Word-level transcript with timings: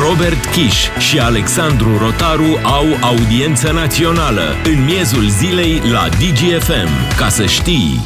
Robert 0.00 0.44
Kiș 0.52 0.88
și 0.98 1.18
Alexandru 1.18 1.98
Rotaru 1.98 2.58
au 2.64 2.84
audiență 3.10 3.72
națională 3.72 4.42
în 4.64 4.84
miezul 4.84 5.28
zilei 5.28 5.80
la 5.92 6.08
DGFM. 6.08 7.16
Ca 7.18 7.28
să 7.28 7.46
știi... 7.46 8.00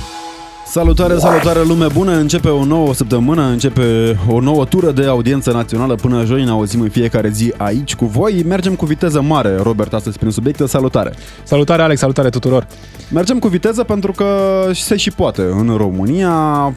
Salutare, 0.67 1.19
salutare 1.19 1.63
lume 1.65 1.87
bună! 1.93 2.13
Începe 2.13 2.49
o 2.49 2.65
nouă 2.65 2.95
săptămână, 2.95 3.43
începe 3.43 4.19
o 4.29 4.41
nouă 4.41 4.65
tură 4.65 4.91
de 4.91 5.05
audiență 5.05 5.53
națională 5.53 5.95
până 5.95 6.25
joi, 6.25 6.45
ne 6.45 6.51
auzim 6.51 6.81
în 6.81 6.89
fiecare 6.89 7.29
zi 7.29 7.53
aici 7.57 7.95
cu 7.95 8.05
voi. 8.05 8.43
Mergem 8.47 8.75
cu 8.75 8.85
viteză 8.85 9.21
mare, 9.21 9.57
Robert, 9.63 9.95
astăzi 9.95 10.19
prin 10.19 10.31
subiecte. 10.31 10.67
Salutare! 10.67 11.15
Salutare, 11.43 11.83
Alex, 11.83 12.01
salutare 12.01 12.29
tuturor! 12.29 12.67
Mergem 13.13 13.39
cu 13.39 13.49
viteză 13.49 13.83
pentru 13.83 14.13
că 14.13 14.27
se 14.73 14.97
și 14.97 15.11
poate 15.11 15.43
în 15.43 15.75
România. 15.77 16.33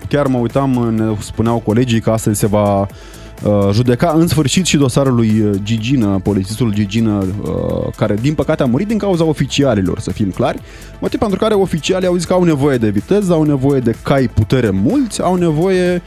Chiar 0.10 0.26
mă 0.28 0.38
uitam, 0.38 0.94
ne 0.96 1.16
spuneau 1.20 1.58
colegii 1.58 2.02
că 2.02 2.10
astăzi 2.10 2.40
se 2.40 2.48
va 2.48 2.80
Uh, 2.80 3.19
judeca 3.72 4.14
în 4.18 4.28
sfârșit 4.28 4.66
și 4.66 4.78
dosarul 4.78 5.16
lui 5.16 5.40
uh, 5.40 5.52
Gigină, 5.64 6.20
polițistul 6.24 6.74
Gigină, 6.74 7.26
uh, 7.42 7.94
care 7.96 8.16
din 8.22 8.34
păcate 8.34 8.64
a 8.64 8.66
murit 8.66 8.88
din 8.88 8.98
cauza 8.98 9.24
oficialilor, 9.24 10.00
să 10.00 10.12
fim 10.12 10.30
clari, 10.30 10.60
motiv 11.00 11.20
pentru 11.20 11.38
care 11.38 11.54
oficialii 11.54 12.08
au 12.08 12.16
zis 12.16 12.26
că 12.26 12.34
au 12.34 12.44
nevoie 12.44 12.78
de 12.78 12.90
viteză, 12.90 13.34
au 13.34 13.44
nevoie 13.44 13.80
de 13.80 13.96
cai 14.04 14.30
putere 14.34 14.70
mulți, 14.70 15.22
au 15.22 15.36
nevoie 15.36 16.02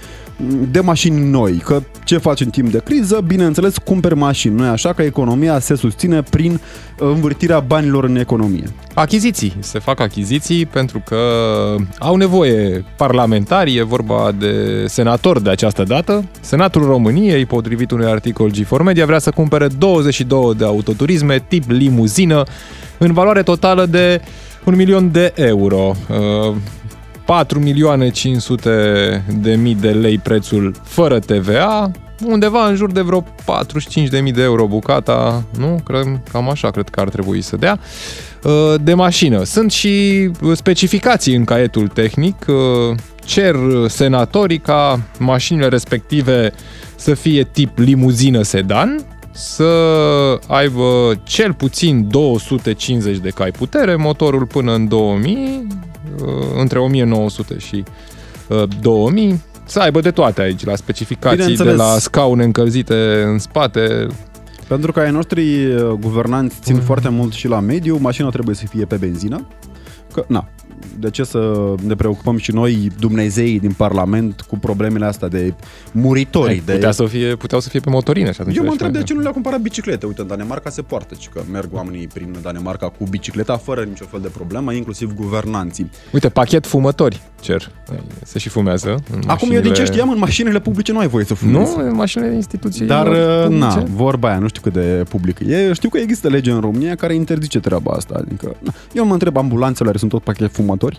de 0.70 0.80
mașini 0.80 1.30
noi. 1.30 1.52
Că 1.64 1.82
ce 2.04 2.18
faci 2.18 2.40
în 2.40 2.50
timp 2.50 2.70
de 2.70 2.80
criză? 2.84 3.20
Bineînțeles, 3.26 3.76
cumperi 3.78 4.16
mașini 4.16 4.54
noi, 4.54 4.68
așa 4.68 4.92
că 4.92 5.02
economia 5.02 5.58
se 5.58 5.74
susține 5.74 6.22
prin 6.22 6.60
învârtirea 6.98 7.60
banilor 7.60 8.04
în 8.04 8.16
economie. 8.16 8.64
Achiziții. 8.94 9.56
Se 9.58 9.78
fac 9.78 10.00
achiziții 10.00 10.66
pentru 10.66 11.02
că 11.06 11.16
au 11.98 12.16
nevoie 12.16 12.84
parlamentarii, 12.96 13.78
e 13.78 13.82
vorba 13.82 14.32
de 14.38 14.84
senatori 14.86 15.42
de 15.42 15.50
această 15.50 15.82
dată. 15.82 16.24
Senatul 16.40 16.84
României, 16.84 17.46
potrivit 17.46 17.90
unui 17.90 18.06
articol 18.06 18.50
G4 18.50 18.82
Media, 18.84 19.06
vrea 19.06 19.18
să 19.18 19.30
cumpere 19.30 19.66
22 19.78 20.54
de 20.56 20.64
autoturisme 20.64 21.44
tip 21.48 21.70
limuzină 21.70 22.42
în 22.98 23.12
valoare 23.12 23.42
totală 23.42 23.86
de 23.86 24.20
un 24.64 24.76
milion 24.76 25.10
de 25.12 25.32
euro. 25.34 25.94
4 27.24 27.58
milioane 27.58 28.10
500 28.10 29.24
de 29.40 29.54
mii 29.54 29.74
de 29.74 29.90
lei 29.90 30.18
prețul 30.18 30.74
fără 30.82 31.18
TVA, 31.18 31.90
undeva 32.26 32.66
în 32.66 32.74
jur 32.74 32.92
de 32.92 33.00
vreo 33.00 33.24
45 33.44 34.08
de 34.08 34.20
mii 34.20 34.32
de 34.32 34.42
euro 34.42 34.66
bucata, 34.66 35.44
nu? 35.58 35.80
Cred, 35.84 36.20
cam 36.32 36.48
așa 36.48 36.70
cred 36.70 36.88
că 36.88 37.00
ar 37.00 37.08
trebui 37.08 37.40
să 37.40 37.56
dea, 37.56 37.78
uh, 38.42 38.74
de 38.82 38.94
mașină. 38.94 39.44
Sunt 39.44 39.70
și 39.70 40.30
specificații 40.52 41.34
în 41.34 41.44
caietul 41.44 41.88
tehnic, 41.88 42.44
uh, 42.48 42.96
cer 43.24 43.56
senatorii 43.88 44.58
ca 44.58 45.00
mașinile 45.18 45.68
respective 45.68 46.52
să 46.96 47.14
fie 47.14 47.44
tip 47.44 47.78
limuzină 47.78 48.42
sedan, 48.42 49.04
să 49.34 49.72
aibă 50.46 51.20
cel 51.22 51.52
puțin 51.52 52.08
250 52.08 53.16
de 53.16 53.28
cai 53.28 53.50
putere, 53.50 53.96
motorul 53.96 54.46
până 54.46 54.74
în 54.74 54.88
2000, 54.88 55.66
uh, 55.68 55.90
între 56.58 56.78
1900 56.78 57.58
și 57.58 57.84
2000, 58.80 59.30
uh, 59.30 59.38
să 59.64 59.80
aibă 59.80 60.00
de 60.00 60.10
toate 60.10 60.40
aici, 60.40 60.64
la 60.64 60.76
specificații, 60.76 61.56
de 61.56 61.72
la 61.72 61.96
scaune 61.98 62.44
încălzite 62.44 63.22
în 63.26 63.38
spate, 63.38 64.06
pentru 64.68 64.92
că 64.92 65.00
ai 65.00 65.10
noștri 65.10 65.66
uh, 65.66 65.90
guvernanți 66.00 66.56
țin 66.60 66.74
mm. 66.74 66.80
foarte 66.80 67.08
mult 67.08 67.32
și 67.32 67.48
la 67.48 67.60
mediu, 67.60 67.98
mașina 68.00 68.28
trebuie 68.28 68.54
să 68.54 68.66
fie 68.66 68.84
pe 68.84 68.96
benzină. 68.96 69.46
Că, 70.12 70.24
na, 70.28 70.48
de 70.98 71.10
ce 71.10 71.24
să 71.24 71.74
ne 71.86 71.94
preocupăm 71.94 72.36
și 72.36 72.52
noi, 72.52 72.90
Dumnezeii 72.98 73.60
din 73.60 73.72
Parlament, 73.72 74.40
cu 74.40 74.58
problemele 74.58 75.04
astea 75.04 75.28
de 75.28 75.54
muritori? 75.92 76.52
Ei, 76.52 76.62
de... 76.64 76.72
Putea 76.72 76.90
să 76.90 77.04
fie, 77.04 77.36
puteau 77.36 77.60
să 77.60 77.68
fie 77.68 77.80
pe 77.80 77.90
motorină 77.90 78.30
și 78.30 78.40
atunci 78.40 78.56
Eu 78.56 78.64
mă 78.64 78.70
întreb 78.70 78.92
de 78.92 79.02
ce 79.02 79.14
nu 79.14 79.20
le-au 79.20 79.32
cumpărat 79.32 79.60
biciclete. 79.60 80.06
Uite, 80.06 80.20
în 80.20 80.26
Danemarca 80.26 80.70
se 80.70 80.82
poartă, 80.82 81.14
ci 81.18 81.28
că 81.28 81.42
merg 81.52 81.68
oamenii 81.72 82.06
prin 82.06 82.36
Danemarca 82.42 82.88
cu 82.88 83.04
bicicleta 83.10 83.56
fără 83.56 83.82
niciun 83.82 84.06
fel 84.10 84.20
de 84.20 84.28
problemă, 84.28 84.72
inclusiv 84.72 85.14
guvernanții. 85.14 85.90
Uite, 86.12 86.28
pachet 86.28 86.66
fumători 86.66 87.20
cer. 87.42 87.70
Se 88.24 88.38
și 88.38 88.48
fumează. 88.48 88.88
Acum 88.90 89.24
mașinile... 89.26 89.56
eu 89.56 89.62
din 89.62 89.72
ce 89.72 89.84
știam, 89.84 90.10
în 90.10 90.18
mașinile 90.18 90.60
publice 90.60 90.92
nu 90.92 90.98
ai 90.98 91.08
voie 91.08 91.24
să 91.24 91.34
fumezi. 91.34 91.76
Nu, 91.76 91.82
în 91.82 91.94
mașinile 91.94 92.34
instituției 92.34 92.86
Dar, 92.86 93.06
uh, 93.06 93.42
publice. 93.42 93.64
na, 93.64 93.84
vorba 93.94 94.28
aia, 94.28 94.38
nu 94.38 94.48
știu 94.48 94.60
cât 94.62 94.72
de 94.72 95.04
public 95.08 95.38
e. 95.38 95.72
Știu 95.72 95.88
că 95.88 95.98
există 95.98 96.28
lege 96.28 96.50
în 96.50 96.60
România 96.60 96.94
care 96.94 97.14
interzice 97.14 97.60
treaba 97.60 97.92
asta. 97.92 98.14
Adică, 98.26 98.56
na, 98.58 98.72
eu 98.92 99.06
mă 99.06 99.12
întreb, 99.12 99.36
ambulanțele 99.36 99.92
sunt 99.96 100.10
tot 100.10 100.22
pachet 100.22 100.52
fumători? 100.52 100.71
consumatori 100.76 100.98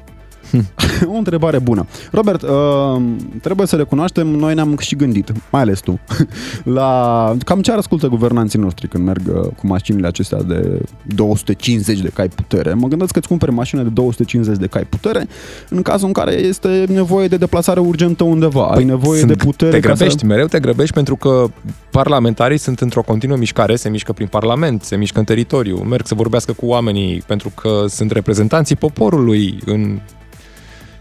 o 1.14 1.18
întrebare 1.18 1.60
bună. 1.60 1.86
Robert, 2.12 2.42
uh, 2.42 3.02
trebuie 3.42 3.68
să 3.68 3.76
recunoaștem, 3.76 4.28
noi 4.28 4.54
ne-am 4.54 4.78
și 4.78 4.96
gândit, 4.96 5.32
mai 5.50 5.62
ales 5.62 5.80
tu, 5.80 6.00
la 6.64 7.36
cam 7.46 7.62
ce 7.62 7.72
ar 7.72 7.78
ascultă 7.78 8.08
guvernanții 8.08 8.60
noștri 8.60 8.88
când 8.88 9.06
merg 9.06 9.22
uh, 9.28 9.42
cu 9.42 9.68
mașinile 9.68 10.08
acestea 10.08 10.42
de 10.42 10.82
250 11.16 12.00
de 12.00 12.10
cai 12.14 12.28
putere. 12.28 12.74
Mă 12.74 12.88
gândesc 12.88 13.12
că 13.12 13.20
îți 13.20 13.28
cumperi 13.28 13.52
mașină 13.52 13.82
de 13.82 13.90
250 13.90 14.58
de 14.58 14.68
cai 14.68 14.84
putere 14.84 15.28
în 15.70 15.82
cazul 15.82 16.08
în 16.08 16.14
care 16.14 16.34
este 16.34 16.86
nevoie 16.88 17.28
de 17.28 17.38
deplasare 17.38 17.80
urgentă 17.80 18.24
undeva. 18.24 18.66
Păi, 18.66 18.78
Ai 18.78 18.84
nevoie 18.84 19.20
sunt, 19.20 19.32
de 19.32 19.44
putere. 19.46 19.72
Te 19.72 19.80
grăbești, 19.80 20.20
să... 20.20 20.26
mereu 20.26 20.46
te 20.46 20.60
grăbești 20.60 20.94
pentru 20.94 21.16
că 21.16 21.46
parlamentarii 21.92 22.58
sunt 22.58 22.80
într-o 22.80 23.02
continuă 23.02 23.38
mișcare, 23.38 23.76
se 23.76 23.90
mișcă 23.90 24.14
prin 24.14 24.28
parlament, 24.28 24.84
se 24.84 24.96
mișcă 24.96 25.20
în 25.20 25.26
teritoriu, 25.26 25.78
merg 25.78 26.06
să 26.06 26.16
vorbească 26.16 26.52
cu 26.52 26.66
oamenii 26.66 27.24
pentru 27.28 27.52
că 27.62 27.86
sunt 27.88 28.12
reprezentanții 28.12 28.76
poporului 28.76 29.60
în 29.66 30.00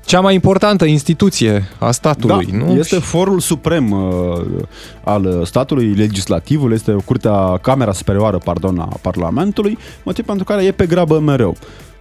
cea 0.05 0.21
mai 0.21 0.35
importantă 0.35 0.85
instituție 0.85 1.69
a 1.79 1.91
statului, 1.91 2.47
da, 2.47 2.57
nu? 2.57 2.73
este 2.73 2.97
forul 2.97 3.41
suprem 3.41 3.91
uh, 3.91 4.43
al 5.05 5.45
statului, 5.45 5.95
legislativul, 5.95 6.73
este 6.73 6.97
Curtea, 7.05 7.57
Camera 7.57 7.93
Superioară, 7.93 8.39
pardon, 8.39 8.79
a 8.79 8.99
Parlamentului, 9.01 9.79
motiv 10.03 10.25
pentru 10.25 10.45
care 10.45 10.65
e 10.65 10.73
pe 10.73 10.87
grabă 10.87 11.19
mereu. 11.19 11.57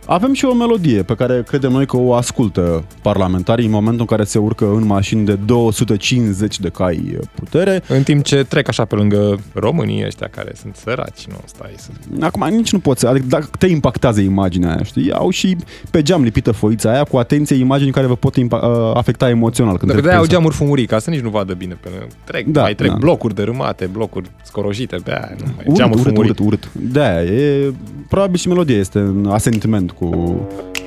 Avem 0.05 0.33
și 0.33 0.45
o 0.45 0.53
melodie 0.53 1.03
pe 1.03 1.15
care 1.15 1.43
credem 1.47 1.71
noi 1.71 1.85
că 1.85 1.97
o 1.97 2.13
ascultă 2.13 2.83
parlamentarii 3.01 3.65
în 3.65 3.71
momentul 3.71 3.99
în 3.99 4.05
care 4.05 4.23
se 4.23 4.37
urcă 4.39 4.65
în 4.65 4.85
mașini 4.85 5.25
de 5.25 5.33
250 5.35 6.59
de 6.59 6.69
cai 6.69 7.19
putere. 7.33 7.81
În 7.87 8.03
timp 8.03 8.23
ce 8.23 8.43
trec 8.43 8.67
așa 8.67 8.85
pe 8.85 8.95
lângă 8.95 9.39
românii 9.53 10.05
ăștia 10.05 10.27
care 10.27 10.51
sunt 10.55 10.75
săraci, 10.75 11.25
nu 11.27 11.35
stai 11.45 11.73
să... 11.77 11.89
Acum 12.19 12.47
nici 12.47 12.71
nu 12.71 12.79
poți, 12.79 13.05
adică 13.05 13.25
dacă 13.29 13.47
te 13.59 13.67
impactează 13.67 14.21
imaginea 14.21 14.69
aia, 14.69 14.83
știi? 14.83 15.11
Au 15.11 15.29
și 15.29 15.57
pe 15.91 16.01
geam 16.01 16.23
lipită 16.23 16.51
foița 16.51 16.91
aia 16.91 17.03
cu 17.03 17.17
atenție 17.17 17.55
imagini 17.55 17.91
care 17.91 18.07
vă 18.07 18.15
pot 18.15 18.35
impa- 18.35 18.61
uh, 18.63 18.91
afecta 18.93 19.29
emoțional. 19.29 19.77
Când 19.77 19.91
Dacă 19.91 20.07
de 20.07 20.13
au 20.13 20.25
geamuri 20.25 20.55
fumurii, 20.55 20.85
ca 20.85 20.99
să 20.99 21.09
nici 21.09 21.19
nu 21.19 21.29
vadă 21.29 21.53
bine 21.53 21.77
pe 21.81 21.89
trec, 22.23 22.45
da, 22.45 22.61
mai 22.61 22.75
trec 22.75 22.89
da. 22.89 22.97
blocuri 22.97 23.35
dărâmate, 23.35 23.85
blocuri 23.85 24.29
scorojite 24.43 24.95
pe 25.03 25.11
aia, 25.11 25.35
nu 25.39 25.45
mai, 25.55 25.63
urât, 25.65 25.77
geamuri 25.77 25.99
urât, 25.99 26.17
urât, 26.17 26.39
urât. 26.39 26.71
De-aia, 26.73 27.21
e, 27.21 27.73
probabil 28.09 28.37
și 28.37 28.47
melodia 28.47 28.77
este 28.77 28.99
în 28.99 29.27
asentiment 29.31 29.90
cu 29.99 30.35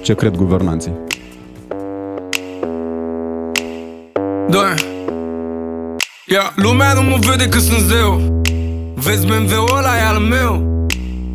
ce 0.03 0.15
cred 0.15 0.37
guvernanții. 0.37 0.93
Da. 4.49 4.75
Ia, 6.27 6.53
lumea 6.57 6.93
nu 6.93 7.03
mă 7.03 7.17
vede 7.21 7.49
că 7.49 7.59
sunt 7.59 7.79
zeu. 7.79 8.43
Vezi 8.95 9.27
BMW-ul 9.27 9.77
ăla 9.77 9.97
e 9.97 10.03
al 10.03 10.19
meu. 10.19 10.87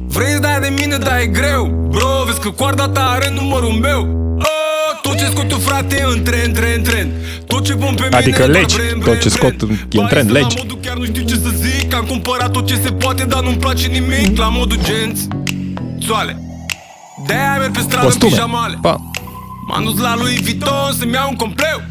Vrei 0.08 0.32
să 0.34 0.40
dai 0.40 0.60
de 0.60 0.74
mine, 0.82 0.98
dar 0.98 1.20
e 1.20 1.26
greu. 1.26 1.88
Bro, 1.90 2.24
vezi 2.26 2.40
că 2.40 2.50
coarda 2.50 2.90
ta 2.90 3.10
are 3.10 3.32
numărul 3.34 3.72
meu. 3.72 4.18
Oh, 4.40 5.00
Tot 5.02 5.18
ce 5.18 5.26
scot 5.26 5.48
tu, 5.48 5.56
frate, 5.56 5.96
e 5.96 6.04
în 6.16 6.24
trend, 6.24 6.54
trend, 6.54 6.88
trend 6.88 7.12
Tot 7.48 7.64
ce 7.64 7.76
pun 7.76 7.96
pe 7.96 8.04
mine 8.04 8.16
Adică 8.16 8.46
legi, 8.46 8.76
brem, 8.76 9.00
tot 9.00 9.20
ce 9.20 9.30
scot 9.30 9.62
e 9.92 10.00
în 10.00 10.08
trend, 10.08 10.32
legi 10.32 10.56
La 10.56 10.62
modul 10.62 10.78
chiar 10.82 10.98
nu 10.98 11.06
știu 11.06 11.24
ce 11.24 11.36
să 11.36 11.50
zic. 11.56 11.94
Am 11.94 12.06
cumpărat 12.06 12.52
tot 12.52 12.68
ce 12.68 12.76
se 12.76 12.92
poate, 12.92 13.24
dar 13.24 13.44
nu-mi 13.44 13.58
place 13.58 13.88
nimic. 13.88 14.38
La 14.38 14.50
modul 14.50 14.78
genți. 14.84 15.28
Soale 16.00 16.49
de-aia 17.28 17.56
merg 17.60 17.72
pe 17.72 17.80
stradă 17.80 18.06
Costume. 18.06 18.32
pijamale 18.32 18.78
pa. 18.82 18.96
M-am 19.68 19.84
dus 19.84 20.00
la 20.00 20.16
lui 20.16 20.40
Vuitton 20.44 20.92
să-mi 21.00 21.14
iau 21.14 21.28
un 21.30 21.36
compleu 21.36 21.82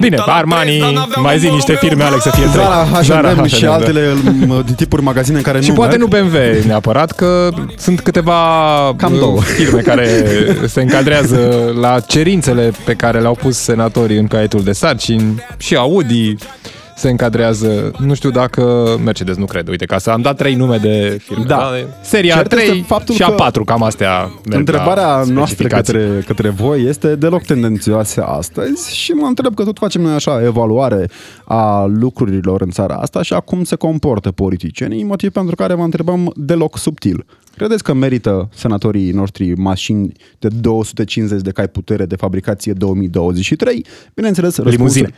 Bine, 0.00 0.16
Armani, 0.26 0.82
mai 1.16 1.38
zi 1.38 1.48
niște 1.48 1.74
firme, 1.80 2.02
Alex, 2.04 2.22
să 2.22 2.30
fie 2.30 2.44
trei. 2.52 2.64
Zara, 3.02 3.28
H&M 3.34 3.46
și 3.46 3.62
da. 3.62 3.72
altele 3.72 4.14
de 4.66 4.72
tipuri 4.76 5.02
magazine 5.02 5.36
în 5.36 5.42
care 5.42 5.60
și 5.60 5.68
nu 5.68 5.74
poate 5.74 5.96
merg. 5.96 6.12
nu 6.12 6.18
BMW 6.28 6.66
neapărat, 6.66 7.12
că 7.12 7.48
sunt 7.78 8.00
câteva 8.00 8.34
Cam 8.96 9.16
două. 9.18 9.40
firme 9.40 9.80
care 9.80 10.24
se 10.66 10.80
încadrează 10.80 11.72
la 11.80 12.00
cerințele 12.00 12.72
pe 12.84 12.94
care 12.94 13.20
le-au 13.20 13.34
pus 13.34 13.56
senatorii 13.58 14.18
în 14.18 14.26
caietul 14.26 14.62
de 14.62 14.72
sarcini 14.72 15.42
și 15.56 15.74
Audi, 15.74 16.34
se 16.98 17.08
încadrează, 17.08 17.90
nu 17.98 18.14
știu 18.14 18.30
dacă 18.30 18.94
Mercedes 19.04 19.36
nu 19.36 19.44
cred, 19.44 19.68
uite, 19.68 19.84
ca 19.84 19.98
să 19.98 20.10
am 20.10 20.20
dat 20.20 20.36
trei 20.36 20.54
nume 20.54 20.76
de 20.76 21.18
firme. 21.22 21.44
Da. 21.46 21.56
da? 21.56 21.70
Seria 22.02 22.34
Cert 22.34 22.48
3 22.48 22.84
faptul 22.86 23.14
și 23.14 23.22
a 23.22 23.30
4, 23.30 23.64
cam 23.64 23.82
astea 23.82 24.30
Întrebarea 24.44 25.22
noastră 25.26 25.66
către, 25.68 26.22
către 26.26 26.48
voi 26.48 26.82
este 26.82 27.14
deloc 27.14 27.42
tendențioasă 27.42 28.22
astăzi 28.22 28.96
și 28.96 29.10
mă 29.10 29.26
întreb 29.26 29.54
că 29.54 29.64
tot 29.64 29.78
facem 29.78 30.02
noi 30.02 30.14
așa 30.14 30.44
evaluare 30.44 31.08
a 31.44 31.84
lucrurilor 31.84 32.60
în 32.60 32.70
țara 32.70 32.94
asta 32.94 33.22
și 33.22 33.32
a 33.32 33.40
cum 33.40 33.64
se 33.64 33.76
comportă 33.76 34.30
politicienii, 34.30 35.04
motiv 35.04 35.30
pentru 35.30 35.54
care 35.54 35.74
vă 35.74 35.82
întrebăm 35.82 36.32
deloc 36.36 36.78
subtil. 36.78 37.24
Credeți 37.56 37.82
că 37.82 37.92
merită 37.92 38.48
senatorii 38.54 39.10
noștri 39.10 39.52
mașini 39.52 40.12
de 40.38 40.48
250 40.60 41.40
de 41.40 41.50
cai 41.50 41.68
putere 41.68 42.06
de 42.06 42.16
fabricație 42.16 42.72
2023? 42.72 43.86
Bineînțeles, 44.14 44.56
răspunsul, 44.56 45.12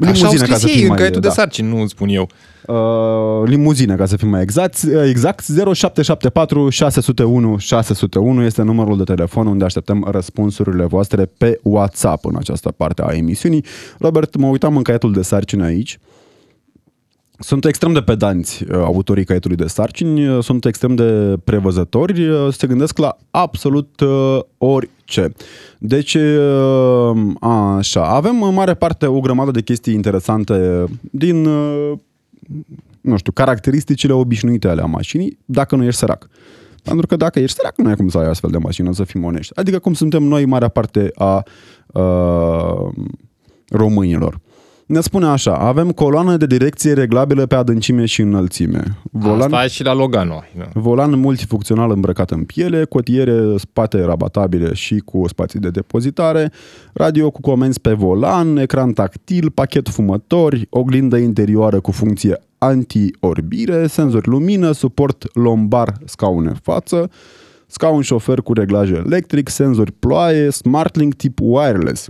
Așa 0.00 0.10
au 0.10 0.14
Limuzine, 0.32 0.46
ca 0.46 0.54
scris 0.54 0.58
să 0.60 0.68
ei 0.68 0.72
fim 0.74 0.82
în 0.82 0.88
mai- 0.88 0.96
caietul 0.96 1.20
de 1.20 1.26
da. 1.26 1.32
sarcini, 1.32 1.68
nu 1.68 1.86
spun 1.86 2.08
eu. 2.08 2.28
Uh, 2.66 3.48
limuzine, 3.48 3.94
ca 3.96 4.06
să 4.06 4.16
fim 4.16 4.28
mai 4.28 4.42
exact. 4.42 4.82
Exact, 5.08 5.44
0774 5.46 6.68
601 6.68 7.56
601 7.56 8.42
este 8.44 8.62
numărul 8.62 8.96
de 8.96 9.04
telefon 9.04 9.46
unde 9.46 9.64
așteptăm 9.64 10.06
răspunsurile 10.10 10.84
voastre 10.84 11.24
pe 11.38 11.58
WhatsApp 11.62 12.24
în 12.24 12.36
această 12.36 12.70
parte 12.70 13.02
a 13.06 13.12
emisiunii. 13.16 13.64
Robert, 13.98 14.36
mă 14.36 14.46
uitam 14.46 14.76
în 14.76 14.82
caietul 14.82 15.12
de 15.12 15.22
sarcini 15.22 15.62
aici. 15.62 15.98
Sunt 17.38 17.64
extrem 17.64 17.92
de 17.92 18.00
pedanți 18.00 18.64
uh, 18.64 18.74
autorii 18.74 19.24
caietului 19.24 19.56
de 19.56 19.66
sarcini, 19.66 20.28
uh, 20.28 20.42
sunt 20.42 20.64
extrem 20.64 20.94
de 20.94 21.36
prevăzători, 21.44 22.28
uh, 22.28 22.52
se 22.52 22.66
gândesc 22.66 22.98
la 22.98 23.16
absolut 23.30 24.00
uh, 24.00 24.38
orice. 25.18 25.34
Deci, 25.78 26.14
uh, 26.14 27.16
așa, 27.40 28.04
avem 28.04 28.42
în 28.42 28.54
mare 28.54 28.74
parte 28.74 29.06
o 29.06 29.20
grămadă 29.20 29.50
de 29.50 29.62
chestii 29.62 29.94
interesante 29.94 30.84
din, 31.00 31.44
uh, 31.44 31.92
nu 33.00 33.16
știu, 33.16 33.32
caracteristicile 33.32 34.12
obișnuite 34.12 34.68
ale 34.68 34.82
mașinii, 34.82 35.38
dacă 35.44 35.76
nu 35.76 35.84
ești 35.84 35.98
sărac. 35.98 36.28
Pentru 36.82 37.06
că 37.06 37.16
dacă 37.16 37.38
ești 37.38 37.56
sărac, 37.56 37.76
nu 37.76 37.88
ai 37.88 37.96
cum 37.96 38.08
să 38.08 38.18
ai 38.18 38.28
astfel 38.28 38.50
de 38.50 38.58
mașină, 38.58 38.92
să 38.92 39.04
fim 39.04 39.24
onești. 39.24 39.52
Adică 39.56 39.78
cum 39.78 39.94
suntem 39.94 40.22
noi, 40.22 40.44
marea 40.44 40.68
parte 40.68 41.10
a 41.14 41.42
uh, 41.86 42.88
românilor. 43.68 44.40
Ne 44.86 45.00
spune 45.00 45.26
așa, 45.26 45.54
avem 45.54 45.90
coloană 45.90 46.36
de 46.36 46.46
direcție 46.46 46.92
reglabilă 46.92 47.46
pe 47.46 47.54
adâncime 47.54 48.04
și 48.04 48.20
înălțime. 48.20 48.98
Volan, 49.10 49.40
Asta 49.40 49.64
e 49.64 49.68
și 49.68 49.84
la 49.84 49.94
Logan 49.94 50.28
noi. 50.28 50.52
Da. 50.56 50.64
volan 50.74 51.18
multifuncțional 51.18 51.90
îmbrăcat 51.90 52.30
în 52.30 52.44
piele, 52.44 52.84
cotiere 52.84 53.56
spate 53.56 54.04
rabatabile 54.04 54.74
și 54.74 54.98
cu 54.98 55.28
spații 55.28 55.60
de 55.60 55.70
depozitare, 55.70 56.52
radio 56.92 57.30
cu 57.30 57.40
comenzi 57.40 57.80
pe 57.80 57.92
volan, 57.92 58.56
ecran 58.56 58.92
tactil, 58.92 59.50
pachet 59.50 59.88
fumători, 59.88 60.66
oglindă 60.70 61.16
interioară 61.16 61.80
cu 61.80 61.90
funcție 61.90 62.38
anti-orbire, 62.58 63.86
senzori 63.86 64.28
lumină, 64.28 64.72
suport 64.72 65.36
lombar, 65.36 65.92
scaune 66.04 66.52
față, 66.62 67.10
scaun 67.66 68.02
șofer 68.02 68.38
cu 68.38 68.52
reglaj 68.52 68.90
electric, 68.90 69.48
senzori 69.48 69.92
ploaie, 69.92 70.50
SmartLink 70.50 71.14
tip 71.14 71.38
wireless. 71.40 72.08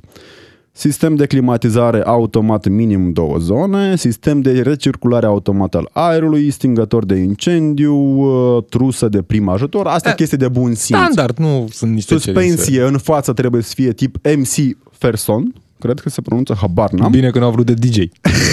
Sistem 0.74 1.14
de 1.14 1.26
climatizare 1.26 2.02
automat 2.02 2.68
minim 2.68 3.12
două 3.12 3.38
zone, 3.38 3.96
sistem 3.96 4.40
de 4.40 4.62
recirculare 4.62 5.26
automat 5.26 5.74
al 5.74 5.88
aerului, 5.92 6.50
stingător 6.50 7.04
de 7.04 7.14
incendiu, 7.14 7.94
uh, 7.94 8.64
trusă 8.68 9.08
de 9.08 9.22
prim 9.22 9.48
ajutor, 9.48 9.86
astea 9.86 10.10
Eh, 10.10 10.16
chestii 10.16 10.36
de 10.38 10.48
bun 10.48 10.74
simț. 10.74 10.98
Standard, 10.98 11.38
nu 11.38 11.68
sunt 11.72 11.92
niște 11.92 12.16
cerințe. 12.16 12.48
Suspensie 12.48 12.82
în 12.82 12.98
față 12.98 13.32
trebuie 13.32 13.62
să 13.62 13.72
fie 13.74 13.92
tip 13.92 14.16
MC 14.36 14.76
Ferson, 14.90 15.54
cred 15.78 16.00
că 16.00 16.08
se 16.08 16.20
pronunță, 16.20 16.54
habar 16.60 16.90
n-am. 16.90 17.10
Bine 17.10 17.30
că 17.30 17.38
nu 17.38 17.44
au 17.44 17.50
vrut 17.50 17.66
de 17.66 17.74
DJ. 17.74 17.98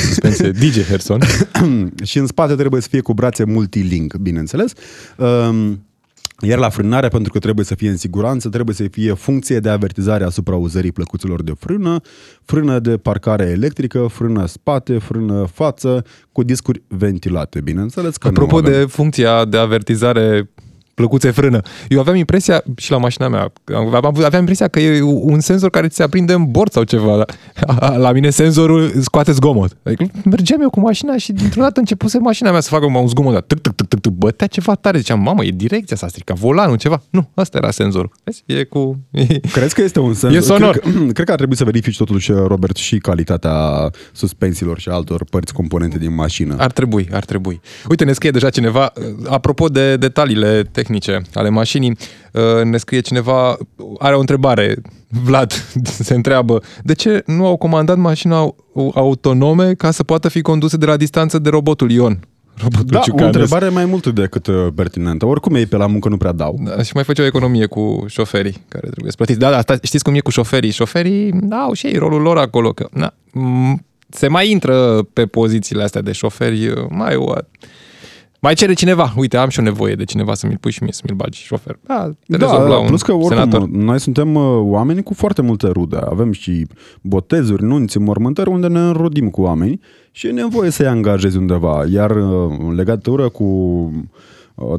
Suspensie 0.08 0.52
DJ 0.62 0.82
Herson. 0.88 1.20
și 2.04 2.18
în 2.18 2.28
spate 2.28 2.56
trebuie 2.56 2.82
să 2.82 2.88
fie 2.92 3.02
cu 3.02 3.14
brațe 3.14 3.44
multilink, 3.44 4.16
bineînțeles. 4.16 4.74
Um, 5.18 5.80
iar 6.42 6.60
la 6.60 6.70
frânare, 6.70 7.08
pentru 7.08 7.32
că 7.32 7.40
trebuie 7.40 7.66
să 7.66 7.76
fie 7.76 7.90
în 7.90 7.98
siguranță, 7.98 8.50
trebuie 8.50 8.76
să 8.76 8.88
fie 8.92 9.14
funcție 9.14 9.60
de 9.60 9.70
avertizare 9.70 10.24
asupra 10.24 10.56
uzării 10.56 10.92
plăcuților 10.92 11.44
de 11.44 11.52
frână, 11.60 12.02
frână 12.46 12.80
de 12.80 12.98
parcare 12.98 13.46
electrică, 13.46 14.08
frână 14.12 14.46
spate, 14.46 14.98
frână 14.98 15.46
față, 15.54 16.06
cu 16.32 16.44
discuri 16.44 16.84
ventilate, 16.88 17.62
bineînțeles. 17.62 18.18
Că 18.18 18.28
Apropo 18.28 18.60
nu 18.60 18.68
avem. 18.68 18.80
de 18.80 18.86
funcția 18.86 19.46
de 19.46 19.58
avertizare 19.58 20.50
plăcuțe 21.00 21.32
frână. 21.32 21.62
Eu 21.88 22.00
aveam 22.00 22.16
impresia, 22.16 22.64
și 22.78 22.92
la 22.92 22.98
mașina 22.98 23.28
mea, 23.28 23.54
aveam, 23.76 24.06
aveam 24.06 24.40
impresia 24.40 24.68
că 24.68 24.80
e 24.80 25.02
un 25.02 25.40
senzor 25.40 25.70
care 25.70 25.88
ți 25.88 25.96
se 25.96 26.04
aprinde 26.04 26.34
în 26.34 26.52
bord 26.52 26.72
sau 26.72 26.84
ceva. 26.84 27.16
La, 27.16 27.98
la 27.98 28.12
mine 28.12 28.30
senzorul 28.30 28.92
scoate 29.02 29.32
zgomot. 29.32 29.78
Adică 29.84 30.06
mergeam 30.26 30.62
eu 30.62 30.70
cu 30.70 30.80
mașina 30.80 31.18
și 31.18 31.32
dintr-o 31.32 31.62
dată 31.62 31.80
începuse 31.80 32.18
mașina 32.18 32.52
mea 32.52 32.60
să 32.60 32.70
facă 32.70 32.86
un 32.86 33.08
zgomot. 33.08 33.34
dar 33.34 33.42
Tâc, 33.42 33.60
tâc, 33.60 33.76
tâc, 33.76 33.88
tâc, 33.88 34.00
tâc, 34.00 34.12
bătea 34.12 34.48
ceva 34.48 34.76
tare. 34.76 34.98
Ziceam, 34.98 35.22
mamă, 35.22 35.44
e 35.44 35.50
direcția 35.50 35.96
s-a 35.96 36.08
stricat, 36.08 36.38
volanul, 36.38 36.78
ceva. 36.78 37.02
Nu, 37.10 37.30
ăsta 37.38 37.58
era 37.58 37.72
senzorul. 37.72 38.12
Vezi? 38.24 38.44
E 38.46 38.64
cu... 38.64 39.00
E... 39.12 39.40
Crezi 39.40 39.74
că 39.74 39.82
este 39.82 40.00
un 40.00 40.14
sens? 40.14 40.36
E 40.36 40.40
sonor. 40.40 40.78
Cred 40.78 40.94
că, 40.94 41.00
cred 41.00 41.26
că 41.26 41.32
ar 41.32 41.38
trebui 41.38 41.56
să 41.56 41.64
verifici 41.64 41.98
totuși, 41.98 42.32
Robert, 42.32 42.76
și 42.76 42.98
calitatea 42.98 43.90
suspensiilor 44.12 44.80
și 44.80 44.90
altor 44.90 45.24
părți 45.30 45.54
componente 45.54 45.98
din 45.98 46.16
mașină. 46.16 46.56
Ar 46.58 46.72
trebui, 46.72 47.10
ar 47.12 47.26
trebui. 47.26 47.62
Uite, 47.90 48.04
ne 48.04 48.14
scrie 48.14 48.32
deja 48.32 48.50
cineva, 48.50 48.92
uh, 48.96 49.04
apropo 49.30 49.68
de 49.68 49.98
detaliile 49.98 50.62
tehnice 50.62 50.88
ale 51.34 51.50
mașinii, 51.50 51.98
uh, 52.34 52.64
ne 52.64 52.78
scrie 52.78 53.00
cineva, 53.00 53.58
are 54.00 54.16
o 54.16 54.20
întrebare, 54.20 54.76
Vlad 55.24 55.52
se 55.84 56.14
întreabă, 56.14 56.62
de 56.84 56.94
ce 56.94 57.24
nu 57.26 57.46
au 57.46 57.58
comandat 57.58 57.98
mașina 57.98 58.38
au- 58.38 58.56
autonome 58.96 59.74
ca 59.74 59.92
să 59.92 60.04
poată 60.04 60.30
fi 60.30 60.42
conduse 60.42 60.78
de 60.78 60.86
la 60.86 60.98
distanță 60.98 61.40
de 61.40 61.50
robotul 61.50 61.92
Ion? 61.92 62.20
Robotul 62.62 62.86
Da, 62.86 63.00
o 63.00 63.02
ciucanez. 63.02 63.26
întrebare 63.36 63.70
mai 63.70 63.86
mult 63.86 64.08
decât 64.08 64.48
uh, 64.48 64.68
pertinentă. 64.76 65.26
Oricum 65.26 65.56
ei 65.56 65.66
pe 65.66 65.76
la 65.78 65.86
muncă 65.88 66.10
nu 66.10 66.18
prea 66.18 66.32
dau. 66.32 66.60
Da, 66.64 66.84
și 66.84 66.92
mai 66.94 67.04
face 67.04 67.22
o 67.22 67.26
economie 67.26 67.66
cu 67.66 68.06
șoferii 68.08 68.66
care 68.68 68.88
trebuie 68.90 69.10
să 69.12 69.18
plătiți. 69.18 69.40
Da, 69.40 69.50
da, 69.50 69.58
asta, 69.58 69.78
știți 69.82 70.04
cum 70.04 70.14
e 70.16 70.20
cu 70.20 70.30
șoferii? 70.32 70.72
Șoferii 70.72 71.34
au 71.52 71.74
și 71.74 71.86
ei 71.86 71.96
rolul 71.98 72.22
lor 72.22 72.38
acolo. 72.38 72.72
Că, 72.74 72.88
na, 72.94 73.14
m- 73.14 73.80
se 74.10 74.28
mai 74.28 74.52
intră 74.52 75.04
pe 75.14 75.26
pozițiile 75.26 75.84
astea 75.84 76.02
de 76.02 76.12
șoferi, 76.12 76.74
mai 76.90 77.16
o... 77.16 77.34
Mai 78.42 78.54
cere 78.54 78.74
cineva, 78.74 79.14
uite, 79.16 79.38
am 79.38 79.50
și 79.50 79.60
o 79.60 79.62
nevoie 79.62 79.96
de 79.96 80.04
cineva 80.04 80.34
să 80.34 80.48
mi-l 80.48 80.58
pui 80.58 80.72
și 80.72 80.84
mie 80.84 80.92
să 80.92 81.02
mi-l 81.06 81.16
bagi 81.16 81.42
șofer. 81.42 81.80
Da, 81.82 82.12
te 82.28 82.38
rezolv 82.38 82.68
la 82.68 82.80
un 82.80 82.88
plus 82.88 83.02
că 83.02 83.12
oricum, 83.12 83.30
senator. 83.30 83.68
noi 83.68 84.00
suntem 84.00 84.36
uh, 84.36 84.60
oameni 84.62 85.04
cu 85.04 85.14
foarte 85.14 85.42
multe 85.42 85.68
rude. 85.68 85.98
Avem 86.10 86.32
și 86.32 86.68
botezuri, 87.02 87.64
nunți, 87.64 87.98
mormântări 87.98 88.50
unde 88.50 88.68
ne 88.68 88.80
înrodim 88.80 89.30
cu 89.30 89.42
oameni 89.42 89.80
și 90.12 90.28
e 90.28 90.32
nevoie 90.32 90.70
să-i 90.70 90.88
angajezi 90.88 91.38
undeva. 91.38 91.84
Iar 91.92 92.12
uh, 92.12 92.58
în 92.60 92.74
legătură 92.76 93.30
cu 93.30 93.44
uh, 93.44 93.92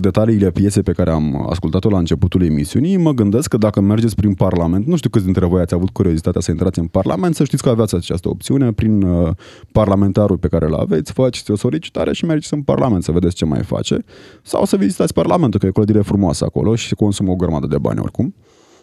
detaliile 0.01 0.51
piesei 0.51 0.83
pe 0.83 0.93
care 0.93 1.11
am 1.11 1.47
ascultat-o 1.51 1.89
la 1.91 1.99
începutul 1.99 2.43
emisiunii, 2.43 2.97
mă 2.97 3.13
gândesc 3.13 3.49
că 3.49 3.57
dacă 3.57 3.81
mergeți 3.81 4.15
prin 4.15 4.35
Parlament, 4.35 4.87
nu 4.87 4.97
știu 4.97 5.11
câți 5.11 5.25
dintre 5.25 5.47
voi 5.47 5.61
ați 5.61 5.75
avut 5.75 5.91
curiozitatea 5.91 6.41
să 6.41 6.51
intrați 6.51 6.79
în 6.79 6.87
Parlament, 6.87 7.35
să 7.35 7.45
știți 7.45 7.63
că 7.63 7.69
aveați 7.69 7.95
această 7.95 8.29
opțiune 8.29 8.73
prin 8.73 9.03
uh, 9.03 9.31
parlamentarul 9.73 10.39
pe 10.39 10.49
care 10.49 10.65
îl 10.67 10.75
aveți, 10.75 11.13
faceți 11.13 11.51
o 11.51 11.57
solicitare 11.57 12.13
și 12.13 12.25
mergeți 12.25 12.55
în 12.55 12.63
Parlament 12.63 13.03
să 13.03 13.13
vedeți 13.13 13.35
ce 13.35 13.45
mai 13.45 13.63
face 13.63 14.05
sau 14.43 14.65
să 14.65 14.77
vizitați 14.77 15.13
Parlamentul, 15.13 15.61
că 15.61 15.67
e 15.67 15.69
o 15.69 15.73
clădire 15.73 16.01
frumoasă 16.01 16.45
acolo 16.45 16.75
și 16.75 16.89
se 16.89 16.95
consumă 16.95 17.31
o 17.31 17.37
grămadă 17.37 17.67
de 17.67 17.79
bani 17.79 17.99
oricum. 18.01 18.35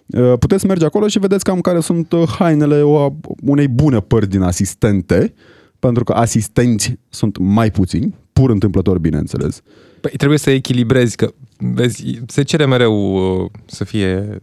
Uh, 0.06 0.34
Puteți 0.40 0.66
merge 0.66 0.86
acolo 0.86 1.08
și 1.08 1.20
vedeți 1.20 1.44
cam 1.44 1.62
care 1.62 1.80
sunt 1.80 2.12
uh, 2.12 2.24
hainele 2.40 2.82
o- 2.82 3.14
unei 3.44 3.68
bune 3.68 4.00
părți 4.00 4.30
din 4.30 4.42
asistente, 4.42 5.34
pentru 5.80 6.04
că 6.04 6.14
asistenți 6.14 7.00
sunt 7.10 7.38
mai 7.38 7.72
puțini, 7.72 8.16
pur 8.34 8.50
întâmplător, 8.50 8.98
bineînțeles. 9.00 9.62
Păi 10.08 10.18
trebuie 10.18 10.38
să 10.40 10.50
echilibrezi, 10.50 11.16
că 11.16 11.34
vezi, 11.58 12.20
se 12.28 12.44
cere 12.44 12.66
mereu 12.66 13.16
uh, 13.44 13.50
să 13.66 13.84
fie 13.84 14.42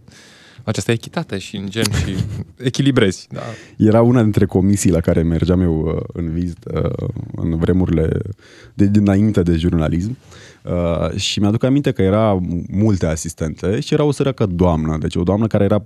această 0.64 0.92
echitate 0.92 1.38
și 1.38 1.56
în 1.56 1.66
gen 1.68 1.84
și 1.84 2.14
echilibrezi. 2.70 3.26
Da. 3.30 3.40
Era 3.76 4.02
una 4.02 4.22
dintre 4.22 4.46
comisii 4.46 4.90
la 4.90 5.00
care 5.00 5.22
mergeam 5.22 5.60
eu 5.60 5.80
uh, 5.80 6.02
în 6.12 6.32
vizită 6.32 6.92
uh, 7.02 7.08
în 7.36 7.56
vremurile 7.56 8.18
de 8.74 8.86
dinainte 8.86 9.42
de 9.42 9.56
jurnalism 9.56 10.16
uh, 10.62 11.16
și 11.16 11.40
mi-aduc 11.40 11.62
aminte 11.62 11.92
că 11.92 12.02
era 12.02 12.40
multe 12.70 13.06
asistente 13.06 13.80
și 13.80 13.94
era 13.94 14.04
o 14.04 14.10
săracă 14.10 14.46
doamnă, 14.46 14.98
deci 14.98 15.16
o 15.16 15.22
doamnă 15.22 15.46
care 15.46 15.64
era 15.64 15.84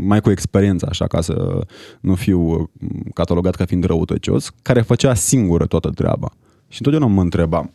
mai 0.00 0.20
cu 0.20 0.30
experiență, 0.30 0.86
așa 0.90 1.06
ca 1.06 1.20
să 1.20 1.66
nu 2.00 2.14
fiu 2.14 2.40
uh, 2.40 2.68
catalogat 3.14 3.54
ca 3.54 3.64
fiind 3.64 3.84
răutăcios, 3.84 4.50
care 4.62 4.80
făcea 4.80 5.14
singură 5.14 5.66
toată 5.66 5.90
treaba. 5.90 6.32
Și 6.68 6.82
întotdeauna 6.82 7.14
mă 7.14 7.22
întrebam, 7.22 7.72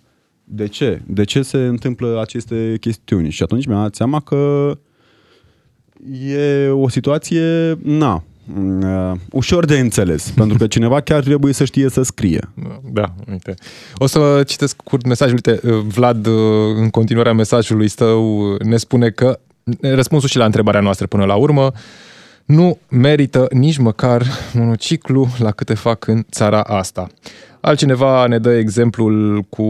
de 0.51 0.67
ce? 0.67 1.01
De 1.05 1.23
ce 1.23 1.41
se 1.41 1.57
întâmplă 1.57 2.19
aceste 2.21 2.77
chestiuni? 2.79 3.29
Și 3.29 3.43
atunci 3.43 3.65
mi-am 3.65 3.81
dat 3.81 3.95
seama 3.95 4.19
că 4.19 4.71
e 6.27 6.67
o 6.69 6.89
situație, 6.89 7.77
na, 7.83 8.23
uh, 8.81 9.11
ușor 9.31 9.65
de 9.65 9.79
înțeles, 9.79 10.31
pentru 10.35 10.57
că 10.57 10.67
cineva 10.67 10.99
chiar 11.01 11.23
trebuie 11.23 11.53
să 11.53 11.65
știe 11.65 11.89
să 11.89 12.01
scrie. 12.01 12.49
Da, 12.91 13.13
uite. 13.31 13.53
O 13.95 14.05
să 14.05 14.43
citesc 14.45 14.75
curt 14.75 15.05
mesajul. 15.05 15.33
Uite, 15.33 15.59
Vlad, 15.87 16.27
în 16.75 16.89
continuarea 16.89 17.33
mesajului 17.33 17.87
tău, 17.87 18.55
ne 18.63 18.77
spune 18.77 19.09
că 19.09 19.39
răspunsul 19.81 20.29
și 20.29 20.37
la 20.37 20.45
întrebarea 20.45 20.81
noastră 20.81 21.07
până 21.07 21.25
la 21.25 21.35
urmă, 21.35 21.71
nu 22.45 22.79
merită 22.89 23.47
nici 23.51 23.77
măcar 23.77 24.25
monociclu 24.53 25.27
la 25.37 25.51
câte 25.51 25.73
fac 25.73 26.07
în 26.07 26.25
țara 26.31 26.61
asta. 26.61 27.07
Altcineva 27.61 28.27
ne 28.27 28.37
dă 28.37 28.51
exemplul 28.51 29.41
cu 29.41 29.67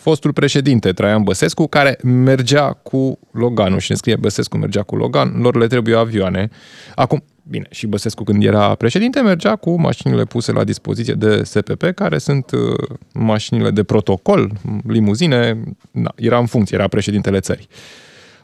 fostul 0.00 0.32
președinte 0.32 0.92
Traian 0.92 1.22
Băsescu, 1.22 1.66
care 1.66 1.98
mergea 2.02 2.72
cu 2.72 3.18
Loganul 3.30 3.78
și 3.78 3.90
ne 3.90 3.96
scrie 3.96 4.16
Băsescu 4.16 4.56
mergea 4.56 4.82
cu 4.82 4.96
Logan, 4.96 5.40
lor 5.40 5.56
le 5.56 5.66
trebuie 5.66 5.96
avioane. 5.96 6.48
Acum, 6.94 7.24
bine, 7.42 7.66
și 7.70 7.86
Băsescu 7.86 8.24
când 8.24 8.44
era 8.44 8.74
președinte 8.74 9.20
mergea 9.20 9.56
cu 9.56 9.80
mașinile 9.80 10.24
puse 10.24 10.52
la 10.52 10.64
dispoziție 10.64 11.14
de 11.14 11.42
SPP, 11.42 11.82
care 11.94 12.18
sunt 12.18 12.50
uh, 12.50 12.96
mașinile 13.14 13.70
de 13.70 13.82
protocol, 13.82 14.52
limuzine, 14.86 15.62
na, 15.90 16.12
era 16.16 16.38
în 16.38 16.46
funcție, 16.46 16.76
era 16.76 16.88
președintele 16.88 17.40
țării. 17.40 17.68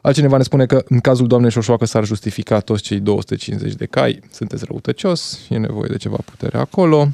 Altcineva 0.01 0.37
ne 0.37 0.43
spune 0.43 0.67
că 0.67 0.85
în 0.89 1.01
cazul 1.01 1.27
doamnei 1.27 1.51
Șoșoacă 1.51 1.85
s-ar 1.85 2.05
justifica 2.05 2.61
toți 2.61 2.83
cei 2.83 3.01
250 3.01 3.75
de 3.75 3.87
cai. 3.87 4.21
Sunteți 4.31 4.65
răutăcios, 4.69 5.47
e 5.49 5.57
nevoie 5.57 5.89
de 5.91 5.97
ceva 5.97 6.17
putere 6.25 6.59
acolo. 6.59 7.09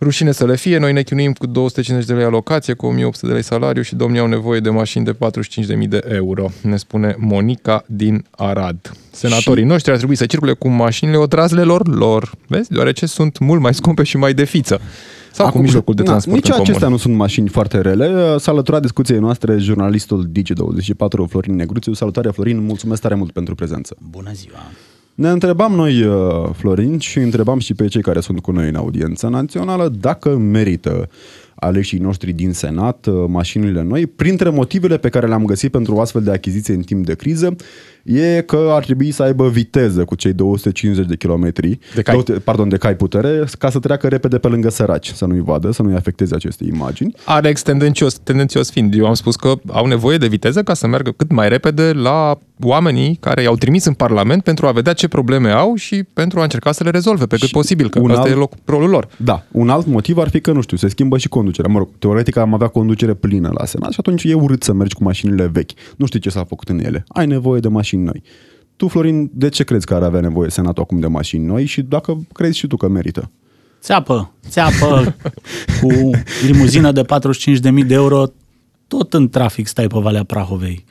Rușine 0.00 0.32
să 0.32 0.46
le 0.46 0.56
fie, 0.56 0.78
noi 0.78 0.92
ne 0.92 1.02
chinuim 1.02 1.32
cu 1.32 1.46
250 1.46 2.08
de 2.08 2.14
lei 2.14 2.24
alocație, 2.24 2.74
cu 2.74 2.86
1800 2.86 3.26
de 3.26 3.32
lei 3.32 3.42
salariu 3.42 3.82
și 3.82 3.94
domnii 3.94 4.20
au 4.20 4.26
nevoie 4.26 4.60
de 4.60 4.70
mașini 4.70 5.04
de 5.04 5.12
45.000 5.12 5.88
de 5.88 6.00
euro, 6.08 6.50
ne 6.62 6.76
spune 6.76 7.14
Monica 7.18 7.84
din 7.86 8.24
Arad. 8.30 8.92
Senatorii 9.10 9.62
și... 9.62 9.68
noștri 9.68 9.90
ar 9.90 9.96
trebui 9.96 10.16
să 10.16 10.26
circule 10.26 10.52
cu 10.52 10.68
mașinile 10.68 11.16
otrazlelor 11.16 11.88
lor, 11.96 12.30
vezi, 12.46 12.70
deoarece 12.70 13.06
sunt 13.06 13.38
mult 13.38 13.60
mai 13.60 13.74
scumpe 13.74 14.02
și 14.02 14.16
mai 14.16 14.34
de 14.34 14.44
fiță. 14.44 14.80
Sau 15.32 15.46
Acum, 15.46 15.58
cu 15.58 15.64
mijlocul 15.64 15.94
de 15.94 16.02
na, 16.02 16.08
transport 16.08 16.36
Nici 16.36 16.46
în 16.46 16.50
comun. 16.50 16.66
acestea 16.68 16.88
nu 16.88 16.96
sunt 16.96 17.14
mașini 17.14 17.48
foarte 17.48 17.80
rele. 17.80 18.38
S-a 18.38 18.50
alăturat 18.50 18.80
discuției 18.80 19.18
noastre 19.18 19.56
jurnalistul 19.58 20.30
Digi24, 20.30 21.28
Florin 21.28 21.54
Negruțiu. 21.54 21.92
Salutare, 21.92 22.30
Florin, 22.30 22.64
mulțumesc 22.64 23.00
tare 23.00 23.14
mult 23.14 23.32
pentru 23.32 23.54
prezență. 23.54 23.96
Bună 24.10 24.30
ziua! 24.32 24.58
Ne 25.14 25.30
întrebam 25.30 25.72
noi, 25.72 26.02
uh, 26.02 26.50
Florin, 26.52 26.98
și 26.98 27.18
întrebam 27.18 27.58
și 27.58 27.74
pe 27.74 27.86
cei 27.86 28.02
care 28.02 28.20
sunt 28.20 28.40
cu 28.40 28.50
noi 28.50 28.68
în 28.68 28.74
audiența 28.74 29.28
națională 29.28 29.88
dacă 30.00 30.36
merită 30.36 31.08
aleșii 31.54 31.98
noștri 31.98 32.32
din 32.32 32.52
Senat 32.52 33.06
uh, 33.06 33.24
mașinile 33.28 33.82
noi. 33.82 34.06
Printre 34.06 34.48
motivele 34.48 34.96
pe 34.96 35.08
care 35.08 35.26
le-am 35.26 35.44
găsit 35.44 35.70
pentru 35.70 35.94
o 35.94 36.00
astfel 36.00 36.22
de 36.22 36.30
achiziție 36.30 36.74
în 36.74 36.82
timp 36.82 37.06
de 37.06 37.14
criză 37.14 37.56
e 38.04 38.42
că 38.46 38.68
ar 38.70 38.84
trebui 38.84 39.10
să 39.10 39.22
aibă 39.22 39.48
viteză 39.48 40.04
cu 40.04 40.14
cei 40.14 40.32
250 40.32 41.06
de 41.06 41.16
kilometri, 41.16 41.78
De 41.94 42.02
cai. 42.02 42.22
două- 42.26 42.38
pardon, 42.38 42.68
de 42.68 42.76
cai 42.76 42.96
putere, 42.96 43.44
ca 43.58 43.70
să 43.70 43.78
treacă 43.78 44.08
repede 44.08 44.38
pe 44.38 44.48
lângă 44.48 44.68
săraci, 44.70 45.08
să 45.12 45.24
nu-i 45.24 45.40
vadă, 45.40 45.70
să 45.70 45.82
nu-i 45.82 45.94
afecteze 45.94 46.34
aceste 46.34 46.64
imagini. 46.64 47.14
Alex 47.24 47.62
tendențios, 47.62 48.14
tendențios 48.14 48.70
fiind, 48.70 48.94
eu 48.94 49.06
am 49.06 49.14
spus 49.14 49.36
că 49.36 49.52
au 49.66 49.86
nevoie 49.86 50.16
de 50.18 50.26
viteză 50.26 50.62
ca 50.62 50.74
să 50.74 50.86
meargă 50.86 51.10
cât 51.10 51.30
mai 51.32 51.48
repede 51.48 51.92
la 51.92 52.38
oamenii 52.62 53.16
care 53.20 53.42
i-au 53.42 53.56
trimis 53.56 53.84
în 53.84 53.92
Parlament 53.92 54.42
pentru 54.42 54.66
a 54.66 54.72
vedea 54.72 54.92
ce 54.92 55.08
probleme 55.08 55.50
au 55.50 55.74
și 55.74 56.02
pentru 56.12 56.38
a 56.40 56.42
încerca 56.42 56.72
să 56.72 56.84
le 56.84 56.90
rezolve 56.90 57.26
pe 57.26 57.36
cât 57.36 57.46
Și 57.46 57.52
posibil, 57.54 57.88
că 57.88 57.98
un 58.00 58.10
asta 58.10 58.22
alt- 58.22 58.30
e 58.30 58.34
loc, 58.34 58.52
rolul 58.64 58.88
lor. 58.88 59.08
Da, 59.16 59.42
un 59.50 59.68
alt 59.68 59.86
motiv 59.86 60.18
ar 60.18 60.28
fi 60.28 60.40
că, 60.40 60.52
nu 60.52 60.60
știu, 60.60 60.76
se 60.76 60.88
schimbă 60.88 61.18
și 61.18 61.28
conducerea. 61.28 61.70
Mă 61.72 61.78
rog, 61.78 61.88
teoretic 61.98 62.36
am 62.36 62.54
avea 62.54 62.66
conducere 62.68 63.14
plină 63.14 63.50
la 63.58 63.64
Senat 63.64 63.90
și 63.90 63.96
atunci 63.98 64.24
e 64.24 64.34
urât 64.34 64.62
să 64.62 64.72
mergi 64.72 64.94
cu 64.94 65.02
mașinile 65.02 65.46
vechi. 65.52 65.70
Nu 65.96 66.06
știi 66.06 66.20
ce 66.20 66.30
s-a 66.30 66.44
făcut 66.44 66.68
în 66.68 66.78
ele. 66.84 67.04
Ai 67.08 67.26
nevoie 67.26 67.60
de 67.60 67.68
mașini 67.68 67.93
noi. 68.02 68.22
Tu, 68.76 68.88
Florin, 68.88 69.30
de 69.32 69.48
ce 69.48 69.64
crezi 69.64 69.86
că 69.86 69.94
ar 69.94 70.02
avea 70.02 70.20
nevoie 70.20 70.50
Senatul 70.50 70.82
acum 70.82 70.98
de 71.00 71.06
mașini 71.06 71.44
noi 71.44 71.64
și 71.64 71.82
dacă 71.82 72.26
crezi 72.32 72.58
și 72.58 72.66
tu 72.66 72.76
că 72.76 72.88
merită? 72.88 73.30
Țeapă, 73.80 74.32
țeapă 74.48 75.16
cu 75.80 76.10
limuzină 76.46 76.92
de 76.92 77.02
45.000 77.02 77.86
de 77.86 77.94
euro, 77.94 78.24
tot 78.88 79.14
în 79.14 79.28
trafic 79.28 79.66
stai 79.66 79.86
pe 79.86 79.98
Valea 79.98 80.24
Prahovei. 80.24 80.84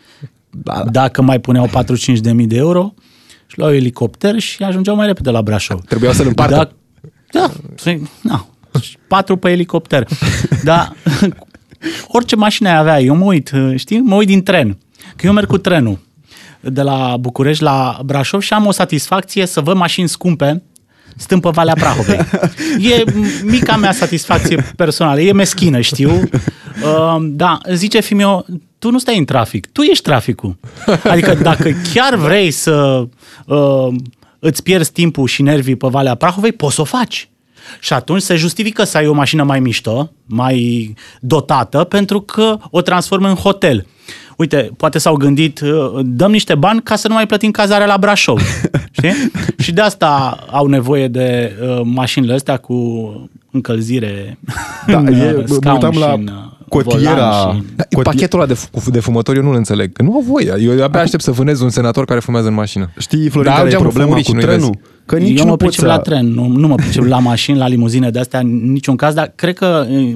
Da, 0.50 0.84
Dacă 0.92 1.22
mai 1.22 1.40
puneau 1.40 1.68
45.000 1.68 2.46
de 2.48 2.56
euro, 2.56 2.94
și 3.48 3.58
luau 3.60 3.74
elicopter 3.74 4.40
și 4.40 4.64
ajungeau 4.64 4.96
mai 4.96 5.06
repede 5.06 5.30
la 5.30 5.42
Brașov. 5.42 5.82
Trebuia 5.82 6.12
să-l 6.14 6.28
împartă. 6.28 6.56
Da, 7.32 7.40
da, 7.40 7.52
să- 7.76 7.98
na, 8.22 8.48
patru 9.08 9.36
pe 9.38 9.50
elicopter. 9.52 10.08
Dar 10.64 10.96
orice 12.08 12.36
mașină 12.36 12.70
ai 12.70 12.78
avea, 12.78 13.02
eu 13.02 13.16
mă 13.16 13.26
uit, 13.26 13.52
știi, 13.76 14.00
mă 14.00 14.16
uit 14.16 14.28
din 14.28 14.44
tren. 14.44 14.78
Că 15.16 15.26
eu 15.26 15.34
merg 15.34 15.48
cu 15.48 15.58
trenul 15.58 16.00
de 16.64 16.82
la 16.82 17.18
București 17.20 17.64
la 17.64 18.00
Brașov 18.06 18.42
și 18.42 18.54
am 18.54 18.66
o 18.66 18.72
satisfacție 18.72 19.46
să 19.46 19.62
văd 19.62 19.76
mașini 19.76 20.10
scumpe 20.10 20.64
stând 21.16 21.42
pe 21.42 21.50
Valea 21.50 21.74
Prahovei. 21.74 22.20
E 22.94 23.04
mica 23.44 23.76
mea 23.76 23.92
satisfacție 23.92 24.66
personală, 24.76 25.22
e 25.22 25.34
meschină, 25.34 25.80
știu. 25.80 26.12
Uh, 26.84 27.18
da, 27.22 27.58
zice 27.72 28.00
Fimio, 28.00 28.46
tu 28.80 28.92
nu 28.92 28.98
stai 28.98 29.18
în 29.18 29.26
trafic, 29.26 29.72
tu 29.72 29.82
ești 29.82 30.04
traficul. 30.04 30.58
Adică 31.04 31.34
dacă 31.34 31.72
chiar 31.94 32.16
vrei 32.16 32.52
să 32.52 33.08
uh, 33.46 33.88
îți 34.40 34.64
pierzi 34.64 34.92
timpul 34.92 35.28
și 35.28 35.42
nervii 35.42 35.76
pe 35.76 35.88
Valea 35.88 36.16
Prahovei, 36.16 36.52
poți 36.52 36.76
să 36.76 36.82
o 36.82 36.84
faci. 36.84 37.30
Și 37.80 37.94
atunci 37.94 38.22
se 38.22 38.36
justifică 38.36 38.84
să 38.84 38.98
ai 38.98 39.08
o 39.08 39.14
mașină 39.14 39.44
mai 39.44 39.60
mișto, 39.60 40.12
mai 40.26 40.94
dotată, 41.20 41.84
pentru 41.84 42.22
că 42.22 42.58
o 42.70 42.82
transformă 42.82 43.28
în 43.28 43.36
hotel. 43.36 43.86
Uite, 44.38 44.70
poate 44.78 44.98
s-au 44.98 45.16
gândit, 45.16 45.60
uh, 45.60 45.70
dăm 46.04 46.32
niște 46.32 46.56
bani 46.56 46.82
ca 46.82 46.96
să 46.96 47.08
nu 47.08 47.14
mai 47.14 47.26
plătim 47.26 47.52
cazarea 47.52 47.86
la 47.86 47.98
Brașov. 47.98 48.42
Știi? 48.92 49.32
Și 49.58 49.72
de 49.72 49.82
asta 49.82 50.38
au 50.52 50.66
nevoie 50.68 51.08
de 51.08 51.52
uh, 51.62 51.82
mașinile 51.84 52.34
astea 52.34 52.58
cu 52.58 52.76
încălzire 53.52 54.38
Da, 54.88 54.98
în, 54.98 55.08
e, 55.08 55.34
uh, 55.38 55.44
mă 55.48 55.54
scaun 55.56 55.74
uitam 55.76 55.92
și 55.92 56.00
la 56.00 56.12
în, 56.12 56.28
uh, 56.28 56.52
cotiera... 56.70 57.14
volan 57.14 57.56
și- 57.58 57.64
Da, 57.76 57.84
Coti- 57.84 58.04
Pachetul 58.04 58.40
ăla 58.40 58.48
de, 58.48 58.54
f- 58.56 58.70
cu- 58.84 58.92
de 58.92 59.00
fumători 59.00 59.38
eu 59.38 59.44
nu-l 59.44 59.56
înțeleg. 59.56 59.94
Că 59.94 60.02
nu 60.04 60.14
au 60.14 60.24
voie. 60.28 60.54
Eu 60.60 60.84
abia 60.84 61.00
aștept 61.02 61.24
să 61.24 61.32
vânez 61.32 61.62
un 61.62 61.70
senator 61.70 62.06
care 62.06 62.20
fumează 62.20 62.48
în 62.48 62.54
mașină. 62.54 62.90
Știi, 62.98 63.30
Florin, 63.30 63.50
Da, 63.52 63.56
care 63.58 63.68
e 63.68 63.72
geamul 63.72 63.86
problema 63.88 64.10
fumurit 64.10 64.26
cu 64.26 64.32
și 64.32 64.46
nu-i 64.46 64.46
trenul? 64.56 64.78
Vezi. 65.06 65.24
Că 65.24 65.30
nici 65.30 65.40
eu 65.40 65.44
nu 65.46 65.50
mă 65.50 65.58
poți 65.58 65.76
pricep 65.76 65.90
să... 65.90 65.96
la 65.96 66.00
tren, 66.00 66.28
nu, 66.28 66.48
nu 66.48 66.68
mă 66.68 66.76
pricep 66.76 67.04
la 67.04 67.20
mașini, 67.20 67.58
la 67.58 67.68
limuzine 67.68 68.10
de 68.10 68.20
astea, 68.20 68.40
în 68.40 68.72
niciun 68.72 68.96
caz, 68.96 69.14
dar 69.14 69.32
cred 69.36 69.56
că 69.56 69.86
e, 69.90 70.16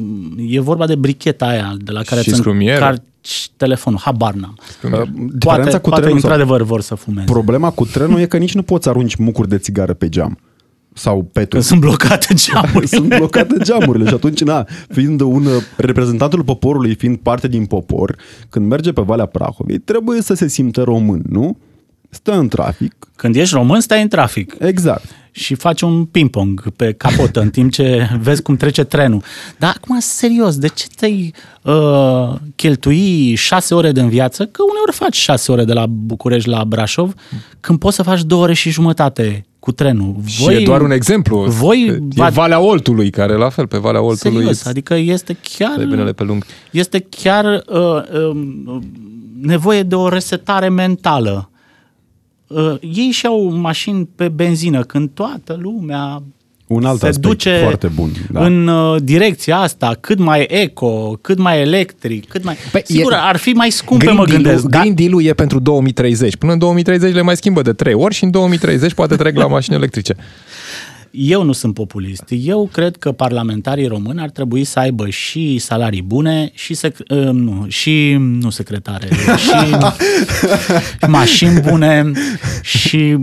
e 0.56 0.60
vorba 0.60 0.88
de 0.88 0.96
bricheta 0.96 1.46
aia 1.46 1.76
de 1.80 1.92
la 1.92 2.02
care 2.02 2.22
Și 2.22 2.30
îți 2.30 2.38
scrumiere. 2.38 2.76
încarci 2.76 3.50
telefonul, 3.58 4.00
habar 4.04 4.34
n-am. 4.34 4.58
Uh, 4.84 4.90
Poate, 4.92 5.08
Diferența 5.40 5.80
cu 5.80 5.90
poate 5.90 6.04
trenul 6.04 6.20
sau 6.20 6.30
într-adevăr 6.30 6.62
vor 6.62 6.82
să 6.82 6.96
fumeze. 6.96 7.26
problema 7.32 7.70
cu 7.70 7.86
trenul 7.86 8.20
e 8.20 8.26
că 8.26 8.38
nici 8.38 8.54
nu 8.56 8.62
poți 8.62 8.84
să 8.84 8.90
arunci 8.90 9.16
mucuri 9.16 9.50
de 9.50 9.58
țigară 9.58 9.94
pe 9.94 10.10
geam. 10.10 10.38
Sau 10.94 11.30
pe 11.34 11.46
Că 11.46 11.60
sunt 11.60 11.80
blocate 11.80 12.34
geamurile. 12.34 12.86
sunt 12.98 13.08
blocate 13.08 13.56
geamurile 13.64 14.08
și 14.08 14.14
atunci, 14.14 14.42
na, 14.42 14.66
fiind 14.90 15.22
un 15.22 15.46
uh, 15.46 15.52
reprezentantul 15.78 16.44
poporului, 16.44 16.96
fiind 16.96 17.18
parte 17.18 17.48
din 17.48 17.66
popor, 17.66 18.16
când 18.50 18.68
merge 18.70 18.92
pe 18.92 19.02
Valea 19.02 19.26
Prahovei, 19.26 19.78
trebuie 19.78 20.22
să 20.22 20.34
se 20.34 20.48
simtă 20.48 20.82
român, 20.82 21.22
nu? 21.30 21.58
Stă 22.10 22.32
în 22.32 22.48
trafic. 22.48 22.96
Când 23.16 23.36
ești 23.36 23.54
român, 23.56 23.80
stai 23.80 24.02
în 24.02 24.08
trafic 24.08 24.56
Exact. 24.60 25.04
și 25.32 25.56
faci 25.56 25.82
un 25.82 26.06
ping-pong 26.06 26.70
pe 26.76 26.92
capotă 26.94 27.40
în 27.42 27.50
timp 27.50 27.72
ce 27.72 28.10
vezi 28.22 28.42
cum 28.42 28.56
trece 28.56 28.84
trenul. 28.84 29.22
Dar 29.58 29.74
acum, 29.78 30.00
serios, 30.00 30.58
de 30.58 30.68
ce 30.68 30.86
te-ai 30.96 31.34
uh, 31.62 32.34
cheltui 32.56 33.36
șase 33.36 33.74
ore 33.76 33.92
din 33.92 34.10
viață? 34.10 34.46
Că 34.46 34.62
uneori 34.70 34.92
faci 34.92 35.16
șase 35.16 35.52
ore 35.52 35.64
de 35.64 35.74
la 35.74 35.86
București 35.86 36.50
la 36.50 36.66
Brașov, 36.66 37.14
când 37.60 37.80
poți 37.80 37.96
să 37.96 38.04
faci 38.04 38.24
două 38.24 38.44
ore 38.44 38.54
și 38.54 38.70
jumătate 38.70 39.46
cu 39.60 39.72
trenul. 39.72 40.16
Și 40.26 40.52
e 40.54 40.64
doar 40.64 40.82
un 40.82 40.92
exemplu. 40.92 41.44
Voi 41.44 41.86
e 41.88 42.00
v-ați- 42.16 42.34
Valea 42.34 42.60
Oltului, 42.60 43.10
care 43.10 43.34
la 43.34 43.50
fel, 43.50 43.68
pe 43.68 43.78
Valea 43.78 44.02
Oltului 44.02 44.38
Serios, 44.38 44.58
îți 44.60 44.68
adică 44.68 44.96
este 44.96 45.38
chiar... 45.58 45.76
dai 45.76 45.86
binele 45.86 46.12
pe 46.12 46.24
lung. 46.24 46.46
este 46.72 47.06
chiar 47.10 47.46
uh, 47.46 47.80
uh, 48.32 48.78
nevoie 49.42 49.84
de 49.84 49.96
o 49.96 50.10
resetare 50.10 50.70
mentală. 50.70 51.50
Uh, 52.48 52.74
ei 52.82 53.10
și-au 53.12 53.50
mașini 53.52 54.10
pe 54.16 54.28
benzină 54.28 54.82
când 54.84 55.10
toată 55.14 55.58
lumea 55.62 56.24
Un 56.68 56.86
alt 56.86 57.00
se 57.00 57.08
aspect 57.08 57.28
duce 57.28 57.58
foarte 57.62 57.88
bun. 57.88 58.10
Da. 58.32 58.46
în 58.46 58.68
uh, 58.68 59.02
direcția 59.04 59.58
asta, 59.58 59.98
cât 60.00 60.20
mai 60.20 60.46
eco, 60.50 61.12
cât 61.22 61.38
mai 61.38 61.62
electric, 61.62 62.28
cât 62.28 62.44
mai... 62.44 62.56
Păi, 62.72 62.82
Sigur, 62.86 63.12
e- 63.12 63.16
ar 63.20 63.38
fi 63.38 63.50
mai 63.50 63.70
scumpe, 63.72 64.04
Green 64.06 64.18
mă 64.18 64.26
Deal-ul- 64.26 64.44
gândesc, 64.44 64.66
dar 64.68 64.82
Green 64.82 64.96
Deal-ul 64.96 65.24
e 65.24 65.34
pentru 65.34 65.60
2030. 65.60 66.36
Până 66.36 66.52
în 66.52 66.58
2030 66.60 67.14
le 67.14 67.22
mai 67.22 67.36
schimbă 67.36 67.62
de 67.62 67.74
trei 67.74 67.94
ori 67.94 68.14
și 68.14 68.24
în 68.24 68.32
2030 68.32 68.94
poate 68.94 69.16
trec 69.16 69.36
la 69.38 69.48
mașini 69.48 69.76
electrice. 69.76 70.16
Eu 71.20 71.44
nu 71.44 71.52
sunt 71.52 71.74
populist. 71.74 72.24
Eu 72.30 72.70
cred 72.72 72.96
că 72.98 73.12
parlamentarii 73.12 73.88
români 73.88 74.22
ar 74.22 74.30
trebui 74.30 74.64
să 74.64 74.80
aibă 74.80 75.10
și 75.10 75.58
salarii 75.58 76.02
bune 76.02 76.52
și, 76.54 76.76
sec- 76.76 77.08
uh, 77.10 77.30
nu, 77.32 77.66
și 77.68 78.16
nu 78.20 78.50
secretare, 78.50 79.08
și 79.46 79.76
mașini 81.08 81.60
bune 81.62 82.12
și 82.64 83.18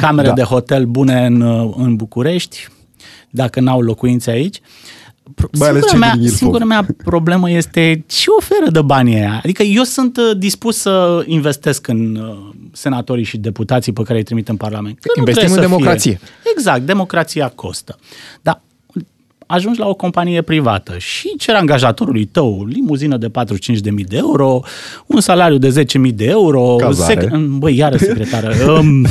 camere 0.00 0.28
Da. 0.28 0.34
de 0.34 0.42
hotel 0.42 0.84
bune 0.84 1.26
în, 1.26 1.40
uh, 1.40 1.74
în 1.76 1.96
București, 1.96 2.66
dacă 3.30 3.60
n-au 3.60 3.80
locuințe 3.80 4.30
aici. 4.30 4.60
Pro- 4.60 5.03
Mai 5.58 5.68
ales 5.68 5.82
Singura 5.84 5.90
cei 5.90 5.98
mea, 5.98 6.12
din 6.12 6.22
Ilfov. 6.22 6.36
singura 6.38 6.64
mea 6.64 6.86
problemă 7.04 7.50
este 7.50 8.04
ce 8.06 8.24
oferă 8.38 8.70
de 8.70 8.82
banii 8.82 9.14
aia. 9.14 9.40
Adică 9.44 9.62
eu 9.62 9.82
sunt 9.82 10.16
uh, 10.16 10.38
dispus 10.38 10.76
să 10.76 11.22
investesc 11.26 11.86
în 11.88 12.16
uh, 12.16 12.54
senatorii 12.72 13.24
și 13.24 13.36
deputații 13.36 13.92
pe 13.92 14.02
care 14.02 14.18
îi 14.18 14.24
trimit 14.24 14.48
în 14.48 14.56
Parlament. 14.56 14.98
Că 14.98 15.08
nu 15.16 15.20
Investim 15.22 15.46
trebuie 15.46 15.64
în 15.66 15.70
să 15.70 15.76
fie- 15.76 15.76
democrație. 15.76 16.20
Exact, 16.56 16.86
democrația 16.86 17.48
costă. 17.48 17.98
Dar 18.42 18.60
ajungi 19.46 19.78
la 19.78 19.86
o 19.88 19.94
companie 19.94 20.42
privată 20.42 20.98
și 20.98 21.34
cer 21.38 21.54
angajatorului 21.54 22.24
tău 22.24 22.64
limuzină 22.66 23.16
de 23.16 23.28
45.000 23.28 24.04
de 24.06 24.16
euro, 24.16 24.60
un 25.06 25.20
salariu 25.20 25.58
de 25.58 25.84
10.000 26.08 26.14
de 26.14 26.24
euro, 26.24 26.76
Cazare. 26.76 27.30
băi, 27.36 27.76
iară 27.76 27.96
secretară, 27.96 28.54
um, 28.78 29.06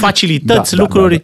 facilități, 0.00 0.70
Da, 0.70 0.76
da, 0.76 0.82
lucruri. 0.82 1.16
da, 1.16 1.22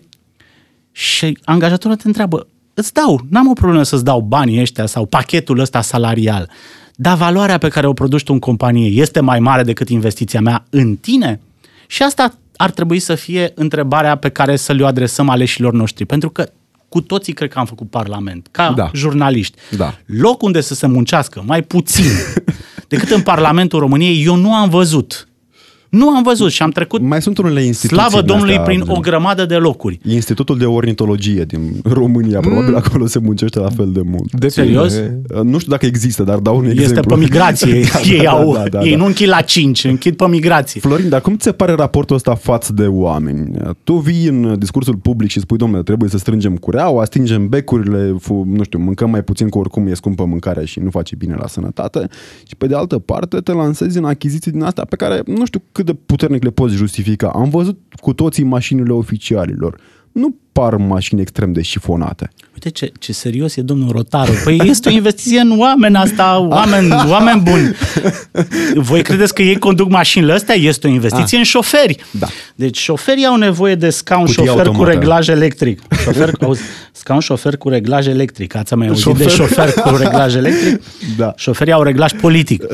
Și 0.93 1.39
angajatorul 1.45 1.97
te 1.97 2.03
întreabă, 2.07 2.47
îți 2.75 2.93
dau, 2.93 3.21
n-am 3.31 3.49
o 3.49 3.53
problemă 3.53 3.83
să-ți 3.83 4.05
dau 4.05 4.21
banii 4.21 4.61
ăștia 4.61 4.87
sau 4.87 5.07
pachetul 5.07 5.59
ăsta 5.59 5.81
salarial, 5.81 6.51
dar 6.95 7.17
valoarea 7.17 7.59
pe 7.59 7.69
care 7.69 7.87
o 7.87 7.93
produci 7.93 8.23
tu 8.23 8.33
în 8.33 8.39
companie 8.39 8.89
este 8.89 9.21
mai 9.21 9.41
mare 9.41 9.63
decât 9.63 9.89
investiția 9.89 10.41
mea 10.41 10.65
în 10.71 10.97
tine? 10.97 11.41
Și 11.87 12.03
asta 12.03 12.35
ar 12.57 12.71
trebui 12.71 12.99
să 12.99 13.15
fie 13.15 13.53
întrebarea 13.55 14.17
pe 14.17 14.29
care 14.29 14.57
să 14.57 14.73
le 14.73 14.87
adresăm 14.87 15.29
aleșilor 15.29 15.73
noștri, 15.73 16.05
pentru 16.05 16.31
că 16.31 16.51
cu 16.89 17.01
toții 17.01 17.33
cred 17.33 17.51
că 17.51 17.59
am 17.59 17.65
făcut 17.65 17.91
parlament, 17.91 18.49
ca 18.51 18.73
Da. 18.77 18.91
jurnaliști. 18.95 19.59
Da. 19.77 19.95
Loc 20.07 20.43
unde 20.43 20.61
să 20.61 20.75
se 20.75 20.87
muncească 20.87 21.43
mai 21.47 21.63
puțin 21.63 22.11
decât 22.89 23.11
în 23.11 23.23
Parlamentul 23.23 23.79
României, 23.81 24.25
eu 24.25 24.35
nu 24.35 24.55
am 24.55 24.69
văzut. 24.69 25.29
Nu 25.93 26.09
am 26.09 26.23
văzut 26.23 26.51
și 26.51 26.63
am 26.63 26.71
trecut, 26.71 27.01
Mai 27.01 27.23
sunt 27.23 27.39
unele 27.39 27.63
instituții 27.63 27.97
slavă 27.97 28.17
din 28.17 28.27
Domnului, 28.27 28.57
astea, 28.57 28.67
prin 28.67 28.83
o 28.87 29.01
grămadă 29.01 29.47
de 29.47 29.55
locuri. 29.55 29.99
Institutul 30.09 30.59
de 30.59 30.65
Ornitologie 30.65 31.45
din 31.45 31.81
România, 31.85 32.41
probabil 32.41 32.75
acolo 32.77 33.07
se 33.07 33.19
muncește 33.19 33.59
la 33.59 33.69
fel 33.69 33.91
de 33.93 34.01
mult. 34.05 34.33
De 34.33 34.49
Serios? 34.49 34.95
bine. 34.95 35.21
Nu 35.43 35.59
știu 35.59 35.71
dacă 35.71 35.87
există, 35.87 36.23
dar 36.23 36.39
dau 36.39 36.57
un 36.57 36.65
Este 36.65 36.81
exemplu. 36.81 37.15
pe 37.15 37.21
migrație. 37.21 37.81
Da, 37.93 38.01
ei 38.01 38.23
da, 38.23 38.31
au, 38.31 38.55
da, 38.55 38.63
da, 38.71 38.81
ei 38.81 38.91
da. 38.91 38.97
nu 38.97 39.05
închid 39.05 39.29
la 39.29 39.41
5, 39.41 39.85
închid 39.85 40.17
pe 40.17 40.29
migrație. 40.29 40.81
Florin, 40.81 41.09
dar 41.09 41.21
cum 41.21 41.37
ți 41.37 41.45
se 41.45 41.53
pare 41.53 41.73
raportul 41.73 42.17
ăsta 42.17 42.35
față 42.35 42.73
de 42.73 42.87
oameni? 42.87 43.51
Tu 43.85 43.95
vii 43.95 44.27
în 44.27 44.59
discursul 44.59 44.97
public 44.97 45.31
și 45.31 45.41
spui, 45.41 45.57
domnule, 45.57 45.83
trebuie 45.83 46.09
să 46.11 46.19
strângem 46.19 46.57
cureaua, 46.57 47.05
stingem 47.05 47.49
becurile, 47.49 48.15
fu, 48.21 48.47
nu 48.47 48.63
știu, 48.63 48.79
mâncăm 48.79 49.11
mai 49.11 49.23
puțin, 49.23 49.49
că 49.49 49.59
oricum 49.59 49.87
e 49.87 49.95
scumpă 49.95 50.25
mâncarea 50.25 50.65
și 50.65 50.81
nu 50.81 50.91
face 50.91 51.15
bine 51.17 51.35
la 51.39 51.47
sănătate. 51.47 52.09
Și 52.47 52.57
pe 52.57 52.67
de 52.67 52.75
altă 52.75 52.99
parte 52.99 53.37
te 53.37 53.53
lansezi 53.53 53.99
în 53.99 54.05
achiziții 54.05 54.51
din 54.51 54.63
astea 54.63 54.85
pe 54.85 54.97
care 54.97 55.23
nu 55.27 55.47
știu 55.47 55.63
cât 55.73 55.82
de 55.85 55.95
puternic 56.07 56.43
le 56.43 56.51
poți 56.51 56.75
justifica. 56.75 57.31
Am 57.35 57.49
văzut 57.51 57.79
cu 58.01 58.13
toții 58.13 58.45
mașinile 58.45 58.93
oficialilor. 58.93 59.81
Nu 60.13 60.37
par 60.53 60.77
mașini 60.77 61.21
extrem 61.21 61.53
de 61.53 61.63
șifonate. 61.63 62.31
Uite 62.53 62.71
ce, 62.71 62.93
ce 62.99 63.13
serios 63.13 63.57
e 63.57 63.61
domnul 63.63 63.91
Rotaru. 63.91 64.33
Păi 64.45 64.61
este 64.65 64.89
o 64.89 64.93
investiție 64.93 65.41
în 65.41 65.59
oameni 65.59 65.97
asta, 65.97 66.39
oameni, 66.39 66.93
oameni 67.09 67.41
buni. 67.41 67.75
Voi 68.75 69.03
credeți 69.03 69.35
că 69.35 69.43
ei 69.43 69.59
conduc 69.59 69.89
mașinile 69.91 70.33
astea? 70.33 70.55
Este 70.55 70.87
o 70.87 70.91
investiție 70.91 71.39
în 71.39 71.45
șoferi. 71.45 71.97
Da. 72.11 72.27
Deci 72.55 72.79
șoferii 72.79 73.25
au 73.27 73.37
nevoie 73.37 73.75
de 73.75 73.91
scaun 73.91 74.25
Cutie 74.25 74.45
șofer 74.45 74.63
cu 74.63 74.69
automată. 74.69 74.93
reglaj 74.93 75.29
electric. 75.29 75.81
Șofer, 76.03 76.33
auzi, 76.41 76.61
scaun 76.93 77.21
șofer 77.21 77.57
cu 77.57 77.69
reglaj 77.69 78.07
electric. 78.07 78.55
Ați 78.55 78.75
mai 78.75 78.87
auzit 78.89 79.05
de 79.17 79.29
Șofer. 79.29 79.69
șofer 79.71 79.73
cu 79.83 79.97
reglaj 79.97 80.35
electric? 80.35 80.81
Da. 81.17 81.33
Șoferii 81.37 81.73
au 81.73 81.83
reglaj 81.83 82.13
politic. 82.21 82.65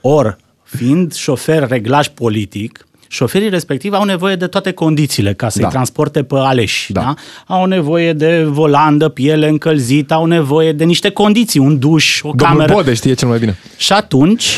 Or, 0.00 0.38
fiind 0.76 1.14
șofer 1.14 1.68
reglaj 1.68 2.06
politic, 2.08 2.84
șoferii 3.08 3.48
respectivi 3.48 3.94
au 3.94 4.04
nevoie 4.04 4.36
de 4.36 4.46
toate 4.46 4.72
condițiile 4.72 5.34
ca 5.34 5.48
să-i 5.48 5.62
Da. 5.62 5.68
transporte 5.68 6.22
pe 6.22 6.34
aleși. 6.38 6.92
Da. 6.92 7.00
Da. 7.00 7.14
Au 7.54 7.64
nevoie 7.64 8.12
de 8.12 8.42
volan, 8.48 8.98
de 8.98 9.08
piele 9.08 9.48
încălzită, 9.48 10.14
au 10.14 10.24
nevoie 10.26 10.72
de 10.72 10.84
niște 10.84 11.10
condiții, 11.10 11.60
un 11.60 11.78
duș, 11.78 12.20
o 12.22 12.28
Domnul 12.28 12.46
cameră. 12.46 12.72
Bode 12.72 12.94
știe 12.94 13.14
cel 13.14 13.28
mai 13.28 13.38
bine. 13.38 13.58
Și 13.76 13.92
atunci, 13.92 14.56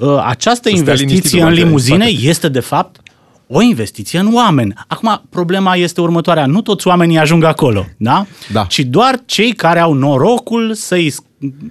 ă, 0.00 0.22
această 0.26 0.68
Să 0.68 0.76
stea 0.76 0.92
liniștit 0.94 1.00
investiție 1.08 1.38
pe 1.38 1.42
în 1.44 1.48
margine, 1.48 1.64
limuzine 1.66 2.04
spate. 2.08 2.26
este, 2.28 2.48
de 2.48 2.60
fapt, 2.60 2.96
o 3.46 3.60
investiție 3.62 4.18
în 4.18 4.34
oameni. 4.34 4.72
Acum, 4.86 5.22
problema 5.30 5.76
este 5.76 6.00
următoarea. 6.00 6.46
Nu 6.46 6.60
toți 6.62 6.86
oamenii 6.86 7.18
ajung 7.18 7.44
acolo, 7.44 7.86
da? 7.96 8.26
Da. 8.52 8.64
Ci 8.64 8.78
doar 8.80 9.20
cei 9.26 9.52
care 9.52 9.80
au 9.80 9.92
norocul 9.92 10.74
să-i 10.74 11.14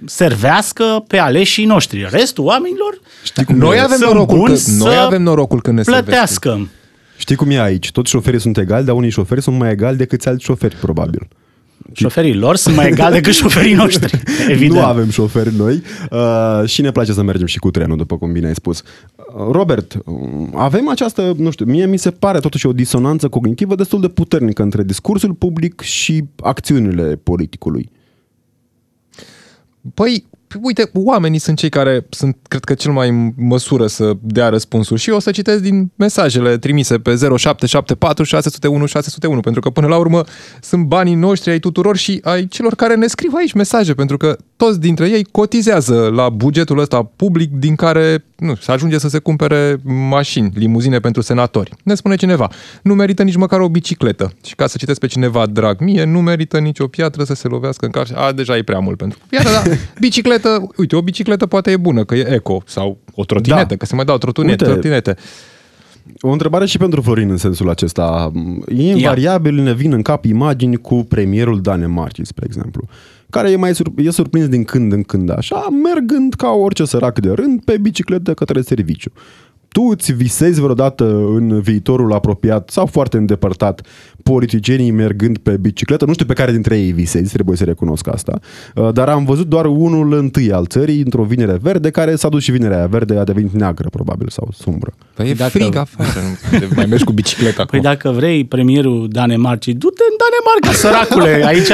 servească 0.04 1.04
pe 1.06 1.18
aleșii 1.18 1.64
noștri. 1.64 2.06
Restul 2.10 2.44
oamenilor 2.44 3.00
Știi 3.22 3.44
cum 3.44 3.56
Noi 3.56 3.76
e? 3.76 3.80
avem 3.80 3.96
sunt 3.96 4.10
norocul, 4.10 4.34
că, 4.34 4.40
buni 4.40 4.58
noi 4.78 4.92
să 4.94 4.98
avem 4.98 5.22
norocul 5.22 5.60
când 5.62 5.76
ne 5.76 5.82
servește. 5.82 6.08
plătească. 6.08 6.68
Știi 7.16 7.36
cum 7.36 7.50
e 7.50 7.60
aici? 7.60 7.90
Toți 7.90 8.10
șoferii 8.10 8.40
sunt 8.40 8.58
egali, 8.58 8.84
dar 8.84 8.94
unii 8.94 9.10
șoferi 9.10 9.42
sunt 9.42 9.58
mai 9.58 9.70
egali 9.70 9.96
decât 9.96 10.26
alți 10.26 10.44
șoferi, 10.44 10.76
probabil. 10.76 11.28
Șoferii 11.92 12.34
lor 12.34 12.56
sunt 12.56 12.76
mai 12.76 12.86
egali 12.86 13.14
decât 13.14 13.32
șoferii 13.32 13.74
noștri. 13.74 14.22
Evident. 14.48 14.72
Nu 14.80 14.84
avem 14.84 15.10
șoferi 15.10 15.54
noi 15.56 15.82
uh, 16.10 16.68
și 16.68 16.80
ne 16.80 16.90
place 16.90 17.12
să 17.12 17.22
mergem 17.22 17.46
și 17.46 17.58
cu 17.58 17.70
trenul, 17.70 17.96
după 17.96 18.18
cum 18.18 18.32
bine 18.32 18.46
ai 18.46 18.54
spus. 18.54 18.82
Uh, 19.16 19.50
Robert, 19.50 19.94
uh, 20.04 20.14
avem 20.54 20.88
această, 20.88 21.34
nu 21.36 21.50
știu, 21.50 21.64
mie 21.64 21.86
mi 21.86 21.96
se 21.96 22.10
pare 22.10 22.38
totuși 22.38 22.66
o 22.66 22.72
disonanță 22.72 23.28
cognitivă 23.28 23.74
destul 23.74 24.00
de 24.00 24.08
puternică 24.08 24.62
între 24.62 24.82
discursul 24.82 25.32
public 25.32 25.80
și 25.80 26.24
acțiunile 26.40 27.20
politicului. 27.22 27.90
Păi, 29.94 30.26
uite, 30.60 30.90
oamenii 30.92 31.38
sunt 31.38 31.58
cei 31.58 31.68
care 31.68 32.06
sunt, 32.10 32.36
cred 32.48 32.64
că, 32.64 32.74
cel 32.74 32.92
mai 32.92 33.08
în 33.08 33.32
măsură 33.36 33.86
să 33.86 34.12
dea 34.20 34.48
răspunsuri 34.48 35.00
și 35.00 35.10
eu 35.10 35.16
o 35.16 35.20
să 35.20 35.30
citesc 35.30 35.62
din 35.62 35.90
mesajele 35.96 36.58
trimise 36.58 36.98
pe 36.98 37.10
0774 37.10 38.24
601 38.24 38.86
601, 38.86 39.40
pentru 39.40 39.60
că 39.60 39.70
până 39.70 39.86
la 39.86 39.96
urmă 39.96 40.24
sunt 40.60 40.84
banii 40.84 41.14
noștri 41.14 41.50
ai 41.50 41.58
tuturor 41.58 41.96
și 41.96 42.20
ai 42.24 42.46
celor 42.46 42.74
care 42.74 42.94
ne 42.94 43.06
scriu 43.06 43.30
aici 43.34 43.52
mesaje, 43.52 43.94
pentru 43.94 44.16
că 44.16 44.36
toți 44.56 44.80
dintre 44.80 45.08
ei 45.08 45.24
cotizează 45.30 46.10
la 46.14 46.28
bugetul 46.28 46.78
ăsta 46.78 47.02
public 47.16 47.50
din 47.50 47.74
care 47.74 48.24
nu, 48.42 48.54
se 48.54 48.72
ajunge 48.72 48.98
să 48.98 49.08
se 49.08 49.18
cumpere 49.18 49.80
mașini, 49.84 50.52
limuzine 50.54 50.98
pentru 50.98 51.22
senatori. 51.22 51.70
Ne 51.84 51.94
spune 51.94 52.16
cineva, 52.16 52.50
nu 52.82 52.94
merită 52.94 53.22
nici 53.22 53.36
măcar 53.36 53.60
o 53.60 53.68
bicicletă. 53.68 54.32
Și 54.44 54.54
ca 54.54 54.66
să 54.66 54.76
citesc 54.78 55.00
pe 55.00 55.06
cineva 55.06 55.46
drag 55.46 55.80
mie, 55.80 56.04
nu 56.04 56.20
merită 56.20 56.58
nici 56.58 56.78
o 56.78 56.86
piatră 56.86 57.24
să 57.24 57.34
se 57.34 57.48
lovească 57.48 57.84
în 57.84 57.90
car. 57.90 58.06
A, 58.14 58.32
deja 58.32 58.56
e 58.56 58.62
prea 58.62 58.78
mult 58.78 58.96
pentru 58.96 59.18
piatră, 59.28 59.50
dar 59.50 59.78
bicicletă, 59.98 60.41
uite, 60.76 60.96
o 60.96 61.02
bicicletă 61.02 61.46
poate 61.46 61.70
e 61.70 61.76
bună, 61.76 62.04
că 62.04 62.14
e 62.14 62.32
eco, 62.34 62.62
sau 62.66 62.98
o 63.14 63.24
trotinetă, 63.24 63.64
Da. 63.68 63.76
că 63.76 63.86
se 63.86 63.94
mai 63.94 64.04
dau 64.04 64.18
trotunete, 64.18 64.64
Uite, 64.64 64.72
trotinete. 64.72 65.16
O 66.20 66.28
întrebare 66.30 66.66
și 66.66 66.78
pentru 66.78 67.00
Florin 67.00 67.30
în 67.30 67.36
sensul 67.36 67.70
acesta. 67.70 68.32
E 68.68 68.90
invariabil, 68.90 69.54
ne 69.54 69.74
vin 69.74 69.92
în 69.92 70.02
cap 70.02 70.24
imagini 70.24 70.76
cu 70.76 70.94
premierul 70.94 71.60
Danemarcii, 71.60 72.26
spre 72.26 72.44
exemplu, 72.48 72.88
care 73.30 73.50
e, 73.50 73.56
mai 73.56 73.74
sur- 73.74 73.92
e 73.96 74.10
surprins 74.10 74.48
din 74.48 74.64
când 74.64 74.92
în 74.92 75.02
când 75.02 75.30
așa, 75.36 75.66
mergând 75.82 76.34
ca 76.34 76.48
orice 76.48 76.84
sărac 76.84 77.18
de 77.20 77.30
rând 77.30 77.62
pe 77.64 77.78
bicicletă 77.78 78.34
către 78.34 78.60
serviciu. 78.60 79.12
Tu 79.72 79.82
îți 79.82 80.12
visezi 80.12 80.60
vreodată 80.60 81.04
în 81.04 81.60
viitorul 81.60 82.12
apropiat 82.12 82.70
sau 82.70 82.86
foarte 82.86 83.16
îndepărtat 83.16 83.80
politicienii 84.22 84.90
mergând 84.90 85.38
pe 85.38 85.56
bicicletă? 85.56 86.04
Nu 86.04 86.12
știu 86.12 86.26
pe 86.26 86.32
care 86.32 86.52
dintre 86.52 86.78
ei 86.78 86.92
visezi, 86.92 87.32
trebuie 87.32 87.56
să 87.56 87.64
recunosc 87.64 88.08
asta, 88.08 88.38
Uh, 88.74 88.92
dar 88.92 89.08
am 89.08 89.24
văzut 89.24 89.46
doar 89.46 89.64
unul 89.66 90.12
întâi 90.12 90.52
al 90.52 90.66
țării 90.66 91.00
într-o 91.00 91.22
vinere 91.24 91.58
verde 91.62 91.90
care 91.90 92.16
s-a 92.16 92.28
dus 92.28 92.42
și 92.42 92.50
vinerea 92.50 92.76
aia 92.76 92.86
verde 92.86 93.18
a 93.18 93.24
devenit 93.24 93.52
neagră 93.52 93.88
probabil 93.88 94.28
sau 94.28 94.48
sumbră. 94.58 94.92
Păi 95.14 95.28
e 95.28 95.34
Dacă- 95.34 95.50
frig 95.50 95.74
afară, 95.76 96.10
nu 96.50 96.68
mai 96.76 96.86
mergi 96.86 97.04
cu 97.04 97.12
bicicleta 97.12 97.64
Păi 97.64 97.78
acum. 97.78 97.90
dacă 97.90 98.10
vrei 98.10 98.44
premierul 98.44 99.08
Danemarcii, 99.10 99.74
du-te 99.74 100.02
în 100.10 100.16
Danemarca, 100.22 100.78
săracule. 100.78 101.46
Aici 101.46 101.68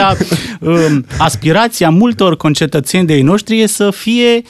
um, 0.60 1.04
aspirația 1.18 1.90
multor 1.90 2.36
concetățeni 2.36 3.06
de 3.06 3.14
ei 3.14 3.22
noștri 3.22 3.60
e 3.60 3.66
să 3.66 3.90
fie 3.90 4.42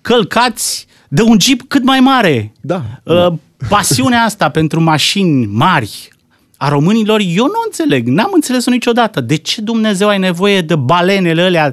călcați 0.00 0.86
de 1.12 1.22
un 1.22 1.36
jeep 1.40 1.60
cât 1.68 1.84
mai 1.84 2.00
mare. 2.00 2.52
Da, 2.60 2.84
Uh, 3.04 3.26
Pasiunea 3.68 4.22
asta 4.22 4.48
pentru 4.60 4.80
mașini 4.80 5.46
mari 5.46 6.08
a 6.56 6.68
românilor, 6.68 7.20
eu 7.20 7.44
nu 7.44 7.50
o 7.50 7.62
înțeleg, 7.66 8.06
n-am 8.08 8.30
înțeles-o 8.34 8.70
niciodată. 8.70 9.20
De 9.20 9.36
ce 9.36 9.60
Dumnezeu 9.60 10.08
ai 10.08 10.18
nevoie 10.18 10.60
de 10.60 10.76
balenele 10.76 11.42
alea 11.42 11.72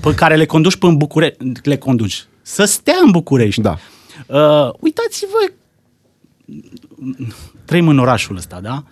pe 0.00 0.14
care 0.14 0.36
le 0.36 0.44
conduci 0.46 0.76
până 0.76 0.92
în 0.92 0.98
București? 0.98 1.36
Le 1.62 1.76
conduci. 1.76 2.24
Să 2.42 2.64
stea 2.64 2.94
în 3.04 3.10
București. 3.10 3.60
Da. 3.60 3.78
Uh, 4.26 4.70
uitați-vă, 4.80 5.52
trăim 7.64 7.88
în 7.88 7.98
orașul 7.98 8.36
ăsta, 8.36 8.60
da? 8.62 8.84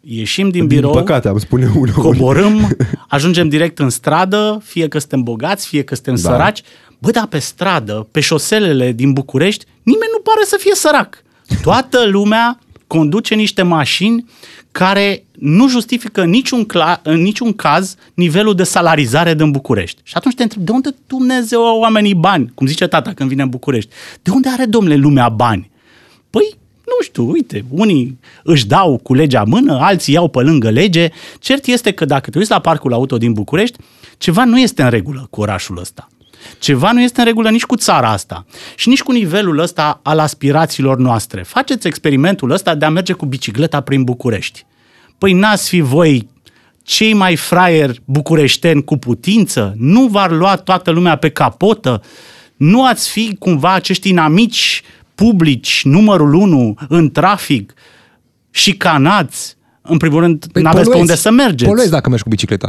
Ieșim 0.00 0.48
din 0.50 0.66
Din 0.66 0.76
birou, 0.76 0.90
păcate, 0.92 1.28
am 1.28 1.38
spune 1.38 1.70
unul. 1.74 1.94
coborâm, 1.94 2.76
ajungem 3.08 3.48
direct 3.48 3.78
în 3.78 3.90
stradă, 3.90 4.60
fie 4.64 4.88
că 4.88 4.98
suntem 4.98 5.22
bogați, 5.22 5.66
fie 5.68 5.82
că 5.82 5.94
suntem 5.94 6.14
Da. 6.14 6.20
da. 6.20 6.28
săraci. 6.28 6.62
Bă, 6.98 7.10
dar 7.10 7.26
pe 7.26 7.38
stradă, 7.38 8.08
pe 8.10 8.20
șoselele 8.20 8.92
din 8.92 9.12
București, 9.12 9.64
nimeni 9.82 10.10
nu 10.12 10.20
pare 10.22 10.44
să 10.44 10.56
fie 10.60 10.74
sărac. 10.74 11.22
Toată 11.62 12.06
lumea 12.06 12.58
conduce 12.86 13.34
niște 13.34 13.62
mașini 13.62 14.24
care 14.72 15.24
nu 15.32 15.68
justifică 15.68 16.24
niciun, 16.24 16.66
cla- 16.66 17.02
în 17.02 17.22
niciun 17.22 17.52
caz 17.52 17.94
nivelul 18.14 18.54
de 18.54 18.62
salarizare 18.62 19.34
din 19.34 19.50
București. 19.50 20.00
Și 20.02 20.14
atunci 20.16 20.34
te 20.34 20.42
întreb, 20.42 20.62
de 20.62 20.72
unde 20.72 20.94
Dumnezeu 21.06 21.66
au 21.66 21.78
oamenii 21.78 22.14
bani? 22.14 22.50
Cum 22.54 22.66
zice 22.66 22.86
tata 22.86 23.12
când 23.12 23.28
vine 23.28 23.42
în 23.42 23.48
București. 23.48 23.90
De 24.22 24.30
unde 24.30 24.48
are, 24.48 24.64
domnule, 24.64 24.96
lumea 24.96 25.28
bani? 25.28 25.70
Păi, 26.30 26.56
nu 26.84 27.04
știu, 27.04 27.30
uite, 27.30 27.64
unii 27.68 28.18
își 28.42 28.66
dau 28.66 29.00
cu 29.02 29.14
legea 29.14 29.40
în 29.40 29.48
mână, 29.48 29.78
alții 29.80 30.14
iau 30.14 30.28
pe 30.28 30.40
lângă 30.40 30.70
lege. 30.70 31.08
Cert 31.38 31.66
este 31.66 31.92
că 31.92 32.04
dacă 32.04 32.30
te 32.30 32.38
uiți 32.38 32.50
la 32.50 32.60
parcul 32.60 32.92
auto 32.92 33.18
din 33.18 33.32
București, 33.32 33.78
ceva 34.18 34.44
nu 34.44 34.58
este 34.58 34.82
în 34.82 34.90
regulă 34.90 35.26
cu 35.30 35.40
orașul 35.40 35.78
ăsta. 35.78 36.08
Ceva 36.58 36.92
nu 36.92 37.00
este 37.00 37.20
în 37.20 37.26
regulă 37.26 37.50
nici 37.50 37.64
cu 37.64 37.76
țara 37.76 38.10
asta 38.10 38.44
și 38.76 38.88
nici 38.88 39.02
cu 39.02 39.12
nivelul 39.12 39.58
ăsta 39.58 40.00
al 40.02 40.18
aspirațiilor 40.18 40.98
noastre. 40.98 41.42
Faceți 41.42 41.86
experimentul 41.86 42.50
ăsta 42.50 42.74
de 42.74 42.84
a 42.84 42.90
merge 42.90 43.12
cu 43.12 43.26
bicicleta 43.26 43.80
prin 43.80 44.04
București. 44.04 44.66
Păi 45.18 45.32
n-ați 45.32 45.68
fi 45.68 45.80
voi 45.80 46.28
cei 46.82 47.12
mai 47.12 47.36
fraieri 47.36 48.02
bucureșteni 48.04 48.84
cu 48.84 48.96
putință? 48.96 49.74
Nu 49.76 50.06
v-ar 50.06 50.30
lua 50.30 50.56
toată 50.56 50.90
lumea 50.90 51.16
pe 51.16 51.28
capotă? 51.28 52.02
Nu 52.56 52.84
ați 52.84 53.10
fi 53.10 53.36
cumva 53.38 53.72
acești 53.72 54.08
inamici 54.08 54.82
publici, 55.14 55.80
numărul 55.84 56.34
unu, 56.34 56.74
în 56.88 57.10
trafic, 57.10 57.74
și 58.50 58.72
canați? 58.72 59.56
În 59.88 59.96
primul 59.96 60.20
rând, 60.20 60.46
păi 60.52 60.62
n-aveți 60.62 60.82
pe 60.84 60.88
poluezi. 60.90 61.10
unde 61.10 61.20
să 61.22 61.30
mergeți. 61.30 61.70
Poluezi 61.70 61.90
dacă 61.90 62.08
mergi 62.08 62.22
cu 62.24 62.28
bicicleta. 62.28 62.68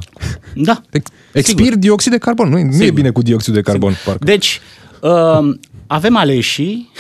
Da. 0.56 0.82
Ex- 0.92 1.12
Expiri 1.34 1.78
dioxid 1.78 2.12
de 2.12 2.18
carbon. 2.18 2.50
Nu, 2.50 2.58
e- 2.58 2.64
nu 2.64 2.70
e 2.70 2.74
Sigur. 2.78 2.94
bine 2.94 3.10
cu 3.10 3.22
dioxid 3.22 3.54
de 3.54 3.62
carbon, 3.62 3.94
parcă. 4.06 4.26
Deci, 4.26 4.60
uh, 5.02 5.58
avem 5.88 6.16
aleșii 6.16 6.92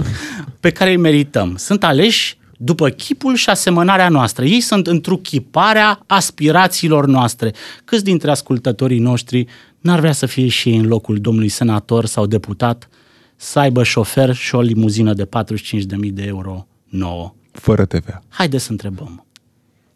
pe 0.60 0.70
care 0.70 0.90
îi 0.90 0.96
merităm. 0.96 1.54
Sunt 1.58 1.84
aleși 1.84 2.36
după 2.58 2.88
chipul 2.88 3.34
și 3.34 3.48
asemănarea 3.50 4.08
noastră. 4.08 4.44
Ei 4.44 4.60
sunt 4.60 4.86
întruchiparea 4.86 6.00
aspirațiilor 6.06 7.06
noastre. 7.06 7.52
Câți 7.84 8.04
dintre 8.04 8.30
ascultătorii 8.30 8.98
noștri 8.98 9.46
n-ar 9.80 9.98
vrea 9.98 10.12
să 10.12 10.26
fie 10.26 10.48
și 10.48 10.68
ei 10.68 10.76
în 10.76 10.86
locul 10.86 11.16
domnului 11.16 11.48
senator 11.48 12.06
sau 12.06 12.26
deputat? 12.26 12.88
să 13.36 13.58
aibă 13.58 13.82
șofer 13.82 14.34
și 14.34 14.54
o 14.54 14.60
limuzină 14.60 15.12
de 15.14 15.24
45.000 15.24 16.12
de 16.12 16.22
euro 16.22 16.66
nouă? 16.88 17.34
Fără 17.52 17.84
TVA. 17.84 18.22
Haideți 18.28 18.64
să 18.64 18.70
întrebăm. 18.70 19.26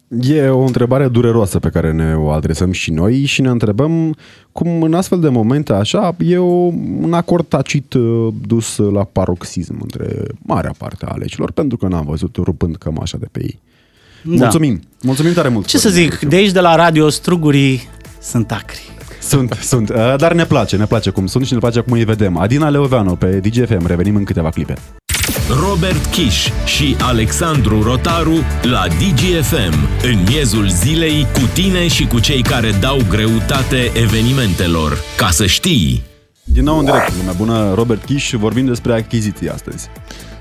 E 0.09 0.47
o 0.47 0.59
întrebare 0.59 1.07
dureroasă 1.07 1.59
pe 1.59 1.69
care 1.69 1.91
ne 1.91 2.15
o 2.15 2.29
adresăm 2.29 2.71
și 2.71 2.91
noi 2.91 3.25
și 3.25 3.41
ne 3.41 3.49
întrebăm 3.49 4.15
cum 4.51 4.81
în 4.81 4.93
astfel 4.93 5.19
de 5.19 5.29
momente 5.29 5.73
așa 5.73 6.15
e 6.19 6.37
o, 6.37 6.71
un 7.01 7.13
acord 7.13 7.45
tacit 7.47 7.93
uh, 7.93 8.33
dus 8.47 8.77
la 8.77 9.03
paroxism 9.03 9.77
între 9.81 10.23
marea 10.37 10.73
parte 10.77 11.05
a 11.05 11.11
alegilor, 11.13 11.51
pentru 11.51 11.77
că 11.77 11.87
n-am 11.87 12.05
văzut 12.05 12.35
rupând 12.35 12.75
cămașa 12.75 13.17
de 13.17 13.27
pe 13.31 13.39
ei. 13.41 13.59
Da. 14.23 14.35
Mulțumim! 14.35 14.81
Mulțumim 15.01 15.33
tare 15.33 15.49
mult! 15.49 15.65
Ce 15.65 15.77
să 15.77 15.89
Florin. 15.89 16.09
zic, 16.09 16.29
de 16.29 16.35
aici 16.35 16.51
de 16.51 16.59
la 16.59 16.75
radio 16.75 17.09
strugurii 17.09 17.81
sunt 18.21 18.51
acri. 18.51 18.91
Sunt, 19.21 19.51
sunt, 19.61 19.89
uh, 19.89 20.15
dar 20.17 20.33
ne 20.33 20.45
place, 20.45 20.77
ne 20.77 20.85
place 20.85 21.09
cum 21.09 21.25
sunt 21.25 21.45
și 21.45 21.53
ne 21.53 21.59
place 21.59 21.79
cum 21.79 21.93
îi 21.93 22.03
vedem. 22.03 22.37
Adina 22.37 22.69
Leoveanu 22.69 23.15
pe 23.15 23.39
DGFM, 23.39 23.85
revenim 23.85 24.15
în 24.15 24.23
câteva 24.23 24.49
clipe. 24.49 24.73
Robert 25.61 26.05
Kiș 26.05 26.49
și 26.65 26.95
Alexandru 26.99 27.81
Rotaru 27.81 28.37
la 28.61 28.87
DGFM, 28.87 29.87
în 30.03 30.23
miezul 30.27 30.69
zilei, 30.69 31.27
cu 31.33 31.49
tine 31.53 31.87
și 31.87 32.07
cu 32.07 32.19
cei 32.19 32.41
care 32.41 32.71
dau 32.79 32.97
greutate 33.09 33.91
evenimentelor. 33.95 34.97
Ca 35.17 35.29
să 35.29 35.45
știi! 35.45 36.03
Din 36.43 36.63
nou 36.63 36.77
în 36.77 36.85
direct, 36.85 37.15
lumea 37.17 37.33
bună, 37.33 37.73
Robert 37.73 38.03
Kiș, 38.05 38.31
vorbim 38.31 38.65
despre 38.65 38.93
achiziții 38.93 39.49
astăzi. 39.49 39.89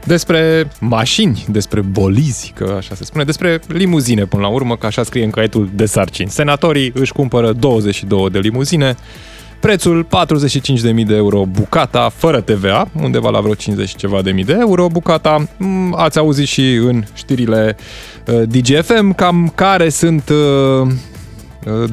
Despre 0.05 0.71
mașini, 0.81 1.45
despre 1.49 1.81
bolizi, 1.81 2.53
că 2.55 2.75
așa 2.77 2.95
se 2.95 3.05
spune, 3.05 3.25
despre 3.25 3.61
limuzine 3.67 4.25
până 4.25 4.43
la 4.43 4.49
urmă, 4.49 4.77
că 4.77 4.87
așa 4.87 5.03
scrie 5.03 5.25
în 5.25 5.31
caietul 5.31 5.69
de 5.75 5.87
sarcini. 5.87 6.31
Senatorii 6.31 6.93
își 6.95 7.13
cumpără 7.13 7.53
22 7.53 8.31
de 8.31 8.39
limuzine, 8.39 8.97
prețul 9.61 10.07
45.000 10.97 11.07
de 11.07 11.15
euro 11.15 11.45
bucata, 11.45 12.13
fără 12.15 12.41
TVA, 12.41 12.89
undeva 13.03 13.31
la 13.31 13.41
vreo 13.41 13.55
50 13.55 13.89
și 13.89 13.97
ceva 13.97 14.23
de 14.23 14.31
mii 14.31 14.45
de 14.45 14.57
euro 14.59 14.87
bucata. 14.89 15.49
Mm, 15.57 15.95
Ați 15.99 16.19
auzit 16.19 16.47
și 16.47 16.75
în 16.75 17.05
știrile 17.15 17.77
uh, 18.27 18.43
DGFM 18.49 19.15
cam 19.15 19.53
care 19.55 19.89
sunt 19.89 20.29
uh, 20.29 20.37
uh, 20.81 20.93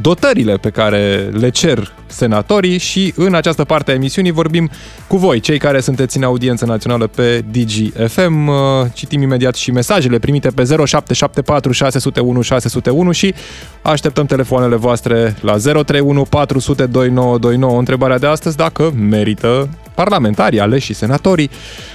dotările 0.02 0.58
pe 0.58 0.70
care 0.70 1.30
le 1.32 1.50
cer 1.50 1.94
senatorii 2.06 2.78
și 2.78 3.14
în 3.16 3.34
această 3.36 3.64
parte 3.64 3.92
a 3.92 3.94
emisiunii 3.94 4.32
vorbim 4.32 4.70
cu 5.08 5.18
voi, 5.18 5.40
cei 5.40 5.58
care 5.58 5.80
sunteți 5.80 6.18
în 6.18 6.24
audiență 6.24 6.66
națională 6.66 7.08
pe 7.08 7.44
DGFM. 7.52 8.48
Uh, 8.48 8.56
Citim 8.94 9.22
imediat 9.22 9.56
și 9.56 9.72
mesajele 9.72 10.20
primite 10.20 10.50
pe 10.50 10.64
0774 10.64 11.72
601 11.72 12.42
601 12.42 13.12
și 13.12 13.34
așteptăm 13.82 14.26
telefoanele 14.26 14.76
voastre 14.76 15.36
la 15.42 15.58
031 15.58 16.24
400 16.24 16.86
2929. 16.86 17.80
Întrebarea 17.80 18.18
de 18.18 18.28
astăzi 18.28 18.58
dacă 18.58 18.94
merită 19.10 19.70
parlamentarii, 19.96 20.60
aleși 20.60 20.86
și 20.86 20.94
senatorii 20.94 21.50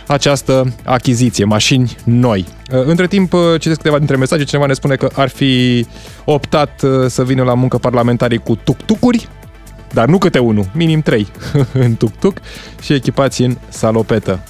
această 0.06 0.74
achiziție, 0.84 1.44
mașini 1.44 1.96
noi. 2.04 2.46
Uh, 2.72 2.82
Între 2.84 3.06
timp, 3.06 3.32
uh, 3.32 3.40
citesc 3.58 3.76
câteva 3.76 3.98
dintre 3.98 4.16
mesaje, 4.16 4.44
cineva 4.44 4.66
ne 4.66 4.72
spune 4.72 4.94
că 4.94 5.08
ar 5.14 5.28
fi 5.28 5.86
optat 6.24 6.82
uh, 6.82 7.06
să 7.06 7.24
vină 7.24 7.42
la 7.42 7.54
muncă 7.54 7.78
parlamentarii 7.78 8.38
cu 8.38 8.54
tuk-tucuri, 8.54 9.28
dar 9.92 10.06
nu 10.08 10.18
câte 10.18 10.38
unul, 10.38 10.70
minim 10.74 11.00
trei 11.00 11.26
în 11.72 11.94
tuk-tuk 11.94 12.36
și 12.80 12.92
echipați 12.92 13.42
în 13.42 13.56
salopetă. 13.68 14.40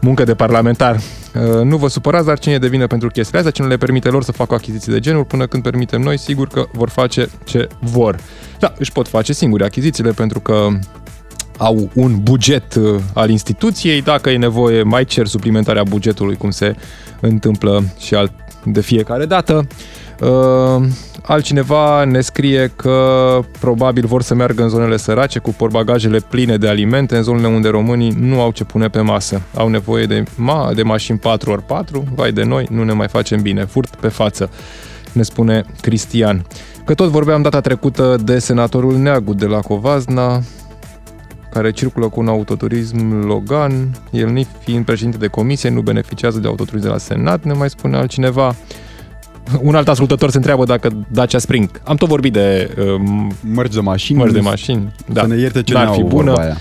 Muncă 0.00 0.24
de 0.24 0.34
parlamentar. 0.34 0.96
Uh, 1.34 1.62
Nu 1.62 1.76
vă 1.76 1.88
supărați, 1.88 2.26
dar 2.26 2.38
cine 2.38 2.58
devine 2.58 2.86
pentru 2.86 3.08
chestiile 3.08 3.38
astea, 3.38 3.52
cine 3.52 3.66
le 3.66 3.76
permite 3.76 4.08
lor 4.08 4.22
să 4.22 4.32
facă 4.32 4.54
achiziții 4.54 4.92
de 4.92 5.00
genul, 5.00 5.24
până 5.24 5.46
când 5.46 5.62
permitem 5.62 6.00
noi, 6.00 6.18
sigur 6.18 6.48
că 6.48 6.66
vor 6.72 6.88
face 6.88 7.28
ce 7.44 7.68
vor. 7.80 8.18
Da, 8.58 8.72
își 8.78 8.92
pot 8.92 9.08
face 9.08 9.32
singuri 9.32 9.64
achizițiile 9.64 10.10
pentru 10.10 10.40
că 10.40 10.68
au 11.62 11.90
un 11.94 12.18
buget 12.22 12.74
uh, 12.74 13.00
al 13.14 13.30
instituției, 13.30 14.02
dacă 14.02 14.30
e 14.30 14.36
nevoie 14.36 14.82
mai 14.82 15.04
cer 15.04 15.26
suplimentarea 15.26 15.82
bugetului, 15.82 16.36
cum 16.36 16.50
se 16.50 16.76
întâmplă 17.20 17.84
și 17.98 18.14
alt, 18.14 18.32
de 18.64 18.80
fiecare 18.80 19.24
dată. 19.26 19.66
Uh, 20.20 20.86
altcineva 21.22 22.04
ne 22.04 22.20
scrie 22.20 22.72
că 22.76 23.38
probabil 23.60 24.06
vor 24.06 24.22
să 24.22 24.34
meargă 24.34 24.62
în 24.62 24.68
zonele 24.68 24.96
sărace 24.96 25.38
cu 25.38 25.50
porbagajele 25.50 26.18
pline 26.18 26.56
de 26.56 26.68
alimente, 26.68 27.16
în 27.16 27.22
zonele 27.22 27.46
unde 27.46 27.68
românii 27.68 28.14
nu 28.18 28.40
au 28.40 28.50
ce 28.50 28.64
pune 28.64 28.88
pe 28.88 29.00
masă. 29.00 29.42
Au 29.54 29.68
nevoie 29.68 30.06
de, 30.06 30.24
ma, 30.36 30.70
de 30.74 30.82
mașini 30.82 31.18
4x4, 31.18 32.14
vai 32.14 32.32
de 32.32 32.42
noi, 32.42 32.66
nu 32.70 32.84
ne 32.84 32.92
mai 32.92 33.08
facem 33.08 33.42
bine, 33.42 33.64
furt 33.64 33.94
pe 33.94 34.08
față, 34.08 34.50
ne 35.12 35.22
spune 35.22 35.64
Cristian. 35.80 36.46
Că 36.84 36.94
tot 36.94 37.08
vorbeam 37.08 37.42
data 37.42 37.60
trecută 37.60 38.16
de 38.24 38.38
senatorul 38.38 38.96
Neagu 38.96 39.34
de 39.34 39.46
la 39.46 39.60
Covazna, 39.60 40.40
care 41.52 41.70
circulă 41.70 42.08
cu 42.08 42.20
un 42.20 42.28
autoturism 42.28 43.26
Logan, 43.26 43.72
el 44.10 44.28
nici 44.28 44.46
fiind 44.64 44.84
președinte 44.84 45.16
de 45.16 45.26
comisie, 45.26 45.70
nu 45.70 45.80
beneficiază 45.80 46.38
de 46.38 46.46
autoturism 46.46 46.84
de 46.86 46.90
la 46.92 46.98
Senat, 46.98 47.44
ne 47.44 47.52
mai 47.52 47.70
spune 47.70 47.96
altcineva. 47.96 48.54
Un 49.60 49.74
alt 49.74 49.88
ascultător 49.88 50.30
se 50.30 50.36
întreabă 50.36 50.64
dacă 50.64 51.04
Dacia 51.08 51.38
Spring. 51.38 51.80
Am 51.84 51.96
tot 51.96 52.08
vorbit 52.08 52.32
de 52.32 52.74
um, 52.98 53.32
Mărci 53.40 53.74
de 53.74 53.80
mașini. 53.80 54.18
mărci 54.18 54.32
de 54.32 54.40
mașini. 54.40 54.92
Da. 55.12 55.20
Să 55.20 55.26
ne 55.26 55.36
ierte 55.36 55.62
ce 55.62 55.72
N-ar 55.72 55.84
n-au 55.84 55.94
fi 55.94 56.02
bună. 56.02 56.24
vorba 56.30 56.40
aia. 56.42 56.56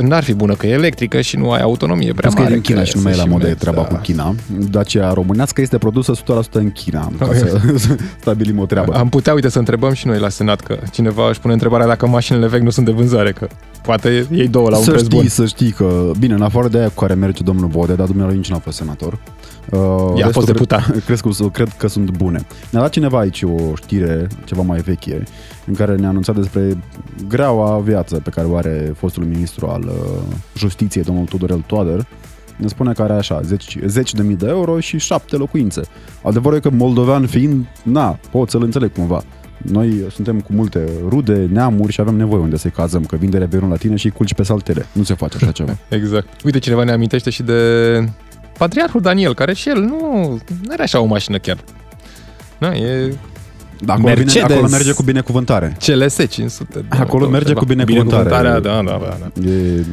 N-ar 0.00 0.22
fi 0.22 0.34
bună 0.34 0.54
că 0.54 0.66
e 0.66 0.70
electrică 0.70 1.20
și 1.20 1.36
nu 1.36 1.50
ai 1.50 1.60
autonomie 1.60 2.12
prea 2.12 2.30
Crezi 2.30 2.34
că 2.34 2.40
e 2.40 2.44
mare. 2.44 2.54
din 2.54 2.62
China 2.62 2.84
și 2.84 2.96
nu 2.96 3.02
mai 3.02 3.12
e 3.12 3.16
la 3.16 3.22
să 3.22 3.28
modă 3.28 3.42
e 3.42 3.46
mergi, 3.46 3.60
treaba 3.60 3.82
da. 3.82 3.94
cu 3.94 4.00
China. 4.02 4.34
Dacia 4.70 5.12
românească 5.12 5.60
este 5.60 5.78
produsă 5.78 6.12
100% 6.12 6.52
în 6.52 6.70
China, 6.70 7.10
ca 7.18 7.28
să 7.34 7.60
stabilim 8.20 8.58
o 8.58 8.66
treabă. 8.66 8.94
Am 8.94 9.08
putea, 9.08 9.32
uite, 9.32 9.48
să 9.48 9.58
întrebăm 9.58 9.92
și 9.92 10.06
noi 10.06 10.18
la 10.18 10.28
Senat 10.28 10.60
că 10.60 10.78
cineva 10.92 11.28
își 11.28 11.40
pune 11.40 11.52
întrebarea 11.52 11.86
dacă 11.86 12.06
mașinile 12.06 12.46
vechi 12.46 12.62
nu 12.62 12.70
sunt 12.70 12.86
de 12.86 12.92
vânzare, 12.92 13.32
că 13.32 13.46
poate 13.82 14.26
ei 14.30 14.48
două 14.48 14.68
la 14.68 14.76
un 14.76 14.82
să 14.82 14.90
preț 14.90 15.04
știi, 15.04 15.18
bun. 15.18 15.28
să 15.28 15.46
știi 15.46 15.70
că, 15.70 16.10
bine, 16.18 16.34
în 16.34 16.42
afară 16.42 16.68
de 16.68 16.78
aia 16.78 16.88
cu 16.88 17.00
care 17.00 17.14
merge 17.14 17.42
domnul 17.42 17.68
Bode, 17.68 17.94
dar 17.94 18.06
dumneavoastră 18.06 18.36
nici 18.36 18.50
nu 18.50 18.56
a 18.56 18.58
fost 18.58 18.76
senator. 18.76 19.18
Uh, 19.70 19.78
fost 19.78 20.22
restul 20.22 20.44
deputat. 20.44 20.84
Cred, 20.84 21.02
cred, 21.04 21.20
că, 21.20 21.48
cred 21.48 21.72
că 21.76 21.88
sunt 21.88 22.10
bune. 22.10 22.46
Ne-a 22.70 22.82
dat 22.82 22.90
cineva 22.90 23.18
aici 23.18 23.42
o 23.42 23.74
știre, 23.74 24.26
ceva 24.44 24.62
mai 24.62 24.80
veche, 24.80 25.22
în 25.66 25.74
care 25.74 25.94
ne-a 25.94 26.08
anunțat 26.08 26.34
despre 26.34 26.78
greaua 27.28 27.78
viață 27.78 28.16
pe 28.16 28.30
care 28.30 28.46
o 28.46 28.56
are 28.56 28.92
fostul 28.96 29.24
ministru 29.24 29.66
al 29.66 29.82
uh, 29.82 30.36
justiției, 30.56 31.04
domnul 31.04 31.24
Tudorel 31.24 31.64
Toader. 31.66 32.06
Ne 32.56 32.66
spune 32.66 32.92
că 32.92 33.02
are 33.02 33.12
așa, 33.12 33.40
10, 33.40 33.86
10 33.86 34.16
de 34.16 34.22
mii 34.22 34.36
de 34.36 34.46
euro 34.48 34.80
și 34.80 34.98
7 34.98 35.36
locuințe. 35.36 35.80
Adevărul 36.22 36.56
e 36.56 36.60
că 36.60 36.70
moldovean 36.70 37.26
fiind, 37.26 37.66
na, 37.82 38.18
pot 38.30 38.50
să-l 38.50 38.62
înțeleg 38.62 38.92
cumva. 38.92 39.22
Noi 39.58 40.04
suntem 40.10 40.40
cu 40.40 40.52
multe 40.52 40.88
rude, 41.08 41.48
neamuri 41.52 41.92
și 41.92 42.00
avem 42.00 42.14
nevoie 42.14 42.42
unde 42.42 42.56
să-i 42.56 42.70
cazăm, 42.70 43.04
că 43.04 43.16
vinde 43.16 43.38
Revierul 43.38 43.68
la 43.68 43.76
tine 43.76 43.96
și 43.96 44.06
îi 44.06 44.12
culci 44.12 44.34
pe 44.34 44.42
saltele. 44.42 44.86
Nu 44.92 45.02
se 45.02 45.14
face 45.14 45.36
așa 45.36 45.52
ceva. 45.52 45.76
Exact. 45.88 46.42
Uite, 46.44 46.58
cineva 46.58 46.84
ne 46.84 46.92
amintește 46.92 47.30
și 47.30 47.42
de 47.42 47.54
Patriarhul 48.58 49.00
Daniel, 49.00 49.34
care 49.34 49.54
și 49.54 49.68
el 49.68 49.80
nu, 49.80 50.30
nu 50.62 50.72
era 50.72 50.82
așa 50.82 51.00
o 51.00 51.04
mașină 51.04 51.38
chiar. 51.38 51.56
Da, 52.58 52.74
e 52.74 53.14
Da, 53.80 53.92
acolo, 53.92 54.08
vine, 54.08 54.22
Mercedes. 54.22 54.50
acolo 54.50 54.68
merge 54.68 54.92
cu 54.92 55.02
binecuvântare. 55.02 55.76
CLS 55.84 56.16
500. 56.28 56.64
de 56.72 56.84
Acolo 56.88 57.06
motor, 57.12 57.28
merge 57.28 57.48
ceva. 57.48 57.60
cu 57.60 57.64
binecuvântarea. 57.66 58.40
Binecuvântarea, 58.40 58.60
da, 58.60 58.82
da, 58.82 58.98
da. 58.98 59.30
da. 59.34 59.50
E... 59.50 59.84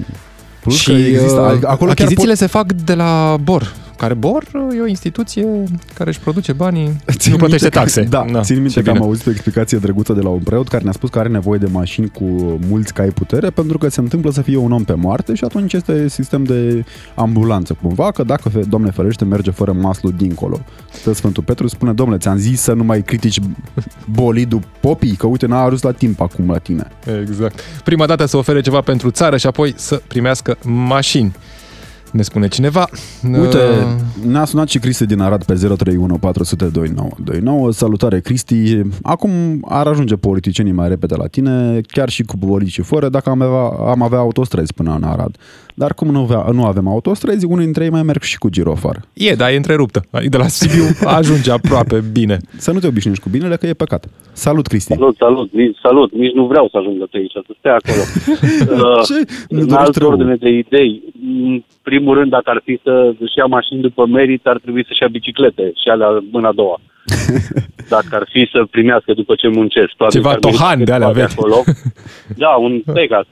Plus 0.62 0.76
și 0.76 0.86
că 0.86 0.92
există, 0.98 1.42
uh, 1.42 1.60
acolo 1.64 1.92
chiar 1.92 2.08
achizițiile 2.08 2.30
pot... 2.30 2.38
se 2.38 2.46
fac 2.48 2.72
de 2.72 2.94
la 2.94 3.38
BOR, 3.44 3.74
care 4.04 4.14
BOR 4.20 4.44
e 4.78 4.82
o 4.82 4.88
instituție 4.88 5.48
care 5.94 6.10
își 6.10 6.20
produce 6.20 6.54
banii, 6.54 6.96
Țin 7.18 7.32
nu 7.32 7.38
plătește 7.38 7.64
minte 7.64 7.70
că- 7.70 7.84
taxe. 7.84 8.02
Da, 8.02 8.26
Na, 8.32 8.42
țin 8.42 8.56
minte 8.56 8.72
ce 8.74 8.82
că 8.82 8.90
am 8.90 8.94
bine. 8.96 9.06
auzit 9.08 9.26
o 9.28 9.30
explicație 9.30 9.78
drăguță 9.78 10.14
de 10.14 10.22
la 10.22 10.30
un 10.30 10.40
preot 10.40 10.68
care 10.68 10.84
ne-a 10.84 10.92
spus 10.92 11.10
că 11.10 11.20
are 11.20 11.30
nevoie 11.30 11.60
de 11.60 11.68
mașini 11.72 12.10
cu 12.10 12.24
mulți 12.68 12.94
cai 12.94 13.08
putere 13.08 13.50
pentru 13.50 13.78
că 13.78 13.90
se 13.90 14.00
întâmplă 14.00 14.32
să 14.32 14.42
fie 14.42 14.58
un 14.58 14.72
om 14.72 14.84
pe 14.84 14.94
moarte 14.94 15.34
și 15.34 15.44
atunci 15.44 15.74
este 15.74 16.08
sistem 16.08 16.44
de 16.44 16.84
ambulanță 17.16 17.78
cumva, 17.82 18.12
că 18.12 18.24
dacă, 18.24 18.50
fe- 18.50 18.60
Doamne 18.70 18.92
ferește, 18.92 19.26
merge 19.26 19.52
fără 19.52 19.72
maslu 19.74 20.10
dincolo. 20.12 20.60
Stă 20.92 21.14
Sfântul 21.14 21.44
Petru 21.44 21.68
spune, 21.68 21.94
domnule, 21.94 22.18
ți-am 22.20 22.38
zis 22.38 22.62
să 22.62 22.74
nu 22.74 22.84
mai 22.84 23.02
critici 23.02 23.40
bolidul 24.12 24.60
popii, 24.80 25.16
că 25.16 25.28
uite, 25.28 25.46
n-a 25.46 25.62
ajuns 25.62 25.82
la 25.82 25.92
timp 25.92 26.22
acum 26.22 26.50
la 26.50 26.58
tine. 26.58 26.88
Exact. 27.22 27.60
Prima 27.84 28.06
dată 28.06 28.26
să 28.26 28.38
ofere 28.38 28.62
ceva 28.62 28.82
pentru 28.82 29.10
țară 29.10 29.38
și 29.38 29.48
apoi 29.48 29.74
să 29.78 30.02
primească 30.08 30.58
mașini. 30.64 31.32
Ne 32.14 32.22
spune 32.22 32.48
cineva. 32.48 32.88
Uite, 33.40 33.58
Uh, 33.58 34.26
ne-a 34.32 34.46
sunat 34.46 34.70
și 34.70 34.80
Cristi 34.80 35.06
din 35.06 35.20
Arad 35.20 35.44
pe 35.44 35.54
031 35.54 36.18
400 36.18 36.66
2929. 36.66 37.72
Salutare, 37.72 38.20
Cristi. 38.20 38.82
Acum 39.02 39.32
ar 39.70 39.88
ajunge 39.88 40.16
politicienii 40.16 40.72
mai 40.72 40.88
repede 40.88 41.16
la 41.18 41.28
tine, 41.28 41.82
chiar 41.88 42.10
și 42.10 42.24
cu 42.24 42.38
politicii 42.38 42.84
fără, 42.84 43.10
dacă 43.10 43.30
am 43.30 43.42
avea, 43.42 43.90
am 43.92 44.02
avea 44.02 44.18
autostrăzi 44.20 44.74
până 44.74 44.96
în 44.96 45.04
Arad. 45.04 45.36
Dar 45.76 45.94
cum 45.94 46.08
nu, 46.12 46.20
avea, 46.20 46.46
nu 46.52 46.64
avem 46.66 46.88
autostrăzi, 46.88 47.46
unii 47.46 47.64
dintre 47.64 47.84
ei 47.84 47.90
mai 47.90 48.04
merg 48.04 48.22
și 48.22 48.38
cu 48.38 48.50
girofar. 48.50 49.02
E, 49.14 49.34
dar 49.34 49.52
e 49.52 49.56
întreruptă. 49.56 50.02
De 50.30 50.38
la 50.38 50.48
Sibiu 50.48 50.84
ajunge 51.06 51.52
aproape 51.52 52.04
bine. 52.12 52.38
Să 52.58 52.72
nu 52.72 52.80
te 52.80 52.88
obișnuiești 52.88 53.24
cu 53.24 53.30
binele, 53.30 53.56
că 53.56 53.68
e 53.68 53.74
păcat. 53.74 54.06
Salut, 54.34 54.68
Cristi. 54.68 54.94
Salut, 54.94 55.16
salut, 55.18 55.54
nici, 55.54 55.78
salut, 55.82 56.14
nici 56.14 56.34
nu 56.34 56.46
vreau 56.46 56.68
să 56.72 56.78
ajungă 56.78 57.08
pe 57.12 57.18
aici, 57.18 57.32
să 57.32 57.54
stea 57.60 57.76
acolo. 57.84 58.02
Uh, 58.64 59.02
Ce? 59.06 59.14
Ne 59.50 59.60
în 59.60 59.68
dorești 59.68 59.74
altă 59.76 60.00
rău. 60.00 60.10
ordine 60.10 60.36
de 60.36 60.50
idei, 60.50 61.04
în 61.34 61.64
primul 61.82 62.18
rând, 62.18 62.32
dacă 62.32 62.50
ar 62.50 62.62
fi 62.64 62.80
să 62.84 63.14
își 63.20 63.38
ia 63.38 63.46
mașini 63.46 63.82
după 63.82 64.06
merit, 64.06 64.48
ar 64.48 64.58
trebui 64.58 64.86
să-și 64.88 65.02
ia 65.02 65.08
biciclete 65.08 65.72
și 65.82 65.90
alea 65.90 66.24
mâna 66.32 66.48
a 66.48 66.52
doua. 66.52 66.80
Dacă 67.96 68.08
ar 68.12 68.28
fi 68.32 68.50
să 68.52 68.66
primească 68.72 69.14
după 69.14 69.36
ce 69.36 69.48
muncesc. 69.48 69.92
Probabil 69.98 70.22
Ceva 70.22 70.30
că 70.30 70.36
ar 70.36 70.40
merita 70.44 70.64
tohan 70.64 70.84
de 70.84 70.92
alea 70.92 71.08
toate 71.08 71.20
vechi. 71.20 71.32
Acolo. 71.38 71.64
Da, 72.44 72.50
un 72.50 72.82
Pegas. 72.94 73.26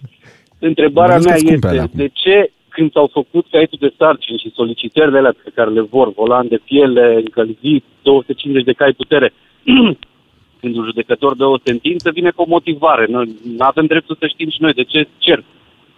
Întrebarea 0.59 1.15
Vezi 1.15 1.27
că 1.27 1.31
mea 1.31 1.37
scumpe 1.37 1.55
este, 1.55 1.67
alea. 1.67 1.89
de 1.91 2.09
ce 2.13 2.51
când 2.69 2.91
s-au 2.91 3.09
făcut 3.13 3.45
caietul 3.51 3.77
de 3.81 3.93
sarcini 3.97 4.37
și 4.43 4.53
solicitările 4.55 5.17
alea 5.17 5.33
pe 5.43 5.51
care 5.55 5.69
le 5.69 5.81
vor, 5.81 6.13
volan 6.13 6.47
de 6.47 6.59
piele, 6.65 7.15
încălzit, 7.15 7.83
250 8.01 8.63
de 8.63 8.71
cai 8.71 8.91
putere, 8.91 9.33
când 10.59 10.75
un 10.75 10.83
judecător 10.83 11.35
dă 11.35 11.45
o 11.45 11.57
sentință, 11.63 12.11
vine 12.11 12.29
cu 12.29 12.41
o 12.41 12.45
motivare. 12.47 13.05
Noi 13.09 13.25
nu 13.57 13.65
avem 13.65 13.85
dreptul 13.85 14.15
să 14.19 14.27
știm 14.27 14.49
și 14.49 14.61
noi 14.61 14.73
de 14.73 14.83
ce 14.83 15.07
cer. 15.17 15.43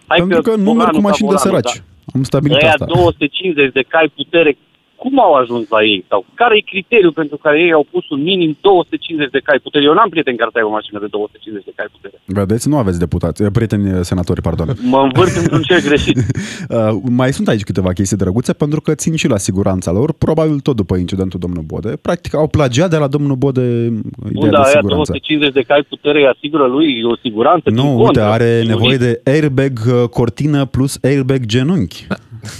Pentru 0.06 0.42
că 0.42 0.56
nu 0.56 0.72
merg 0.72 0.90
cu 0.90 1.00
mașini 1.00 1.28
de 1.28 1.36
săraci. 1.36 1.82
Am 2.14 2.22
stabilit 2.22 2.62
Aia 2.62 2.70
asta. 2.70 2.84
250 2.84 3.72
de 3.72 3.82
cai 3.82 4.08
putere, 4.08 4.56
cum 5.04 5.20
au 5.26 5.32
ajuns 5.42 5.64
la 5.74 5.80
ei? 5.92 6.04
Sau 6.08 6.20
care 6.34 6.54
e 6.56 6.70
criteriul 6.72 7.12
pentru 7.20 7.36
care 7.36 7.56
ei 7.64 7.72
au 7.72 7.86
pus 7.90 8.04
un 8.14 8.20
minim 8.30 8.56
250 8.60 9.30
de 9.30 9.40
cai 9.48 9.58
putere? 9.66 9.84
Eu 9.84 9.94
n-am 9.94 10.08
prieteni 10.14 10.36
care 10.36 10.50
să 10.52 10.58
aibă 10.58 10.70
o 10.70 10.78
mașină 10.78 10.98
de 11.04 11.06
250 11.06 11.64
de 11.68 11.72
cai 11.76 11.88
putere. 11.96 12.16
Vedeți, 12.40 12.68
nu 12.68 12.76
aveți 12.82 12.98
deputați, 13.04 13.42
eh, 13.42 13.50
prieteni 13.56 13.86
eh, 13.88 14.00
senatori, 14.10 14.40
pardon. 14.48 14.68
Mă 14.94 15.00
învârt 15.06 15.34
într-un 15.40 15.62
cer 15.68 15.80
greșit. 15.88 16.16
Uh, 16.68 16.78
mai 17.10 17.32
sunt 17.32 17.48
aici 17.48 17.62
câteva 17.62 17.92
chestii 17.92 18.16
drăguțe 18.16 18.52
pentru 18.52 18.80
că 18.80 18.94
țin 18.94 19.16
și 19.16 19.28
la 19.28 19.36
siguranța 19.36 19.90
lor, 19.92 20.12
probabil 20.12 20.60
tot 20.60 20.76
după 20.76 20.96
incidentul 20.96 21.40
domnul 21.40 21.62
Bode. 21.62 21.96
Practic 22.02 22.34
au 22.34 22.46
plagiat 22.46 22.90
de 22.90 22.96
la 22.96 23.06
domnul 23.06 23.36
Bode 23.36 23.60
Bun, 23.60 24.30
ideea 24.30 24.50
dar 24.50 24.62
de 24.62 24.68
aia 24.68 24.80
siguranță. 24.80 25.12
250 25.12 25.52
de 25.52 25.62
cai 25.62 25.82
putere 25.88 26.18
îi 26.18 26.26
asigură 26.26 26.66
lui 26.66 27.02
o 27.02 27.16
siguranță? 27.16 27.70
din 27.70 27.78
Nu, 27.78 27.88
uite, 27.90 28.02
contră. 28.04 28.22
are 28.22 28.60
Nu, 28.62 28.68
nevoie 28.68 28.96
de 28.96 29.20
airbag 29.24 29.72
uh, 29.86 30.08
cortină 30.08 30.64
plus 30.64 30.98
airbag 31.02 31.44
genunchi. 31.44 32.06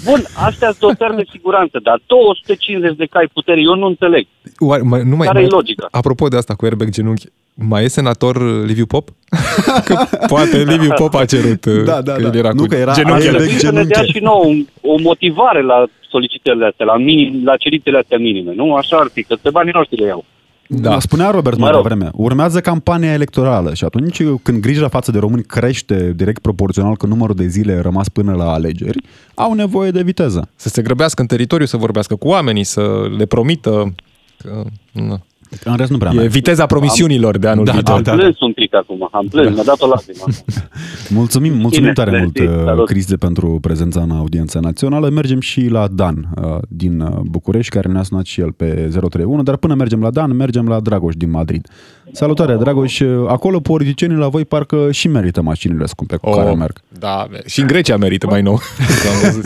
Bun, 0.04 0.24
astea 0.34 0.68
sunt 0.68 0.80
dotări 0.80 1.16
de 1.16 1.24
siguranță, 1.30 1.78
dar 1.82 2.00
250 2.06 2.96
de 2.96 3.04
cai 3.06 3.28
putere, 3.32 3.60
eu 3.60 3.74
nu 3.74 3.86
înțeleg. 3.86 4.26
Oare, 4.58 4.82
mai, 4.82 5.02
nu 5.04 5.16
mai, 5.16 5.26
Care 5.26 5.38
mai, 5.38 5.48
e 5.48 5.50
logica? 5.50 5.88
Apropo 5.90 6.28
de 6.28 6.36
asta 6.36 6.54
cu 6.54 6.64
airbag 6.64 6.88
genunchi, 6.90 7.26
mai 7.54 7.84
e 7.84 7.88
senator 7.88 8.36
uh, 8.36 8.64
Liviu 8.66 8.86
Pop? 8.86 9.08
că 9.88 9.94
poate 10.26 10.56
Liviu 10.62 10.92
Pop 10.94 11.14
a 11.14 11.24
cerut 11.24 11.64
uh, 11.64 11.82
Da, 11.84 12.02
da, 12.02 12.12
că 12.12 12.20
da. 12.22 12.26
el 12.28 12.34
era 12.36 12.52
Nu, 12.52 12.60
cu 12.62 12.66
că 12.68 12.74
era 12.76 12.92
genunchele. 12.92 13.24
airbag 13.28 13.40
Trebuie 13.46 13.58
să 13.58 13.70
ne 13.72 13.82
dea 13.84 13.86
genunchi. 13.96 14.12
și 14.18 14.22
nouă 14.22 14.44
un- 14.44 14.66
o 14.80 14.94
motivare 15.00 15.62
la 15.62 15.84
solicitările 16.10 16.66
astea, 16.66 16.86
la, 16.86 16.96
minim, 16.96 17.44
la 17.44 17.56
cerințele 17.56 17.98
astea 17.98 18.18
minime, 18.18 18.52
nu? 18.54 18.74
Așa 18.74 18.96
ar 18.96 19.08
fi, 19.12 19.22
că 19.22 19.36
pe 19.42 19.50
banii 19.50 19.72
noștri 19.74 20.00
le 20.00 20.06
iau. 20.06 20.24
Da. 20.68 21.00
Spunea 21.00 21.30
Robert 21.30 21.58
mai 21.58 21.70
Mă 21.70 21.76
rog. 21.76 21.88
devreme, 21.88 22.10
urmează 22.14 22.60
campania 22.60 23.12
electorală 23.12 23.74
și 23.74 23.84
atunci 23.84 24.22
când 24.42 24.60
grija 24.60 24.88
față 24.88 25.10
de 25.10 25.18
români 25.18 25.42
crește 25.42 26.12
direct 26.16 26.40
proporțional 26.40 26.94
cu 26.94 27.06
numărul 27.06 27.34
de 27.34 27.46
zile 27.46 27.80
rămas 27.80 28.08
până 28.08 28.32
la 28.32 28.52
alegeri, 28.52 28.98
au 29.34 29.52
nevoie 29.52 29.90
de 29.90 30.02
viteză. 30.02 30.48
Să 30.56 30.68
se 30.68 30.82
grăbească 30.82 31.20
în 31.20 31.26
teritoriu, 31.26 31.66
să 31.66 31.76
vorbească 31.76 32.14
cu 32.16 32.28
oamenii, 32.28 32.64
să 32.64 33.10
le 33.16 33.24
promită 33.24 33.94
că... 34.38 34.64
Na. 34.92 35.20
În 35.64 35.76
rest 35.76 35.90
nu 35.90 35.98
prea 35.98 36.10
E 36.12 36.14
merg. 36.14 36.30
viteza 36.30 36.66
promisiunilor 36.66 37.38
de 37.38 37.48
anul 37.48 37.64
Da, 37.64 37.72
viitor. 37.72 37.94
Am 37.94 38.02
plâns 38.16 38.40
un 38.40 38.52
pic 38.82 38.90
acum, 38.90 39.08
am 39.10 39.26
plâns, 39.26 39.54
mi-a 39.54 39.62
dat 39.62 39.80
o 39.80 39.86
lacrimă. 39.86 40.24
Mulțumim, 41.20 41.52
mulțumim 41.52 41.92
Bine, 41.92 41.92
tare 41.92 42.10
mersi, 42.10 42.42
mult, 42.42 42.58
uh, 42.58 42.64
salut. 42.64 42.86
Cristi, 42.86 43.16
pentru 43.16 43.58
prezența 43.60 44.00
în 44.00 44.10
audiența 44.10 44.60
națională. 44.60 45.08
Mergem 45.08 45.40
și 45.40 45.68
la 45.68 45.88
Dan 45.88 46.28
uh, 46.42 46.56
din 46.68 47.00
uh, 47.00 47.08
București, 47.22 47.72
care 47.74 47.88
ne-a 47.88 48.02
sunat 48.02 48.24
și 48.24 48.40
el 48.40 48.52
pe 48.52 48.88
031, 48.90 49.42
dar 49.42 49.56
până 49.56 49.74
mergem 49.74 50.00
la 50.00 50.10
Dan, 50.10 50.36
mergem 50.36 50.68
la 50.68 50.80
Dragoș 50.80 51.14
din 51.14 51.30
Madrid. 51.30 51.68
Salutare, 52.12 52.56
Dragoș. 52.56 53.00
Uh, 53.00 53.28
Acolo 53.28 53.60
politicienii 53.60 54.16
la 54.16 54.28
voi 54.28 54.44
parcă 54.44 54.90
și 54.90 55.08
merită 55.08 55.42
mașinile 55.42 55.86
scumpe 55.86 56.16
cu 56.16 56.30
care 56.30 56.54
merg. 56.54 56.80
Da, 56.98 57.26
și 57.46 57.60
în 57.60 57.66
Grecia 57.66 57.96
merită 57.96 58.26
mai 58.26 58.42
nou. 58.42 58.58
Am 59.10 59.20
văzut. 59.22 59.44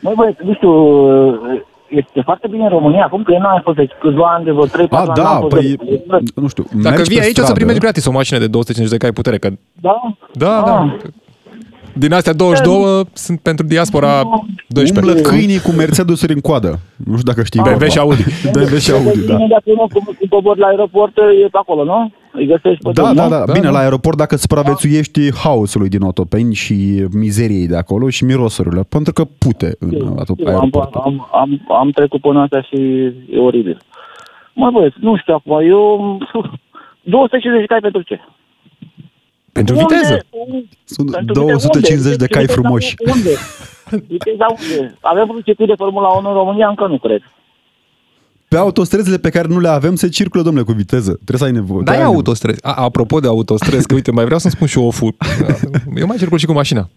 Măi 0.00 0.14
băieți, 0.16 0.40
nu 0.44 0.54
știu, 0.54 0.70
este 1.88 2.20
foarte 2.24 2.46
bine 2.50 2.62
în 2.62 2.68
România 2.68 3.04
acum 3.04 3.22
că 3.22 3.32
eu 3.32 3.40
nu 3.40 3.46
am 3.46 3.60
fost 3.64 3.76
de 3.76 3.88
câțiva 4.00 4.26
ani, 4.34 4.44
de 4.44 4.50
vreo 4.50 4.64
3 4.64 4.86
A, 4.90 5.12
da, 5.14 5.38
păi, 5.48 5.76
nu 6.34 6.48
știu, 6.48 6.64
Dacă 6.82 6.94
mergi 6.94 7.08
vii 7.10 7.18
pe 7.18 7.24
aici 7.24 7.30
o 7.38 7.40
să 7.40 7.40
stradă, 7.42 7.52
primești 7.52 7.80
gratis 7.80 8.06
o 8.06 8.10
mașină 8.12 8.38
de 8.38 8.46
250 8.46 8.98
de 8.98 9.04
cai 9.04 9.12
putere, 9.12 9.38
că 9.38 9.48
Da? 9.80 10.00
da, 10.32 10.56
Ah. 10.58 10.64
da. 10.64 10.96
Din 11.98 12.12
astea 12.12 12.32
22 12.32 13.04
sunt 13.12 13.40
pentru 13.40 13.66
diaspora 13.66 14.22
12. 14.68 15.10
Umblă 15.16 15.28
câinii 15.30 15.58
cu 15.60 15.70
Mercedes-uri 15.70 16.32
în 16.32 16.40
coadă. 16.40 16.78
Nu 16.96 17.16
știu 17.16 17.32
dacă 17.32 17.42
știi. 17.42 17.60
BMW 17.60 17.70
vorba. 17.78 17.86
și 17.94 17.98
Audi. 17.98 18.22
BMW 18.52 18.76
și 18.78 18.90
Audi, 18.90 19.26
da. 19.26 19.34
Bine, 19.34 19.46
dacă 19.56 19.70
nu, 19.78 19.86
cum, 19.92 20.02
cum 20.18 20.26
cobori 20.28 20.58
la 20.58 20.66
aeroport, 20.66 21.16
e 21.16 21.48
pe 21.54 21.58
acolo, 21.64 21.84
nu? 21.84 22.12
Îi 22.36 22.46
găsești 22.46 22.82
pe 22.84 22.90
Da, 22.92 23.02
drum, 23.02 23.14
da, 23.14 23.22
nu? 23.24 23.28
da, 23.30 23.44
Da, 23.44 23.52
Bine, 23.52 23.64
da. 23.64 23.70
la 23.70 23.78
aeroport 23.78 24.16
dacă 24.16 24.36
supraviețuiești 24.36 25.32
haosului 25.34 25.88
din 25.88 26.00
Otopeni 26.02 26.54
și 26.54 27.06
mizeriei 27.12 27.66
de 27.66 27.76
acolo 27.76 28.08
și 28.08 28.24
mirosurile, 28.24 28.82
pentru 28.88 29.12
că 29.12 29.24
pute 29.24 29.76
în 29.78 29.90
Știu, 29.90 30.06
am, 30.06 30.18
aeroport. 30.46 30.94
am, 30.94 31.28
am, 31.32 31.60
am 31.68 31.90
trecut 31.90 32.20
până 32.20 32.40
asta 32.42 32.62
și 32.62 32.76
e 33.30 33.38
oribil. 33.38 33.78
Mă 34.54 34.70
băieți, 34.70 34.96
nu 35.00 35.16
știu 35.16 35.34
acum, 35.34 35.60
eu... 35.68 36.18
250 37.02 37.60
de 37.60 37.66
cai 37.66 37.80
pentru 37.80 38.02
ce? 38.02 38.20
Pentru 39.52 39.74
Unde? 39.76 39.94
viteză. 39.94 40.24
Sunt 40.84 41.10
Pentru 41.10 41.34
250 41.34 42.12
unde? 42.12 42.24
de 42.24 42.26
cai 42.32 42.40
Viteza 42.44 42.60
frumoși. 42.60 42.94
Unde? 43.14 43.30
Viteza 44.08 44.46
unde? 44.58 44.96
Avem 45.00 45.28
un 45.34 45.40
circuit 45.44 45.68
de 45.68 45.74
Formula 45.76 46.08
1 46.08 46.28
în 46.28 46.34
România? 46.34 46.68
Încă 46.68 46.86
nu 46.86 46.98
cred. 46.98 47.22
Pe 48.48 48.56
autostrăzile 48.56 49.18
pe 49.18 49.30
care 49.30 49.48
nu 49.48 49.60
le 49.60 49.68
avem 49.68 49.94
se 49.94 50.08
circulă, 50.08 50.42
domnule, 50.42 50.64
cu 50.64 50.72
viteză. 50.72 51.12
Trebuie 51.12 51.38
să 51.38 51.44
ai 51.44 51.52
nevoie. 51.52 51.82
Da, 51.84 51.94
e 51.94 51.96
ai 51.96 52.02
autostres. 52.02 52.56
A, 52.62 52.72
apropo 52.72 53.20
de 53.20 53.26
autostres, 53.26 53.84
că 53.84 53.94
uite, 53.94 54.10
mai 54.10 54.24
vreau 54.24 54.38
să-mi 54.38 54.52
spun 54.52 54.66
și 54.66 54.78
eu 54.78 54.84
o 54.86 54.90
fu. 54.90 55.16
Eu 55.96 56.06
mai 56.06 56.16
circul 56.16 56.38
și 56.38 56.46
cu 56.46 56.52
mașina. 56.52 56.88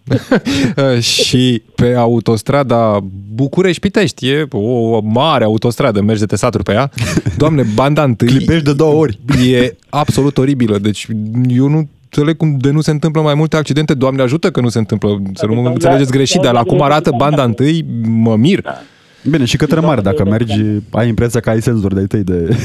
și 1.00 1.64
pe 1.76 1.94
autostrada 1.94 3.00
București-Pitești, 3.34 4.28
e 4.28 4.48
o 4.52 5.00
mare 5.02 5.44
autostradă, 5.44 6.02
mergi 6.02 6.20
de 6.20 6.26
te 6.26 6.36
saturi 6.36 6.64
pe 6.64 6.72
ea. 6.72 6.92
Doamne, 7.38 7.66
banda 7.74 8.04
întâi 8.04 8.28
Clipești 8.28 8.64
de 8.64 8.74
două 8.74 8.94
ori. 8.94 9.20
e 9.52 9.76
absolut 9.90 10.38
oribilă. 10.38 10.78
Deci 10.78 11.08
eu 11.48 11.68
nu 11.68 11.90
înțeleg 12.04 12.38
cum 12.38 12.58
de 12.58 12.72
nu 12.72 12.82
se 12.82 12.92
întâmplă 12.92 13.22
mai 13.22 13.34
multe 13.34 13.56
accidente. 13.56 13.94
Doamne 13.94 14.22
ajută 14.22 14.52
că 14.52 14.62
nu 14.62 14.70
se 14.70 14.78
întâmplă. 14.78 15.22
Să 15.34 15.46
nu 15.46 15.54
mă 15.54 15.68
înțelegeți 15.68 16.12
greșit, 16.12 16.42
dar 16.42 16.54
la 16.54 16.64
cum 16.64 16.82
arată 16.82 17.12
banda 17.18 17.44
întâi, 17.44 17.86
mă 18.06 18.36
mir. 18.36 18.64
Bine, 19.24 19.46
și 19.46 19.58
către 19.58 19.80
mare, 19.80 20.02
dacă 20.02 20.24
mergi, 20.24 20.62
ai 20.92 21.08
impresia 21.08 21.40
că 21.40 21.50
ai 21.50 21.60
senzori 21.60 21.96
de 21.96 22.08
tăi 22.08 22.24
de... 22.24 22.56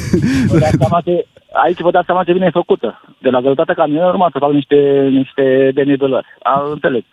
Vă 0.47 0.59
dați 0.59 0.77
seama 0.79 1.01
ce, 1.01 1.27
aici 1.53 1.81
vă 1.81 1.91
dați 1.91 2.07
seama 2.07 2.25
ce 2.25 2.33
bine 2.33 2.47
e 2.47 2.61
făcută. 2.61 3.01
De 3.19 3.31
la 3.31 3.41
greutatea 3.41 3.75
camionului 3.75 4.11
urma 4.11 4.29
să 4.33 4.39
fac 4.39 4.53
niște, 4.53 5.09
niște 5.11 5.71
denibelări. 5.75 6.27
A, 6.43 6.65
înțeleg. 6.73 7.05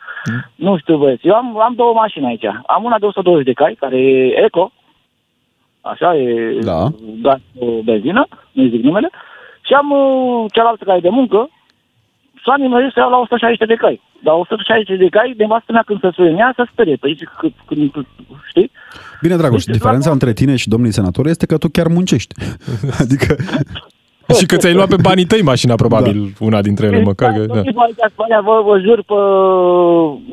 Nu 0.56 0.77
știu, 0.77 0.97
băieți. 0.97 1.27
Eu 1.27 1.34
am, 1.34 1.60
am 1.60 1.73
două 1.75 1.93
mașini 1.93 2.25
aici. 2.25 2.45
Am 2.65 2.84
una 2.84 2.99
de 2.99 3.06
120 3.06 3.45
de 3.45 3.54
cai, 3.54 3.77
care 3.80 3.97
e 3.97 4.43
eco. 4.45 4.71
Așa, 5.82 6.15
e 6.15 6.58
Da. 6.62 6.88
gaz 7.21 7.39
cu 7.58 7.65
benzină, 7.86 8.27
nu 8.51 8.67
zic 8.67 8.84
numele. 8.84 9.10
Și 9.62 9.73
am 9.73 9.91
uh, 9.91 10.45
cealaltă 10.54 10.84
care 10.84 10.97
e 10.97 11.08
de 11.10 11.10
muncă. 11.10 11.49
S-a 12.45 12.56
nimerit 12.58 12.91
să 12.91 12.99
iau 12.99 13.10
la 13.10 13.17
160 13.17 13.67
de 13.67 13.75
cai. 13.75 14.01
Dar 14.23 14.34
160 14.36 14.97
de 14.97 15.07
cai, 15.10 15.34
nevastă 15.38 15.71
mea 15.71 15.84
când 15.86 15.99
se 15.99 16.10
suie 16.13 16.29
în 16.29 16.38
ea, 16.38 16.53
se 16.55 16.63
sperie. 16.71 16.95
Păi 16.95 17.15
zic, 17.17 17.29
cât, 17.39 17.53
când, 17.67 17.91
știi? 18.49 18.71
Bine, 19.21 19.36
Dragoș, 19.36 19.63
Deci, 19.63 19.75
diferența 19.75 20.07
la- 20.07 20.13
între 20.13 20.34
tine 20.34 20.55
și 20.55 20.69
domnii 20.69 20.91
senatori 20.91 21.29
este 21.29 21.45
că 21.45 21.57
tu 21.57 21.67
chiar 21.69 21.88
muncești. 21.88 22.36
Adică, 23.03 23.36
Și 24.39 24.45
că 24.45 24.57
ți-ai 24.57 24.73
luat 24.73 24.88
pe 24.88 24.95
banii 25.01 25.25
tăi 25.25 25.41
mașina, 25.41 25.75
probabil, 25.75 26.34
una 26.39 26.62
dintre 26.62 26.86
ele, 26.88 27.01
măcar 27.01 27.31
că... 27.34 27.39
Da. 27.45 27.53
Da. 27.53 27.60
Aici, 27.60 27.95
Spania, 28.12 28.41
vă, 28.41 28.62
vă 28.65 28.79
jur 28.79 29.03
pe... 29.03 29.13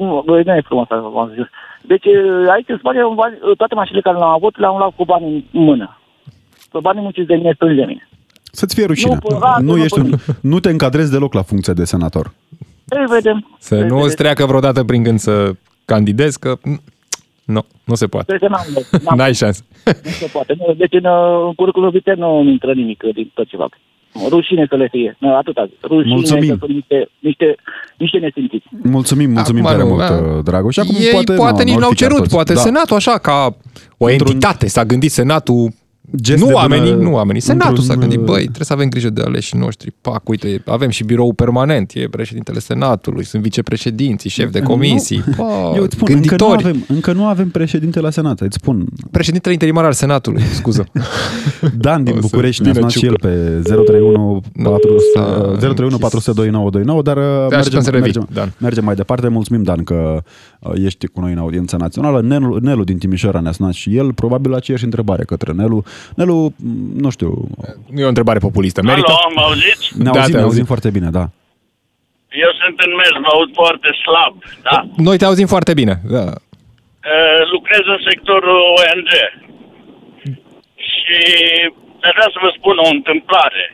Nu, 0.03 0.22
bă, 0.27 0.42
nu 0.44 0.55
e 0.55 0.61
frumos 0.64 0.87
asta, 0.90 1.09
v-am 1.14 1.31
zis. 1.35 1.44
Deci 1.83 2.05
aici 2.55 2.68
în 2.68 2.77
Spania, 2.79 3.07
un 3.07 3.14
bani, 3.14 3.38
toate 3.57 3.74
mașinile 3.74 4.01
care 4.03 4.16
le-am 4.16 4.29
avut, 4.31 4.59
le-am 4.59 4.77
luat 4.79 4.92
cu 4.96 5.05
bani 5.05 5.24
în 5.53 5.62
mână. 5.62 5.98
Pe 6.72 6.79
banii 6.83 7.03
munciți 7.03 7.27
de 7.27 7.35
mine, 7.35 7.53
strângi 7.55 7.77
de 7.77 7.85
mine. 7.85 8.09
să-ți 8.53 8.74
fie 8.74 8.85
rușine. 8.87 9.12
Nu, 9.12 9.18
păi, 9.29 9.38
da, 9.40 9.55
Nu, 9.61 9.74
nu, 9.74 9.83
ești 9.83 9.98
păi- 10.01 10.03
un, 10.03 10.11
nu 10.40 10.61
te 10.61 10.70
încadrezi 10.70 11.11
deloc 11.11 11.33
la 11.35 11.42
funcția 11.42 11.72
de 11.72 11.85
senator. 11.85 12.31
Ei, 12.90 13.05
vedem. 13.09 13.57
Să 13.59 13.74
Ei, 13.74 13.81
nu 13.81 13.87
vedem. 13.88 14.05
îți 14.07 14.16
treacă 14.16 14.46
vreodată 14.46 14.85
prin 14.85 15.03
gând 15.03 15.18
să 15.18 15.53
candidezi, 15.85 16.38
că 16.38 16.59
nu, 17.44 17.64
nu 17.85 17.94
se 17.94 18.07
poate. 18.07 18.27
Cred 18.37 18.40
că 18.40 18.48
n-am, 18.48 18.85
n-am 19.05 19.16
N-ai 19.16 19.35
șansă. 19.35 19.62
nu 19.85 20.11
se 20.11 20.29
poate. 20.33 20.55
Nu, 20.59 20.74
Deci 20.74 20.92
în, 20.92 21.05
uh, 21.05 21.44
în 21.46 21.55
curriculum 21.55 21.90
vitae 21.90 22.14
nu 22.14 22.38
îmi 22.38 22.51
intră 22.51 22.72
nimic 22.72 23.03
uh, 23.07 23.14
din 23.14 23.31
tot 23.35 23.46
ce 23.48 23.57
fac. 23.57 23.72
Rușine 24.29 24.66
să 24.68 24.77
le 24.77 24.88
fie. 24.90 25.16
Nu, 25.20 25.35
atâta. 25.37 25.68
Rușine 25.83 26.14
Mulțumim. 26.14 26.48
că 26.48 26.57
sunt 26.59 26.70
niște, 26.70 27.09
niște, 27.18 27.57
niște 27.96 28.18
nesimțiți. 28.18 28.66
Mulțumim, 28.83 29.31
mulțumim 29.31 29.66
Acum 29.66 29.77
tare 29.77 29.88
nu, 29.88 29.94
mult, 29.94 30.09
da. 30.09 30.14
uh, 30.37 30.42
Dragoș. 30.44 30.72
Și 30.74 30.81
acum 30.81 30.94
Ei 30.98 31.11
poate, 31.12 31.33
poate 31.35 31.62
nu, 31.62 31.64
nici 31.64 31.74
nu 31.74 31.81
n-au 31.81 31.88
ar 31.88 31.94
fi 31.94 32.01
chiar 32.01 32.09
cerut, 32.11 32.22
toți. 32.24 32.35
poate 32.35 32.53
Da. 32.53 32.61
Senatul 32.61 32.96
așa 32.96 33.18
ca 33.18 33.57
o 33.98 34.07
Într-un- 34.07 34.33
entitate, 34.33 34.68
s-a 34.68 34.85
gândit 34.85 35.11
Senatul 35.11 35.68
Gest 36.16 36.38
nu 36.40 36.47
de 36.47 36.53
bună- 36.53 36.64
oamenii, 36.64 36.92
nu 36.94 37.12
oamenii. 37.12 37.40
Senatul 37.40 37.77
s-a 37.77 37.92
într-un, 37.92 37.99
gândit, 37.99 38.18
uh, 38.18 38.25
băi, 38.25 38.42
trebuie 38.42 38.64
să 38.66 38.73
avem 38.73 38.88
grijă 38.88 39.11
de 39.11 39.21
aleșii 39.23 39.59
noștri. 39.59 39.92
Pac, 40.01 40.29
uite, 40.29 40.62
avem 40.66 40.88
și 40.88 41.05
birou 41.05 41.33
permanent, 41.33 41.92
e 41.94 42.09
președintele 42.11 42.59
Senatului, 42.59 43.25
sunt 43.25 43.42
vicepreședinții, 43.42 44.31
șef 44.31 44.51
de 44.51 44.61
comisii. 44.61 45.25
Pa, 45.37 45.73
Eu 45.77 45.83
îți 45.83 45.94
spun, 45.97 46.09
încă 46.12 46.12
nu, 46.12 46.18
gânditori. 46.21 46.62
avem, 46.64 46.85
încă 46.88 47.12
nu 47.12 47.27
avem 47.27 47.49
președinte 47.49 48.01
la 48.01 48.11
Senat, 48.11 48.40
îți 48.40 48.57
spun. 48.61 48.87
Președintele 49.11 49.53
interimar 49.53 49.85
al 49.85 49.92
Senatului, 49.92 50.42
scuză. 50.42 50.87
Dan 51.85 52.05
din 52.05 52.12
O 52.12 52.16
să 52.16 52.21
București 52.31 52.62
ne-a 52.62 52.73
vină 52.73 52.88
sunat 52.88 53.03
și 53.03 53.07
el 53.07 53.12
ciucă. 53.12 53.27
pe 53.27 53.61
031 53.62 54.42
400 54.62 55.03
s-a 55.14 55.55
031 55.59 55.99
402 55.99 56.51
929, 56.51 57.03
dar 57.03 57.16
uh, 57.16 57.23
mergem, 57.40 57.59
așteptăm 57.59 57.83
să 57.83 57.90
revii, 57.90 58.05
mergem, 58.05 58.29
Dan. 58.33 58.53
mergem 58.61 58.85
mai 58.85 58.94
departe. 58.94 59.29
Mulțumim, 59.29 59.62
Dan, 59.62 59.83
că 59.85 60.23
uh, 60.61 60.73
ești 60.85 61.07
cu 61.07 61.21
noi 61.21 61.33
în 61.33 61.38
audiența 61.38 61.77
națională. 61.77 62.21
Nelu, 62.21 62.57
Nelu 62.57 62.85
din 62.85 62.99
Timișoara 62.99 63.40
ne-a 63.40 63.53
sunat 63.53 63.73
și 63.73 63.97
el, 63.97 64.12
probabil 64.12 64.55
aceeași 64.55 64.85
întrebare 64.85 65.25
către 65.25 65.53
Nelu. 65.53 65.85
Nelu, 66.17 66.37
m, 66.45 66.51
nu 67.05 67.11
știu, 67.11 67.31
Nu 67.93 68.01
e 68.01 68.05
o 68.05 68.09
întrebare 68.15 68.39
populistă. 68.39 68.83
Merită? 68.83 69.13
Alo, 69.13 69.33
mă 69.35 69.41
auziți? 69.49 69.85
ne 69.99 70.05
Da, 70.05 70.11
auzim, 70.11 70.23
te 70.25 70.31
ne 70.31 70.43
auzim. 70.43 70.43
auzim 70.49 70.65
foarte 70.65 70.91
bine, 70.91 71.09
da. 71.19 71.25
Eu 72.45 72.51
sunt 72.63 72.77
în 72.87 72.93
mers, 73.01 73.15
vă 73.25 73.31
aud 73.37 73.51
foarte 73.63 73.89
slab, 74.05 74.35
da? 74.69 74.77
Noi 75.09 75.17
te 75.19 75.25
auzim 75.25 75.47
foarte 75.55 75.73
bine. 75.81 75.95
Da. 76.17 76.25
Uh, 77.13 77.41
lucrez 77.55 77.83
în 77.95 78.01
sectorul 78.11 78.59
ONG. 78.81 79.11
Și 80.93 81.17
aș 82.07 82.13
vrea 82.19 82.31
să 82.35 82.39
vă 82.45 82.51
spun 82.59 82.77
o 82.87 82.89
întâmplare. 82.97 83.65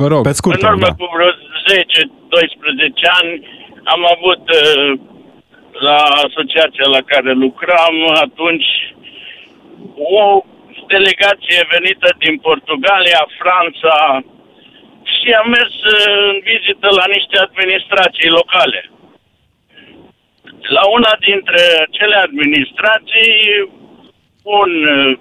Vă 0.00 0.06
rog. 0.12 0.22
Pe 0.28 0.32
scurt, 0.40 0.62
în 0.62 0.68
urmă 0.68 0.88
da. 0.90 0.94
cu 1.00 1.04
vreo 1.14 1.30
10-12 1.68 3.20
ani 3.20 3.32
am 3.94 4.02
avut 4.14 4.42
uh, 4.60 4.90
la 5.86 5.98
asociația 6.26 6.86
la 6.96 7.02
care 7.12 7.30
lucram 7.44 7.94
atunci 8.26 8.68
o 10.20 10.44
delegație 10.96 11.60
venită 11.74 12.08
din 12.24 12.34
Portugalia, 12.48 13.22
Franța 13.40 13.96
și 15.12 15.28
am 15.40 15.48
mers 15.56 15.74
uh, 15.94 15.98
în 16.30 16.38
vizită 16.50 16.88
la 17.00 17.06
niște 17.16 17.36
administrații 17.46 18.30
locale. 18.38 18.80
La 20.76 20.84
una 20.96 21.12
dintre 21.28 21.62
cele 21.96 22.16
administrații, 22.26 23.34
un, 24.60 24.72
uh, 24.96 25.12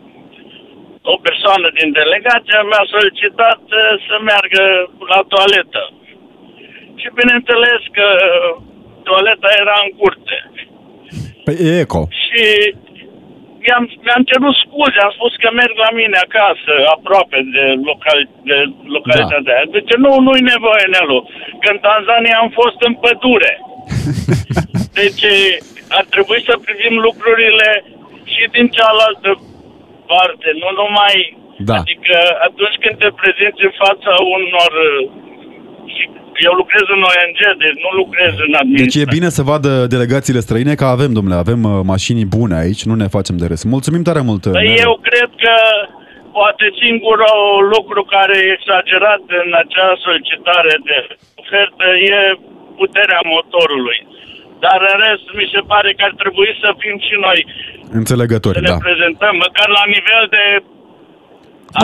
o 1.14 1.16
persoană 1.28 1.68
din 1.80 1.90
delegație 2.02 2.58
mi-a 2.70 2.86
solicitat 2.96 3.62
uh, 3.70 3.94
să 4.08 4.16
meargă 4.30 4.64
la 5.12 5.20
toaletă. 5.34 5.84
Și 7.00 7.08
bineînțeles 7.20 7.82
că 7.98 8.08
toaleta 9.04 9.50
era 9.64 9.78
în 9.86 9.92
curte. 10.00 10.38
Pe 11.46 11.52
e 11.68 11.80
eco. 11.80 12.02
Și 12.24 12.44
mi-am, 13.64 13.84
mi-am 14.06 14.24
cerut 14.30 14.56
scuze, 14.64 15.00
am 15.02 15.14
spus 15.18 15.34
că 15.42 15.50
merg 15.60 15.76
la 15.86 15.92
mine 16.00 16.18
acasă, 16.28 16.74
aproape 16.96 17.38
de, 17.56 17.66
local, 17.90 18.20
de 18.50 18.58
localitatea 18.96 19.54
aia. 19.56 19.74
Deci 19.76 19.94
nu, 20.04 20.12
nu-i 20.26 20.50
nevoie, 20.54 20.86
Nelu. 20.94 21.20
Că 21.62 21.68
în 21.72 21.80
Tanzania 21.88 22.36
am 22.44 22.50
fost 22.60 22.80
în 22.88 22.94
pădure. 23.04 23.54
Deci 25.00 25.26
ar 25.98 26.06
trebui 26.14 26.40
să 26.48 26.64
privim 26.68 26.96
lucrurile 27.08 27.70
și 28.34 28.44
din 28.56 28.68
cealaltă 28.78 29.30
parte, 30.12 30.50
nu 30.62 30.70
numai... 30.82 31.16
Da. 31.70 31.76
Adică 31.82 32.18
atunci 32.48 32.78
când 32.84 32.96
te 33.00 33.10
prezinți 33.22 33.66
în 33.68 33.74
fața 33.84 34.14
unor... 34.38 34.72
Și 35.96 36.04
eu 36.48 36.54
lucrez 36.62 36.86
în 36.96 37.02
ONG, 37.12 37.40
deci 37.64 37.78
nu 37.86 37.90
lucrez 38.02 38.34
în 38.46 38.52
Deci 38.52 38.62
administrație. 38.62 39.06
e 39.08 39.16
bine 39.18 39.30
să 39.38 39.42
vadă 39.52 39.72
delegațiile 39.96 40.40
străine 40.48 40.74
că 40.82 40.86
avem, 40.96 41.12
domnule, 41.18 41.38
avem 41.46 41.62
uh, 41.64 41.74
mașini 41.94 42.24
bune 42.36 42.56
aici, 42.64 42.84
nu 42.90 42.96
ne 43.02 43.08
facem 43.18 43.36
de 43.42 43.46
râs. 43.52 43.62
Mulțumim 43.76 44.04
tare 44.08 44.22
mult. 44.30 44.42
Păi 44.42 44.68
Nelu. 44.68 44.84
eu 44.88 44.94
cred 45.08 45.30
că 45.44 45.56
poate 46.38 46.66
singurul 46.84 47.62
lucru 47.76 48.02
care 48.16 48.36
e 48.40 48.56
exagerat 48.58 49.24
în 49.44 49.50
acea 49.64 49.90
solicitare 50.06 50.74
de 50.88 50.98
ofertă 51.42 51.88
e 52.16 52.20
puterea 52.82 53.22
motorului. 53.36 54.00
Dar 54.64 54.80
în 54.92 54.98
rest, 55.06 55.26
mi 55.40 55.48
se 55.54 55.62
pare 55.72 55.90
că 55.98 56.02
ar 56.10 56.14
trebui 56.24 56.52
să 56.62 56.68
fim 56.82 56.96
și 57.08 57.16
noi, 57.26 57.40
să 57.90 57.96
Înțelegători, 58.02 58.60
ne 58.62 58.72
da. 58.74 58.78
prezentăm, 58.88 59.34
măcar 59.46 59.68
la 59.80 59.86
nivel 59.96 60.24
de 60.38 60.44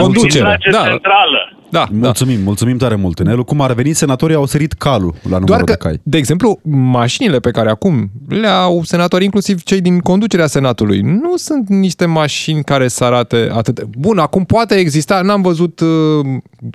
administrație 0.00 0.70
da. 0.78 0.82
centrală. 0.88 1.42
Da, 1.70 1.88
da. 1.90 1.96
Mulțumim, 1.96 2.40
mulțumim 2.42 2.76
tare 2.76 2.94
mult. 2.94 3.22
Nelu, 3.22 3.44
cum 3.44 3.60
ar 3.60 3.72
veni, 3.72 3.92
senatorii 3.92 4.36
au 4.36 4.46
sărit 4.46 4.72
calul 4.72 5.14
la 5.22 5.38
numărul 5.38 5.46
Doar 5.46 5.64
de 5.64 5.72
că, 5.72 5.76
cai. 5.88 6.00
de 6.02 6.16
exemplu, 6.16 6.60
mașinile 6.70 7.40
pe 7.40 7.50
care 7.50 7.70
acum 7.70 8.10
le 8.28 8.46
au 8.46 8.82
senatorii, 8.84 9.24
inclusiv 9.24 9.62
cei 9.62 9.80
din 9.80 9.98
conducerea 9.98 10.46
Senatului, 10.46 11.00
nu 11.00 11.36
sunt 11.36 11.68
niște 11.68 12.04
mașini 12.06 12.64
care 12.64 12.88
să 12.88 13.04
arate 13.04 13.48
atât. 13.52 13.84
Bun, 13.84 14.18
acum 14.18 14.44
poate 14.44 14.74
exista, 14.74 15.20
n-am 15.20 15.42
văzut 15.42 15.80
uh, 15.80 15.88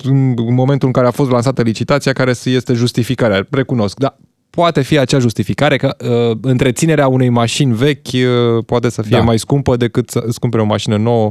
în 0.03 0.53
momentul 0.53 0.87
în 0.87 0.93
care 0.93 1.07
a 1.07 1.11
fost 1.11 1.29
lansată 1.31 1.61
licitația 1.61 2.13
care 2.13 2.33
să 2.33 2.49
este 2.49 2.73
justificarea, 2.73 3.47
recunosc, 3.51 3.99
dar 3.99 4.17
poate 4.49 4.81
fi 4.81 4.97
acea 4.97 5.19
justificare 5.19 5.77
că 5.77 5.95
uh, 6.31 6.37
întreținerea 6.41 7.07
unei 7.07 7.29
mașini 7.29 7.73
vechi 7.73 8.07
uh, 8.13 8.63
poate 8.65 8.89
să 8.89 9.01
fie 9.01 9.17
Da. 9.17 9.23
mai 9.23 9.39
scumpă 9.39 9.75
decât 9.75 10.09
să 10.09 10.23
îți 10.25 10.39
cumpere 10.39 10.61
o 10.61 10.65
mașină 10.65 10.97
nouă. 10.97 11.29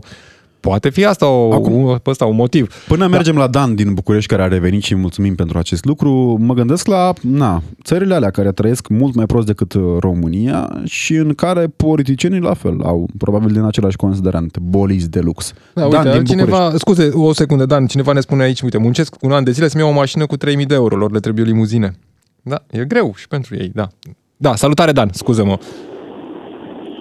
Poate 0.65 0.91
fi 0.91 1.05
asta 1.05 1.27
o, 1.27 1.53
Acum- 1.53 1.73
un, 1.73 1.99
ăsta 2.07 2.25
un 2.25 2.37
motiv. 2.37 2.75
Până 2.89 3.07
mergem 3.07 3.37
la 3.37 3.47
Dan 3.47 3.75
din 3.75 3.95
București, 3.95 4.29
care 4.29 4.43
a 4.43 4.47
revenit 4.49 4.83
și 4.83 4.95
mulțumim 4.95 5.35
pentru 5.35 5.59
acest 5.59 5.85
lucru, 5.85 6.37
mă 6.41 6.55
gândesc 6.55 6.87
la 6.87 7.13
na, 7.21 7.63
țările 7.83 8.15
alea 8.15 8.31
care 8.31 8.53
trăiesc 8.53 8.89
mult 8.89 9.15
mai 9.15 9.27
prost 9.27 9.47
decât 9.47 9.73
uh, 9.73 9.83
România 10.01 10.81
și 10.85 11.15
în 11.15 11.35
care 11.35 11.67
politicienii 11.67 12.41
la 12.41 12.55
fel 12.55 12.81
au 12.83 13.09
probabil 13.19 13.53
din 13.53 13.63
același 13.63 13.97
considerant, 13.97 14.59
bolizi 14.59 15.09
de 15.09 15.21
lux. 15.21 15.53
Da, 15.75 15.85
uite, 15.85 16.23
cineva, 16.27 16.73
scuze, 16.77 17.11
o 17.13 17.33
secundă, 17.33 17.67
Dan, 17.67 17.87
cineva 17.87 18.13
ne 18.13 18.21
spune 18.21 18.43
aici, 18.43 18.61
uite, 18.61 18.79
muncesc 18.79 19.15
un 19.21 19.33
an 19.33 19.45
de 19.45 19.51
zile 19.51 19.69
să-mi 19.69 19.83
iau 19.83 19.93
o 19.93 19.95
mașină 19.95 20.27
cu 20.27 20.37
3000 20.37 20.67
de 20.67 20.75
euro, 20.75 20.97
lor 20.97 21.13
le 21.13 21.21
trebuie 21.21 21.45
o 21.45 21.47
limuzine. 21.47 21.99
Da, 22.43 22.65
e 22.71 22.85
greu 22.85 23.13
și 23.17 23.29
pentru 23.29 23.57
ei, 23.57 23.71
da. 23.75 23.89
Da, 24.37 24.55
salutare, 24.55 24.93
Dan, 24.93 25.09
scuză-mă. 25.13 25.59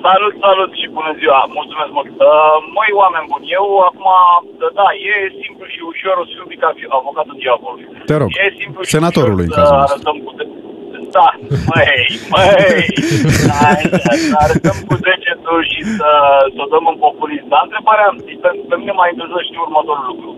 Salut, 0.05 0.33
salut 0.45 0.71
și 0.79 0.87
bună 0.97 1.11
ziua, 1.21 1.39
mulțumesc 1.59 1.91
mult. 1.97 2.09
Uh, 2.29 2.57
măi, 2.77 2.91
oameni 3.01 3.29
buni, 3.31 3.47
eu 3.59 3.65
acum, 3.89 4.07
da, 4.79 4.87
e 5.09 5.13
simplu 5.43 5.65
și 5.73 5.79
ușor 5.91 6.15
o 6.21 6.25
să 6.27 6.31
fiu 6.33 6.43
un 6.45 6.51
pic 6.53 6.61
avocatul 6.99 7.35
diavolului. 7.43 7.85
Te 8.09 8.15
rog, 8.21 8.29
E 8.43 8.45
simplu 8.61 8.79
și 8.83 8.93
senatorului 8.97 9.45
în 9.47 9.51
ușor 9.53 9.57
cazul 9.59 9.75
să 9.77 9.83
ăsta. 9.83 9.93
arătăm 9.93 10.17
cu 10.25 10.31
de... 10.39 10.43
Da, 11.17 11.27
măi, 11.71 11.91
măi, 12.33 12.85
hai, 13.61 13.81
să 14.31 14.35
arătăm 14.45 14.77
cu 14.89 14.95
degetul 15.07 15.59
și 15.71 15.81
să, 15.97 16.09
să 16.53 16.59
o 16.65 16.67
dăm 16.73 16.85
în 16.93 16.97
populism. 17.05 17.47
Dar 17.53 17.61
întrebarea, 17.67 18.07
pe, 18.43 18.49
pe 18.69 18.75
mine 18.81 18.93
mai 18.99 19.09
interesează 19.11 19.43
și 19.47 19.63
următorul 19.67 20.05
lucru. 20.11 20.29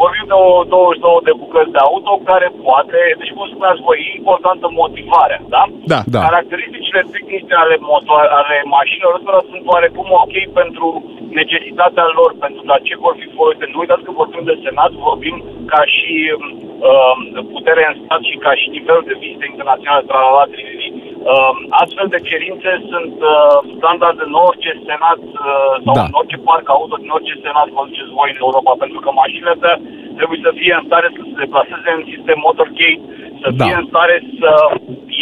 Vorbim 0.00 0.26
de 0.32 0.36
o 0.46 0.52
22 0.64 1.26
de 1.28 1.34
bucăți 1.42 1.74
de 1.76 1.80
auto 1.88 2.12
care 2.30 2.48
poate, 2.64 2.98
deci 3.20 3.34
cum 3.36 3.46
spuneați 3.52 3.84
voi, 3.86 3.98
e 4.06 4.18
importantă 4.20 4.66
motivarea, 4.82 5.40
da? 5.54 5.62
Da, 5.92 6.00
Da. 6.14 6.20
Caracteristicile 6.28 7.02
tehnice 7.12 7.54
ale, 7.64 7.76
moto- 7.90 8.30
ale 8.38 8.56
mașinilor 8.78 9.12
ăstora 9.18 9.40
sunt 9.50 9.64
oarecum 9.72 10.08
ok 10.24 10.34
pentru 10.60 10.86
necesitatea 11.40 12.06
lor, 12.18 12.30
pentru 12.44 12.62
la 12.72 12.78
ce 12.86 12.94
vor 13.04 13.14
fi 13.20 13.26
folosite. 13.36 13.66
Nu 13.72 13.82
uitați 13.82 14.04
că 14.06 14.10
vorbim 14.20 14.44
de 14.50 14.60
Senat, 14.64 14.92
vorbim 15.08 15.36
ca 15.72 15.82
și 15.96 16.14
um, 16.88 17.18
putere 17.54 17.82
în 17.90 17.94
stat 18.02 18.22
și 18.30 18.36
ca 18.44 18.52
și 18.60 18.66
nivel 18.76 19.00
de 19.08 19.14
vizite 19.22 19.46
internaționale, 19.52 20.08
tralala, 20.10 20.44
trilili. 20.52 20.81
Um, 21.30 21.56
astfel 21.82 22.06
de 22.14 22.20
cerințe 22.30 22.70
sunt 22.92 23.16
uh, 23.32 23.56
standarde 23.78 24.22
în 24.28 24.36
orice 24.48 24.70
Senat 24.88 25.22
uh, 25.46 25.74
sau 25.84 25.94
Da. 25.98 26.04
în 26.08 26.14
orice 26.20 26.38
parc 26.48 26.66
auto, 26.76 26.94
din 27.02 27.16
orice 27.16 27.34
Senat 27.46 27.68
vă 27.74 27.82
duceți 27.88 28.16
voi 28.18 28.30
în 28.34 28.42
Europa, 28.46 28.72
pentru 28.82 28.98
că 29.04 29.10
mașinile 29.22 29.54
astea 29.54 29.74
trebuie 30.18 30.40
să 30.46 30.50
fie 30.60 30.72
în 30.76 30.84
stare 30.88 31.08
să 31.16 31.20
se 31.28 31.40
deplaseze 31.44 31.90
în 31.98 32.04
sistem 32.12 32.38
motorcade, 32.46 33.02
să 33.42 33.48
Da. 33.50 33.64
fie 33.64 33.74
în 33.80 33.86
stare 33.92 34.16
să 34.40 34.50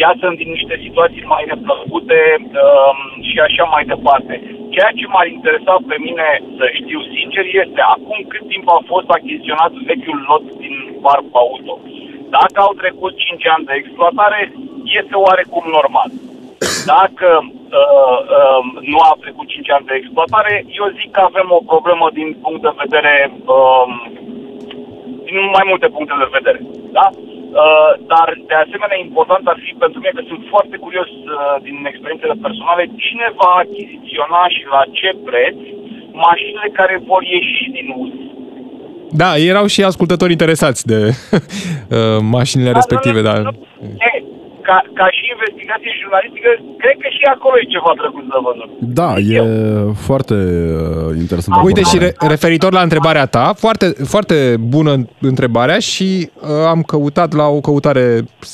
iasă 0.05 0.27
din 0.41 0.51
niște 0.57 0.77
situații 0.87 1.31
mai 1.35 1.45
neplăcute 1.53 2.19
um, 2.65 2.99
și 3.29 3.37
așa 3.47 3.65
mai 3.75 3.85
departe. 3.93 4.35
Ceea 4.75 4.93
ce 4.99 5.05
m-ar 5.13 5.27
interesa 5.37 5.75
pe 5.91 5.97
mine 6.07 6.27
să 6.59 6.65
știu 6.81 7.01
sincer 7.17 7.45
este 7.65 7.81
acum 7.95 8.19
cât 8.33 8.45
timp 8.53 8.67
a 8.77 8.81
fost 8.93 9.09
achiziționat 9.17 9.73
vechiul 9.91 10.21
lot 10.29 10.45
din 10.65 10.75
parc 11.05 11.25
auto. 11.45 11.75
Dacă 12.37 12.57
au 12.67 12.73
trecut 12.83 13.13
5 13.17 13.47
ani 13.55 13.67
de 13.69 13.75
exploatare, 13.77 14.41
este 15.01 15.15
oarecum 15.27 15.65
normal. 15.79 16.09
Dacă 16.95 17.29
uh, 17.81 18.19
uh, 18.39 18.63
nu 18.93 18.99
a 19.11 19.13
trecut 19.25 19.47
5 19.49 19.71
ani 19.77 19.89
de 19.89 19.95
exploatare, 19.97 20.55
eu 20.81 20.87
zic 20.99 21.11
că 21.13 21.23
avem 21.25 21.49
o 21.59 21.67
problemă 21.73 22.07
din 22.19 22.29
punct 22.43 22.63
de 22.67 22.73
vedere 22.83 23.15
um, 23.57 23.93
din 25.27 25.39
mai 25.57 25.65
multe 25.71 25.89
puncte 25.95 26.15
de 26.23 26.35
vedere. 26.39 26.61
Da? 26.99 27.07
Uh, 27.63 27.91
dar, 28.13 28.29
de 28.51 28.57
asemenea, 28.65 28.99
important 29.07 29.45
ar 29.53 29.59
fi 29.65 29.73
pentru 29.85 29.99
mine 30.01 30.17
că 30.17 30.23
sunt 30.31 30.43
foarte 30.55 30.77
curios 30.85 31.11
uh, 31.17 31.57
din 31.67 31.77
experiențele 31.91 32.37
personale 32.47 32.85
cine 33.05 33.27
va 33.41 33.53
achiziționa 33.65 34.43
și 34.55 34.63
la 34.75 34.83
ce 34.99 35.11
preț 35.29 35.59
mașinile 36.29 36.69
care 36.79 36.95
vor 37.11 37.23
ieși 37.35 37.71
din 37.77 37.89
uz. 38.03 38.13
Da, 39.23 39.31
erau 39.37 39.67
și 39.67 39.83
ascultători 39.83 40.37
interesați 40.37 40.87
de 40.93 41.01
uh, 41.11 42.19
mașinile 42.37 42.73
respective, 42.79 43.21
Da, 43.23 43.33
dar... 43.33 43.43
nu, 43.43 43.53
nu, 43.81 43.89
e, 44.07 44.11
ca, 44.69 44.77
ca 44.99 45.07
și 45.17 45.23
investigație 45.37 45.93
jurnalistică, 46.01 46.51
cred 46.83 46.97
că 47.03 47.09
și 47.19 47.25
acolo 47.35 47.55
e 47.63 47.73
ceva 47.77 47.93
drăguț 48.01 48.25
de 48.35 48.39
văzut. 48.49 48.69
Da, 49.01 49.11
Zic 49.17 49.31
e 49.31 49.35
eu. 49.35 49.93
foarte 50.09 50.35
uh, 50.35 51.17
interesant. 51.25 51.55
Uite 51.69 51.83
și 51.91 51.97
abordarea. 51.97 52.17
re- 52.21 52.33
referitor 52.35 52.73
la 52.79 52.83
întrebarea 52.89 53.27
ta, 53.37 53.47
foarte, 53.65 53.87
foarte 54.15 54.37
bună 54.75 54.93
întrebarea 55.33 55.79
și 55.79 56.09
uh, 56.35 56.49
am 56.75 56.81
căutat 56.93 57.31
la 57.41 57.47
o 57.57 57.61
căutare 57.61 58.05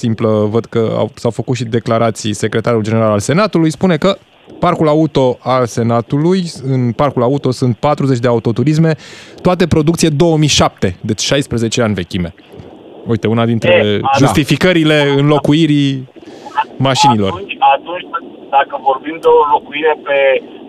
simplă, 0.03 0.31
văd 0.55 0.65
că 0.65 0.83
au, 0.97 1.11
s-au 1.15 1.31
făcut 1.31 1.57
și 1.57 1.65
declarații 1.79 2.33
secretarul 2.33 2.83
general 2.89 3.11
al 3.11 3.23
Senatului, 3.31 3.71
spune 3.71 3.97
că 3.97 4.11
Parcul 4.59 4.89
auto 4.89 5.39
al 5.41 5.67
Senatului, 5.67 6.45
în 6.63 6.93
parcul 6.93 7.23
auto 7.23 7.51
sunt 7.51 7.77
40 7.77 8.19
de 8.19 8.29
autoturisme, 8.29 8.95
toate 9.43 9.67
producție 9.67 10.09
2007, 10.09 10.97
deci 11.01 11.21
16 11.21 11.83
ani 11.83 11.95
vechime. 11.95 12.35
Uite, 13.13 13.27
una 13.35 13.45
dintre 13.53 13.73
E, 13.75 13.95
a, 13.97 13.99
da. 14.01 14.11
justificările 14.23 14.99
înlocuirii 15.23 15.91
mașinilor. 16.89 17.31
Atunci, 17.33 17.57
atunci, 17.77 18.07
dacă 18.57 18.75
vorbim 18.89 19.17
de 19.25 19.29
o 19.39 19.41
locuire 19.57 19.95
pe 20.07 20.19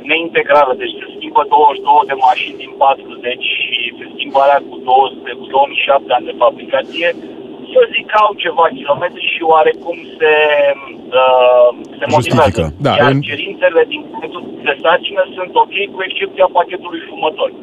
neintegrală, 0.10 0.74
deci 0.82 0.96
se 1.02 1.08
schimbă 1.18 1.42
22 1.50 2.10
de 2.12 2.16
mașini 2.28 2.58
din 2.64 2.72
40 2.78 3.44
și 3.64 3.78
se 3.98 4.06
schimbă 4.14 4.38
alea 4.44 4.62
cu, 4.70 4.76
200, 4.78 5.30
cu 5.40 5.46
2007 5.56 6.16
ani 6.18 6.28
de 6.30 6.36
fabricație, 6.44 7.08
să 7.72 7.80
zic 7.94 8.06
că 8.12 8.18
au 8.26 8.34
ceva 8.46 8.66
kilometri 8.80 9.24
și 9.34 9.42
oarecum 9.54 9.98
se, 10.20 10.34
uh, 11.22 11.70
se 12.00 12.06
motivează. 12.14 12.62
Justifică. 12.62 12.66
Da, 12.86 12.94
Iar 13.00 13.10
în- 13.14 13.22
cerințele 13.30 13.82
din 13.94 14.02
pachetul 14.14 14.42
de 14.68 14.74
sarcină 14.84 15.22
sunt 15.38 15.52
ok, 15.64 15.76
cu 15.94 16.00
excepția 16.08 16.48
pachetului 16.58 17.02
fumători. 17.12 17.54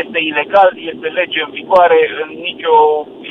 Este 0.00 0.18
ilegal, 0.30 0.70
este 0.92 1.06
lege 1.20 1.38
în 1.46 1.50
vigoare, 1.58 1.98
în 2.22 2.28
nicio 2.48 2.74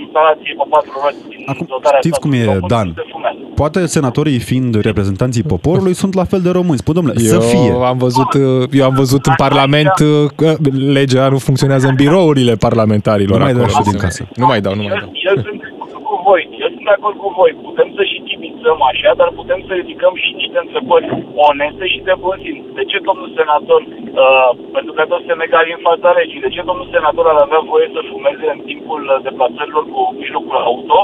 instalație 0.02 0.54
pe 0.60 0.66
patru 0.74 0.94
roți 1.04 1.22
din 1.32 1.42
Acum, 1.52 1.66
dotarea 1.70 2.00
știți 2.04 2.20
cum 2.24 2.32
statului 2.32 2.52
e, 2.52 2.54
român 2.54 2.72
Dan? 2.74 2.88
nu 2.88 2.94
se 3.02 3.06
fumează. 3.14 3.40
Poate 3.62 3.80
senatorii 3.98 4.40
fiind 4.50 4.72
reprezentanții 4.90 5.44
poporului 5.54 5.94
sunt 6.02 6.14
la 6.22 6.26
fel 6.32 6.42
de 6.48 6.52
români. 6.60 6.78
Spun, 6.84 6.94
domnule, 7.00 7.18
să 7.34 7.36
Eu 7.36 7.42
fie. 7.54 7.72
am 7.94 7.98
văzut, 8.06 8.32
uh, 8.34 8.44
eu 8.80 8.86
am 8.90 8.96
văzut 9.04 9.24
în 9.32 9.36
Parlament 9.46 9.96
uh, 10.02 10.30
că 10.40 10.50
legea 10.98 11.26
nu 11.34 11.38
funcționează 11.48 11.86
în 11.88 11.96
birourile 12.04 12.54
parlamentarilor. 12.68 13.38
Nu 13.38 13.44
mai 13.44 13.54
dau 13.54 13.64
acolo. 13.64 13.78
și 13.84 13.90
din 13.90 14.00
casă. 14.06 14.22
Nu 14.42 14.46
mai 14.52 14.62
dau, 14.66 14.74
nu 14.80 14.82
mai 14.82 14.92
Eu, 14.94 15.00
dau. 15.04 15.12
eu 15.30 15.36
sunt 15.46 15.58
de 15.62 15.68
acord 15.74 15.92
cu 16.08 16.14
voi, 16.28 16.42
eu 16.64 16.70
sunt 16.84 16.96
de 16.96 17.02
acord 17.02 17.18
cu 17.24 17.30
voi. 17.40 17.52
Putem 17.70 17.90
să 17.98 18.02
și 18.12 18.26
chibințăm 18.28 18.80
așa, 18.92 19.12
dar 19.20 19.30
putem 19.40 19.60
să 19.68 19.72
ridicăm 19.74 20.14
și 20.24 20.30
niște 20.40 20.58
întrebări 20.66 21.08
oneste 21.50 21.86
și 21.94 22.00
de 22.10 22.16
bun 22.24 22.38
simț. 22.44 22.64
De 22.80 22.84
ce 22.92 22.98
domnul 23.10 23.30
senator, 23.40 23.82
uh, 24.24 24.50
pentru 24.76 24.92
că 24.96 25.02
toți 25.04 25.24
suntem 25.24 25.46
egali 25.48 25.76
în 25.76 25.82
fața 25.90 26.10
legii, 26.20 26.46
de 26.46 26.54
ce 26.56 26.70
domnul 26.70 26.88
senator 26.96 27.26
ar 27.28 27.40
avea 27.46 27.62
voie 27.72 27.88
să 27.96 28.10
fumeze 28.12 28.46
în 28.56 28.62
timpul 28.70 29.02
uh, 29.08 29.16
deplasărilor 29.28 29.84
cu 29.94 30.02
mijlocul 30.22 30.58
auto, 30.70 31.00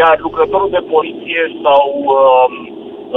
iar 0.00 0.14
lucrătorul 0.26 0.70
de 0.76 0.82
poliție 0.94 1.42
sau 1.64 1.84
uh, 2.16 2.48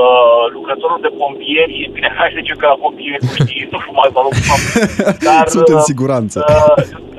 uh, 0.04 0.44
lucrătorul 0.56 1.00
de 1.06 1.12
pompieri, 1.22 1.74
e 1.84 1.88
bine, 1.96 2.10
hai 2.20 2.34
să 2.34 2.40
zicem 2.42 2.58
că 2.62 2.66
la 2.74 2.78
pompieri 2.84 3.24
nu 3.28 3.34
știi, 3.42 3.68
nu 3.74 3.80
fumați 3.88 4.14
la 4.18 4.22
locul 4.26 4.46
faptului. 4.50 4.88
Dar, 5.28 5.44
Sunt 5.56 5.70
în 5.76 5.82
uh, 5.84 5.88
siguranță. 5.92 6.38
Uh, 6.48 7.00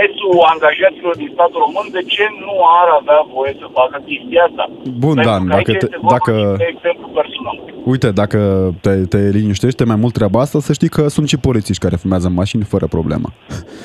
restul 0.00 0.34
angajaților 0.52 1.14
din 1.22 1.30
statul 1.36 1.60
român, 1.66 1.86
de 1.98 2.02
ce 2.14 2.24
nu 2.44 2.54
ar 2.80 2.88
avea 3.00 3.20
voie 3.36 3.52
să 3.60 3.66
facă 3.78 3.96
chestia 4.08 4.42
asta? 4.48 4.64
Bun, 5.04 5.14
Pentru 5.18 5.30
Dan, 5.30 5.42
că 5.42 5.48
dacă 5.54 5.60
aici 5.70 5.72
te- 5.78 5.86
este 5.86 5.98
vorba 6.04 6.16
dacă- 6.16 6.36
de 6.62 6.68
exemplu 6.74 7.06
personal. 7.18 7.56
Uite, 7.92 8.08
dacă 8.22 8.38
te, 8.84 8.92
te 9.12 9.20
liniștește 9.38 9.82
mai 9.90 9.98
mult 10.02 10.14
treaba 10.18 10.38
asta, 10.44 10.58
să 10.68 10.72
știi 10.78 10.92
că 10.96 11.02
sunt 11.16 11.26
și 11.32 11.38
polițiști 11.48 11.84
care 11.84 11.96
fumează 12.02 12.26
în 12.30 12.38
mașini 12.42 12.64
fără 12.74 12.86
problemă. 12.96 13.28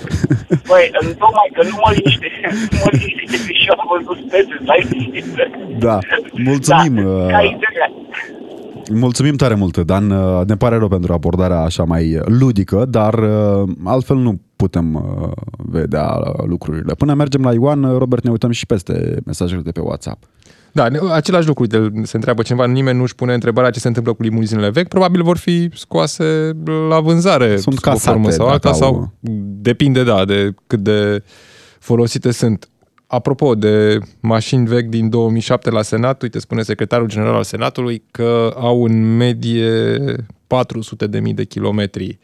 Băi, 0.69 0.85
tocmai 1.23 1.49
că 1.55 1.61
nu 1.71 1.75
mă 1.83 1.89
liniștește, 1.97 2.47
nu 2.73 2.77
mă 2.83 2.89
liniștește 2.91 3.37
că 3.45 3.51
și 3.59 3.65
eu 3.69 3.75
am 3.83 3.87
văzut 3.95 4.17
stese, 4.27 4.53
stai 4.63 4.81
liniște. 4.91 5.43
Da, 5.85 5.97
mulțumim. 6.49 6.95
Da, 6.95 7.09
uh, 7.09 7.27
ca 7.35 7.41
ideea. 7.55 7.87
Mulțumim 8.93 9.35
tare 9.35 9.53
mult, 9.55 9.77
Dan. 9.77 10.09
Uh, 10.11 10.41
Ne 10.47 10.55
pare 10.55 10.77
rău 10.77 10.87
pentru 10.87 11.13
abordarea 11.13 11.59
așa 11.59 11.83
mai 11.83 12.19
ludică, 12.39 12.85
dar 12.89 13.13
uh, 13.13 13.69
altfel 13.85 14.15
nu 14.17 14.39
putem 14.61 14.93
uh, 14.95 15.31
vedea 15.57 16.07
uh, 16.17 16.45
lucrurile. 16.45 16.93
Până 16.93 17.13
mergem 17.13 17.41
la 17.41 17.53
Ioan, 17.53 17.83
uh, 17.83 17.97
Robert, 17.97 18.23
ne 18.23 18.31
uităm 18.31 18.51
și 18.51 18.65
peste 18.65 19.17
mesajele 19.25 19.61
de 19.61 19.71
pe 19.71 19.79
WhatsApp. 19.79 20.23
Da, 20.71 20.87
ne- 20.89 20.99
același 21.11 21.47
lucru, 21.47 21.65
de, 21.65 21.91
se 22.03 22.15
întreabă 22.15 22.41
cineva, 22.41 22.65
nimeni 22.65 22.97
nu 22.97 23.03
își 23.03 23.15
pune 23.15 23.33
întrebarea 23.33 23.69
ce 23.69 23.79
se 23.79 23.87
întâmplă 23.87 24.13
cu 24.13 24.21
limuzinele 24.21 24.69
vechi, 24.69 24.87
probabil 24.87 25.23
vor 25.23 25.37
fi 25.37 25.69
scoase 25.73 26.51
la 26.89 26.99
vânzare 26.99 27.57
Sunt 27.57 27.61
sub 27.75 27.85
o 27.85 27.89
casate, 27.89 28.09
formă 28.11 28.29
sau 28.29 28.45
dacă 28.45 28.67
alta, 28.67 28.69
au- 28.69 28.75
sau 28.75 29.13
depinde, 29.61 30.03
da, 30.03 30.25
de 30.25 30.53
cât 30.67 30.79
de 30.79 31.23
folosite 31.79 32.31
sunt. 32.31 32.69
Apropo 33.07 33.55
de 33.55 33.99
mașini 34.19 34.67
vechi 34.67 34.89
din 34.89 35.09
2007 35.09 35.69
la 35.69 35.81
Senat, 35.81 36.21
uite, 36.21 36.39
spune 36.39 36.61
secretarul 36.61 37.07
general 37.07 37.33
al 37.33 37.43
Senatului 37.43 38.03
că 38.11 38.53
au 38.57 38.83
în 38.83 39.15
medie 39.17 39.97
400.000 40.47 41.33
de 41.33 41.43
kilometri 41.43 42.19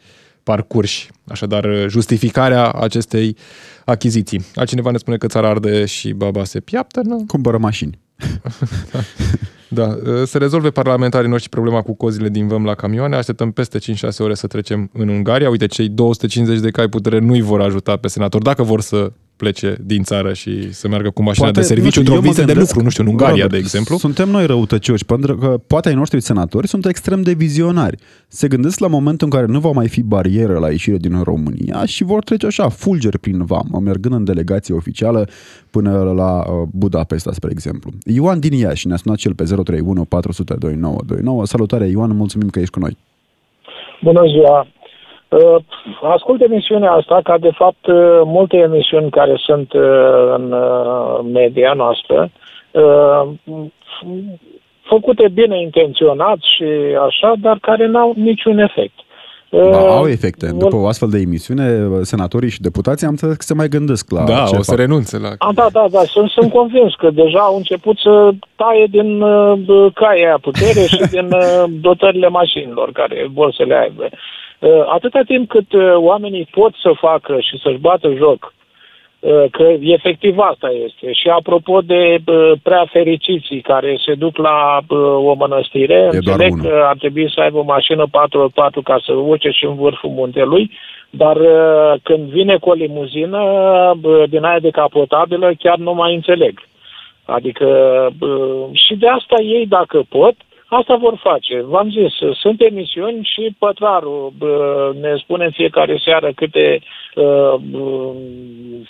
parcurși. 0.48 1.10
Așadar, 1.26 1.86
justificarea 1.88 2.70
acestei 2.70 3.36
achiziții. 3.84 4.44
Altcineva 4.54 4.90
ne 4.90 4.96
spune 4.96 5.16
că 5.16 5.26
țara 5.26 5.48
arde 5.48 5.84
și 5.84 6.12
baba 6.12 6.44
se 6.44 6.60
piaptă, 6.60 7.00
nu? 7.04 7.24
Cumpără 7.26 7.58
mașini. 7.58 7.98
Da, 9.70 9.96
să 10.24 10.38
rezolve 10.38 10.70
parlamentarii 10.70 11.28
noștri 11.28 11.50
problema 11.50 11.82
cu 11.82 11.94
cozile 11.94 12.28
din 12.28 12.46
văm 12.46 12.64
la 12.64 12.74
camioane. 12.74 13.16
Așteptăm 13.16 13.50
peste 13.50 13.78
5-6 13.78 13.82
ore 14.18 14.34
să 14.34 14.46
trecem 14.46 14.90
în 14.92 15.08
Ungaria. 15.08 15.50
Uite, 15.50 15.66
cei 15.66 15.88
250 15.88 16.60
de 16.60 16.70
cai 16.70 16.88
putere 16.88 17.18
nu-i 17.18 17.40
vor 17.40 17.60
ajuta 17.60 17.96
pe 17.96 18.08
senator 18.08 18.42
dacă 18.42 18.62
vor 18.62 18.80
să 18.80 19.12
plece 19.38 19.76
din 19.80 20.02
țară 20.02 20.32
și 20.32 20.72
să 20.72 20.88
meargă 20.88 21.10
cu 21.10 21.22
mașina 21.22 21.50
de 21.50 21.60
serviciu 21.60 21.84
nu 21.84 21.90
știu, 21.90 22.00
într-o 22.00 22.14
eu 22.14 22.20
mă 22.20 22.26
vizită 22.26 22.46
de 22.46 22.52
gândesc, 22.52 22.70
lucru, 22.74 22.84
nu 22.84 22.90
știu, 22.90 23.04
în 23.04 23.10
Ungaria, 23.10 23.30
Robert, 23.32 23.50
de 23.50 23.56
exemplu. 23.58 23.96
Suntem 23.96 24.28
noi 24.28 24.46
răutăcioși, 24.46 25.04
pentru 25.04 25.36
că 25.36 25.60
poate 25.66 25.88
ai 25.88 25.94
noștri 25.94 26.20
senatori 26.20 26.68
sunt 26.68 26.86
extrem 26.86 27.22
de 27.22 27.32
vizionari. 27.32 27.96
Se 28.28 28.48
gândesc 28.48 28.78
la 28.78 28.88
momentul 28.88 29.26
în 29.26 29.32
care 29.32 29.52
nu 29.52 29.58
va 29.58 29.70
mai 29.70 29.88
fi 29.88 30.02
barieră 30.02 30.58
la 30.58 30.70
ieșire 30.70 30.96
din 30.96 31.22
România 31.22 31.84
și 31.84 32.04
vor 32.04 32.22
trece 32.22 32.46
așa, 32.46 32.68
fulgeri 32.68 33.18
prin 33.18 33.44
vam, 33.44 33.80
mergând 33.82 34.14
în 34.14 34.24
delegație 34.24 34.74
oficială 34.74 35.28
până 35.70 36.12
la 36.16 36.38
uh, 36.38 36.68
Budapesta, 36.72 37.32
spre 37.32 37.50
exemplu. 37.52 37.90
Ioan 38.04 38.40
din 38.40 38.52
Iași 38.52 38.86
ne-a 38.86 38.96
sunat 38.96 39.16
cel 39.16 39.34
pe 39.34 39.44
031 39.44 40.04
400 40.04 40.54
2929. 40.54 41.46
Salutare, 41.46 41.86
Ioan, 41.86 42.16
mulțumim 42.16 42.48
că 42.48 42.58
ești 42.58 42.72
cu 42.72 42.78
noi. 42.78 42.96
Bună 44.02 44.22
ziua! 44.28 44.66
Uh, 45.28 45.56
Ascult 46.02 46.40
emisiunea 46.42 46.90
asta, 46.92 47.20
ca 47.24 47.38
de 47.38 47.50
fapt 47.54 47.86
uh, 47.86 47.94
multe 48.24 48.56
emisiuni 48.56 49.10
care 49.10 49.34
sunt 49.36 49.72
uh, 49.72 49.82
în 50.36 50.52
uh, 50.52 51.20
media 51.32 51.72
noastră, 51.72 52.30
uh, 52.70 53.28
făcute 54.82 55.28
bine 55.28 55.60
intenționat 55.60 56.38
și 56.56 56.64
așa, 57.06 57.32
dar 57.40 57.58
care 57.60 57.86
n-au 57.86 58.12
niciun 58.16 58.58
efect. 58.58 58.94
Uh, 59.50 59.70
Da, 59.70 59.78
au 59.78 60.06
efecte. 60.08 60.46
vor- 60.50 60.58
După 60.62 60.76
o 60.76 60.86
astfel 60.86 61.08
de 61.08 61.18
emisiune, 61.18 61.88
senatorii 62.02 62.50
și 62.50 62.60
deputații 62.60 63.06
am 63.06 63.12
înțeles 63.12 63.36
că 63.36 63.42
se 63.42 63.54
mai 63.54 63.68
gândesc 63.68 64.10
la 64.10 64.24
Da, 64.24 64.44
ce 64.48 64.56
o 64.56 64.62
să 64.62 64.70
fac. 64.70 64.78
renunțe 64.80 65.18
la... 65.18 65.28
A, 65.38 65.50
da, 65.54 65.66
da, 65.72 65.86
da, 65.90 65.98
sunt, 66.04 66.30
sunt 66.30 66.52
convins 66.52 66.94
că 66.94 67.10
deja 67.10 67.38
au 67.38 67.56
început 67.56 67.98
să 67.98 68.30
taie 68.56 68.86
din 68.90 69.20
uh, 69.20 69.92
caia 69.94 70.26
aia 70.26 70.38
putere 70.42 70.80
și 70.86 71.02
din 71.16 71.28
uh, 71.32 71.64
dotările 71.80 72.28
mașinilor 72.28 72.92
care 72.92 73.28
vor 73.32 73.52
să 73.52 73.62
le 73.66 73.74
aibă. 73.74 74.08
Uh, 74.58 74.84
atâta 74.86 75.20
timp 75.26 75.48
cât 75.48 75.72
uh, 75.72 75.94
oamenii 75.94 76.48
pot 76.50 76.74
să 76.82 76.90
facă 76.94 77.40
și 77.40 77.58
să-și 77.62 77.78
bată 77.78 78.12
joc 78.16 78.54
uh, 79.18 79.44
că 79.50 79.74
efectiv 79.80 80.38
asta 80.38 80.70
este. 80.86 81.12
Și 81.12 81.28
apropo 81.28 81.80
de 81.80 82.18
uh, 82.26 82.52
prea 82.62 82.84
fericiții 82.90 83.60
care 83.60 83.98
se 84.06 84.14
duc 84.14 84.36
la 84.36 84.78
uh, 84.88 84.98
o 85.30 85.34
mănăstire, 85.34 85.98
doar 85.98 86.14
înțeleg 86.14 86.52
unul. 86.52 86.64
că 86.64 86.84
ar 86.88 86.96
trebui 86.96 87.32
să 87.34 87.40
aibă 87.40 87.58
o 87.58 87.62
mașină 87.62 88.06
4x4 88.06 88.82
ca 88.84 89.00
să 89.04 89.12
urce 89.12 89.50
și 89.50 89.64
în 89.64 89.74
vârful 89.74 90.10
muntelui, 90.10 90.70
dar 91.10 91.36
uh, 91.36 91.94
când 92.02 92.28
vine 92.28 92.56
cu 92.56 92.68
o 92.68 92.72
limuzină 92.72 93.40
uh, 94.02 94.28
din 94.28 94.44
aia 94.44 94.58
decapotabilă, 94.58 95.52
chiar 95.58 95.76
nu 95.76 95.94
mai 95.94 96.14
înțeleg. 96.14 96.60
Adică 97.24 97.66
uh, 98.20 98.64
și 98.72 98.94
de 98.94 99.08
asta 99.08 99.42
ei, 99.42 99.66
dacă 99.66 100.02
pot, 100.08 100.34
asta 100.68 100.96
vor 100.96 101.16
face. 101.22 101.62
V-am 101.62 101.88
zis, 101.90 102.12
sunt 102.40 102.60
emisiuni 102.60 103.28
și 103.32 103.56
pătrarul 103.58 104.32
uh, 104.40 105.00
ne 105.02 105.12
spune 105.22 105.44
în 105.44 105.50
fiecare 105.50 106.00
seară 106.04 106.32
câte 106.34 106.80
uh, 107.14 107.54
uh, 107.72 108.10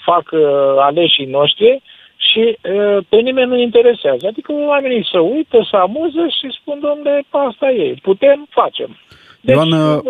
fac 0.04 0.26
uh, 0.32 0.40
aleșii 0.88 1.26
noștri 1.26 1.82
și 2.16 2.58
uh, 2.62 3.04
pe 3.08 3.16
nimeni 3.16 3.50
nu 3.50 3.58
interesează. 3.58 4.26
Adică 4.26 4.52
oamenii 4.52 5.08
se 5.12 5.18
uită, 5.18 5.66
se 5.70 5.76
amuză 5.76 6.22
și 6.38 6.56
spun, 6.60 6.78
domnule, 6.80 7.24
asta 7.48 7.66
e, 7.70 7.94
putem, 8.02 8.46
facem. 8.50 8.96
Deci, 9.40 9.54
Ioan, 9.54 9.72
uh, 9.72 10.00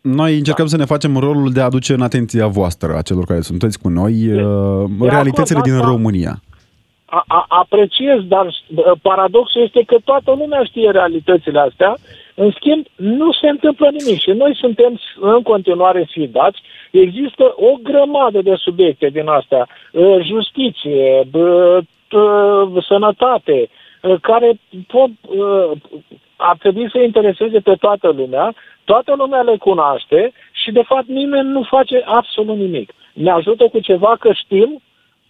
Noi 0.00 0.36
încercăm 0.36 0.66
să 0.66 0.76
ne 0.76 0.84
facem 0.84 1.16
rolul 1.16 1.50
de 1.52 1.60
a 1.60 1.64
aduce 1.64 1.92
în 1.92 2.02
atenția 2.02 2.46
voastră, 2.46 2.94
a 2.96 3.02
celor 3.02 3.24
care 3.24 3.40
sunteți 3.40 3.78
cu 3.80 3.88
noi, 3.88 4.12
uh, 4.12 4.90
De 4.98 5.08
realitățile 5.08 5.58
acord, 5.58 5.70
din 5.70 5.80
asta- 5.80 5.90
România. 5.90 6.34
A, 7.14 7.24
a, 7.26 7.46
apreciez, 7.48 8.18
dar 8.28 8.46
uh, 8.46 8.92
paradoxul 9.02 9.62
este 9.62 9.82
că 9.86 9.96
toată 10.04 10.34
lumea 10.38 10.64
știe 10.64 10.90
realitățile 10.90 11.60
astea, 11.60 11.94
în 12.34 12.50
schimb 12.50 12.86
nu 12.96 13.32
se 13.32 13.48
întâmplă 13.48 13.88
nimic 13.90 14.20
și 14.20 14.30
noi 14.30 14.56
suntem 14.56 15.00
în 15.20 15.42
continuare 15.42 16.06
sfidați. 16.08 16.62
Există 16.90 17.54
o 17.56 17.72
grămadă 17.82 18.42
de 18.42 18.54
subiecte 18.56 19.08
din 19.08 19.28
astea, 19.28 19.68
uh, 19.92 20.16
justiție, 20.22 21.22
bă, 21.30 21.80
t- 21.82 22.84
sănătate, 22.86 23.68
uh, 24.02 24.14
care 24.20 24.58
pot, 24.86 25.10
uh, 25.28 25.70
ar 26.36 26.56
trebui 26.56 26.90
să 26.90 26.98
intereseze 26.98 27.60
pe 27.60 27.74
toată 27.74 28.08
lumea, 28.16 28.54
toată 28.84 29.14
lumea 29.16 29.40
le 29.40 29.56
cunoaște 29.56 30.32
și 30.52 30.72
de 30.72 30.82
fapt 30.82 31.06
nimeni 31.06 31.48
nu 31.48 31.62
face 31.62 32.02
absolut 32.06 32.56
nimic. 32.56 32.92
Ne 33.12 33.30
ajută 33.30 33.68
cu 33.68 33.78
ceva 33.78 34.16
că 34.20 34.32
știm, 34.32 34.82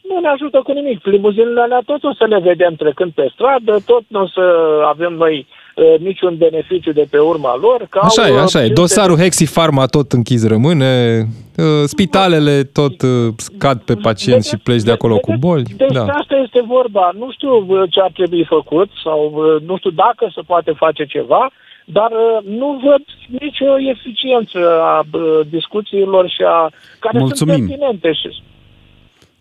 nu 0.08 0.20
ne 0.20 0.28
ajută 0.28 0.60
cu 0.64 0.72
nimic. 0.72 1.04
Limuzinele 1.06 1.60
alea 1.60 1.82
tot 1.86 2.04
o 2.04 2.14
să 2.14 2.24
le 2.28 2.38
vedem 2.38 2.74
trecând 2.74 3.12
pe 3.12 3.30
stradă, 3.34 3.78
tot 3.86 4.02
nu 4.06 4.20
o 4.20 4.26
să 4.26 4.42
avem 4.86 5.12
noi 5.12 5.46
uh, 5.76 6.00
niciun 6.00 6.36
beneficiu 6.36 6.92
de 6.92 7.06
pe 7.10 7.18
urma 7.18 7.56
lor. 7.60 7.86
Că 7.90 7.98
Așa 8.02 8.22
au, 8.22 8.28
e, 8.28 8.32
uh, 8.32 8.38
așa 8.38 8.58
e. 8.58 8.62
cinste- 8.64 8.80
Dosarul 8.80 9.16
Hexifarma 9.18 9.86
tot 9.86 10.12
închis 10.12 10.46
rămâne, 10.48 11.18
uh, 11.56 11.64
spitalele 11.84 12.62
tot 12.62 13.02
uh, 13.02 13.10
scad 13.36 13.78
pe 13.82 13.94
pacienți 13.94 14.48
și 14.48 14.56
pleci 14.56 14.82
de 14.82 14.90
acolo 14.90 15.16
cu 15.18 15.34
boli. 15.38 15.62
Deci 15.76 15.92
Da. 15.92 16.04
asta 16.04 16.36
este 16.44 16.60
vorba. 16.66 17.10
Nu 17.18 17.30
știu 17.32 17.54
uh, 17.68 17.82
ce 17.90 18.00
ar 18.00 18.10
trebui 18.14 18.44
făcut 18.44 18.88
sau 19.04 19.32
uh, 19.34 19.62
nu 19.68 19.76
știu 19.76 19.90
dacă 19.90 20.32
se 20.34 20.40
poate 20.46 20.72
face 20.76 21.04
ceva, 21.04 21.50
dar 21.84 22.10
uh, 22.10 22.44
nu 22.58 22.80
văd 22.84 23.02
nicio 23.40 23.64
eficiență 23.94 24.58
a 24.82 25.04
uh, 25.12 25.40
discuțiilor 25.50 26.28
și 26.28 26.42
a 26.46 26.70
care 26.98 27.18
Mulțumim. 27.18 27.54
sunt 27.54 27.68
pertinente. 27.68 28.12
Și... 28.12 28.42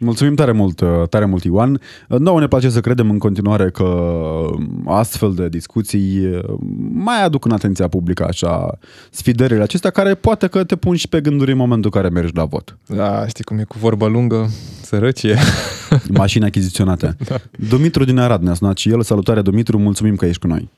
Mulțumim 0.04 0.36
tare 0.36 0.52
mult, 0.52 0.82
uh, 0.82 0.90
tare 1.10 1.26
mult 1.26 1.44
Ioan. 1.44 1.80
Nouă 2.08 2.40
ne 2.40 2.48
place 2.48 2.70
să 2.70 2.82
credem 2.82 3.10
în 3.10 3.18
continuare 3.18 3.70
că 3.70 3.88
astfel 4.86 5.34
de 5.34 5.50
discuții 5.50 6.26
uh, 6.26 6.40
mai 6.94 7.24
aduc 7.24 7.46
în 7.46 7.52
atenția 7.52 7.88
publică 7.88 8.26
așa 8.28 8.78
sfidările 9.10 9.62
acestea 9.62 9.90
care 9.90 10.16
poate 10.16 10.48
că 10.48 10.64
te 10.64 10.76
pun 10.76 10.96
și 10.96 11.10
pe 11.10 11.22
gânduri 11.22 11.52
în 11.52 11.58
momentul 11.58 11.92
în 11.94 12.02
care 12.02 12.14
mergi 12.14 12.36
la 12.36 12.46
vot. 12.46 12.78
Da, 12.88 13.28
știi 13.28 13.44
cum 13.44 13.58
e 13.58 13.64
cu 13.64 13.78
vorba 13.78 14.08
lungă, 14.08 14.46
sărăcie. 14.82 15.36
Mașini 16.22 16.46
achiziționate. 16.46 17.16
da. 17.30 17.36
Dumitru 17.70 18.04
din 18.04 18.20
Arad 18.20 18.42
ne-a 18.42 18.54
sunat 18.54 18.78
și 18.78 18.90
el. 18.90 19.02
Salutare 19.02 19.42
Dumitru, 19.42 19.78
mulțumim 19.78 20.16
că 20.16 20.26
ești 20.26 20.42
cu 20.42 20.48
noi. 20.48 20.70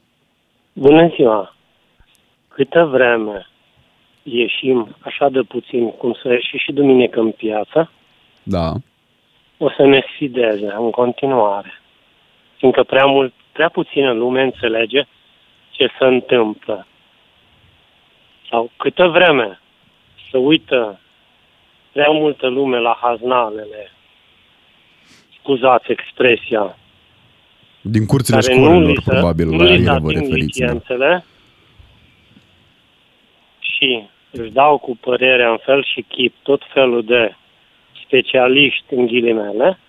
Bună 0.74 1.12
ziua! 1.16 1.56
Câtă 2.48 2.90
vreme 2.92 3.48
ieșim 4.24 4.96
așa 5.00 5.30
de 5.30 5.42
puțin, 5.48 5.92
cum 5.92 6.18
să 6.22 6.28
ieși 6.30 6.58
și 6.58 6.72
duminică 6.72 7.20
în 7.20 7.32
piață, 7.32 7.92
Da. 8.44 8.74
O 9.58 9.70
să 9.70 9.86
ne 9.86 10.06
sfideze 10.14 10.74
în 10.78 10.92
continuare. 10.92 11.82
Fiindcă 12.58 12.84
prea, 12.84 13.06
mult, 13.06 13.34
prea 13.52 13.70
puțină 13.70 14.12
lume 14.12 14.42
înțelege 14.42 15.04
ce 15.72 15.88
se 16.00 16.06
întâmplă. 16.06 16.88
Sau 18.50 18.72
câtă 18.78 19.08
vreme 19.08 19.60
să 20.32 20.38
uită 20.38 21.00
prea 21.92 22.10
multă 22.10 22.48
lume 22.48 22.80
la 22.80 22.98
haznalele, 23.02 23.92
scuzați 25.40 25.92
expresia, 25.92 26.78
Din 27.82 28.06
curțile 28.06 28.40
care 28.40 28.56
nu 28.56 28.64
școlilor, 28.64 28.90
li 28.90 29.02
se, 29.04 29.12
probabil, 29.12 29.48
nu 29.48 29.58
la 29.58 29.64
li 29.64 29.70
se 29.70 29.76
ele 29.76 29.84
vă 29.84 29.92
ating 29.92 30.12
referiți. 30.12 30.60
Da. 30.60 30.66
licențele 30.66 31.26
și 33.60 34.08
își 34.32 34.52
dau 34.52 34.78
cu 34.78 34.98
părerea 34.98 35.50
în 35.50 35.58
fel 35.58 35.84
și 35.84 36.02
chip 36.02 36.34
tot 36.44 36.62
felul 36.74 37.04
de 37.04 37.36
specialiști 38.06 38.94
în 38.94 39.06
ghilimele, 39.06 39.80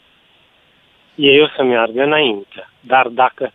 ei 1.14 1.40
o 1.40 1.46
să 1.56 1.62
meargă 1.62 2.02
înainte. 2.02 2.68
Dar 2.80 3.08
dacă 3.08 3.52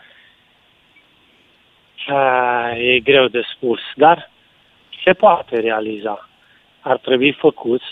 a, 2.07 2.75
e 2.75 2.99
greu 2.99 3.27
de 3.27 3.41
spus, 3.55 3.79
dar 3.95 4.29
se 5.03 5.13
poate 5.13 5.59
realiza. 5.59 6.29
Ar 6.79 6.97
trebui 6.97 7.31
făcuți 7.31 7.85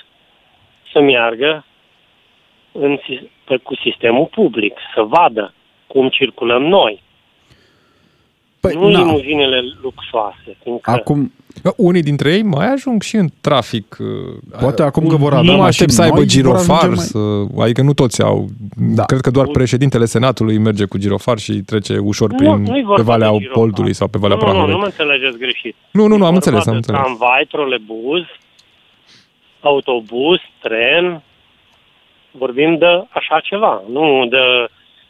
să 0.91 0.99
meargă 0.99 1.65
în, 2.72 2.97
sis- 2.97 3.30
pe, 3.43 3.57
cu 3.57 3.76
sistemul 3.76 4.26
public, 4.26 4.78
să 4.93 5.01
vadă 5.01 5.53
cum 5.88 6.09
circulăm 6.09 6.63
noi. 6.63 7.01
Păi, 8.60 8.74
nu 8.76 8.89
na. 8.89 8.99
limuzinele 9.03 9.62
luxoase. 9.82 10.57
Fiindcă 10.64 10.91
Acum, 10.91 11.32
Bă, 11.64 11.74
Unii 11.78 12.01
dintre 12.01 12.34
ei 12.34 12.43
mai 12.43 12.72
ajung 12.72 13.01
și 13.01 13.16
în 13.16 13.28
trafic. 13.41 13.97
uh, 13.99 14.07
Poate 14.62 14.82
acum 14.84 15.07
că 15.07 15.16
vor 15.16 15.32
avea 15.34 15.43
Nu 15.43 15.51
mă 15.51 15.64
mașini 15.64 15.68
aștept 15.68 15.91
să 15.91 16.01
aibă 16.01 16.16
noi, 16.16 16.24
vor 16.24 16.34
girofar, 16.34 16.78
ajunge 16.78 16.95
mai- 16.95 17.05
să, 17.55 17.62
adică 17.64 17.82
nu 17.82 17.93
toți 17.93 18.22
au. 18.22 18.47
Da. 18.78 19.03
Cred 19.05 19.20
că 19.22 19.32
doar 19.32 19.47
președintele 19.47 20.05
Senatului 20.05 20.57
merge 20.57 20.86
cu 20.86 20.97
girofar 20.97 21.38
și 21.38 21.53
trece 21.53 21.97
ușor 21.97 22.34
prin, 22.36 22.51
nu-i 22.64 22.80
pe 22.80 22.86
vorba 22.86 23.03
Valea 23.03 23.30
de 23.32 23.38
girofar. 23.38 23.60
Poldului 23.60 23.93
sau 23.93 24.07
pe 24.07 24.18
Valea 24.18 24.36
nu, 24.36 24.41
nu, 24.41 24.47
nu, 24.47 24.53
Prahovei. 24.53 24.74
nu 24.76 24.80
mă 24.80 24.86
înțelegeți 24.86 25.38
greșit. 25.38 25.76
Nu, 25.91 26.01
nu, 26.01 26.07
nu, 26.07 26.14
E 26.14 26.14
am 26.14 26.20
vorba 26.20 26.36
înțeles, 26.36 26.66
am 26.66 26.72
de 26.72 26.76
înțeles. 26.78 27.01
Tramvai, 27.01 27.45
trolebuz, 27.49 28.24
autobuz, 29.62 30.39
tren. 30.62 31.24
Vorbim 32.32 32.78
de 32.78 32.86
așa 33.10 33.39
ceva, 33.43 33.84
nu 33.91 34.26
de... 34.30 34.38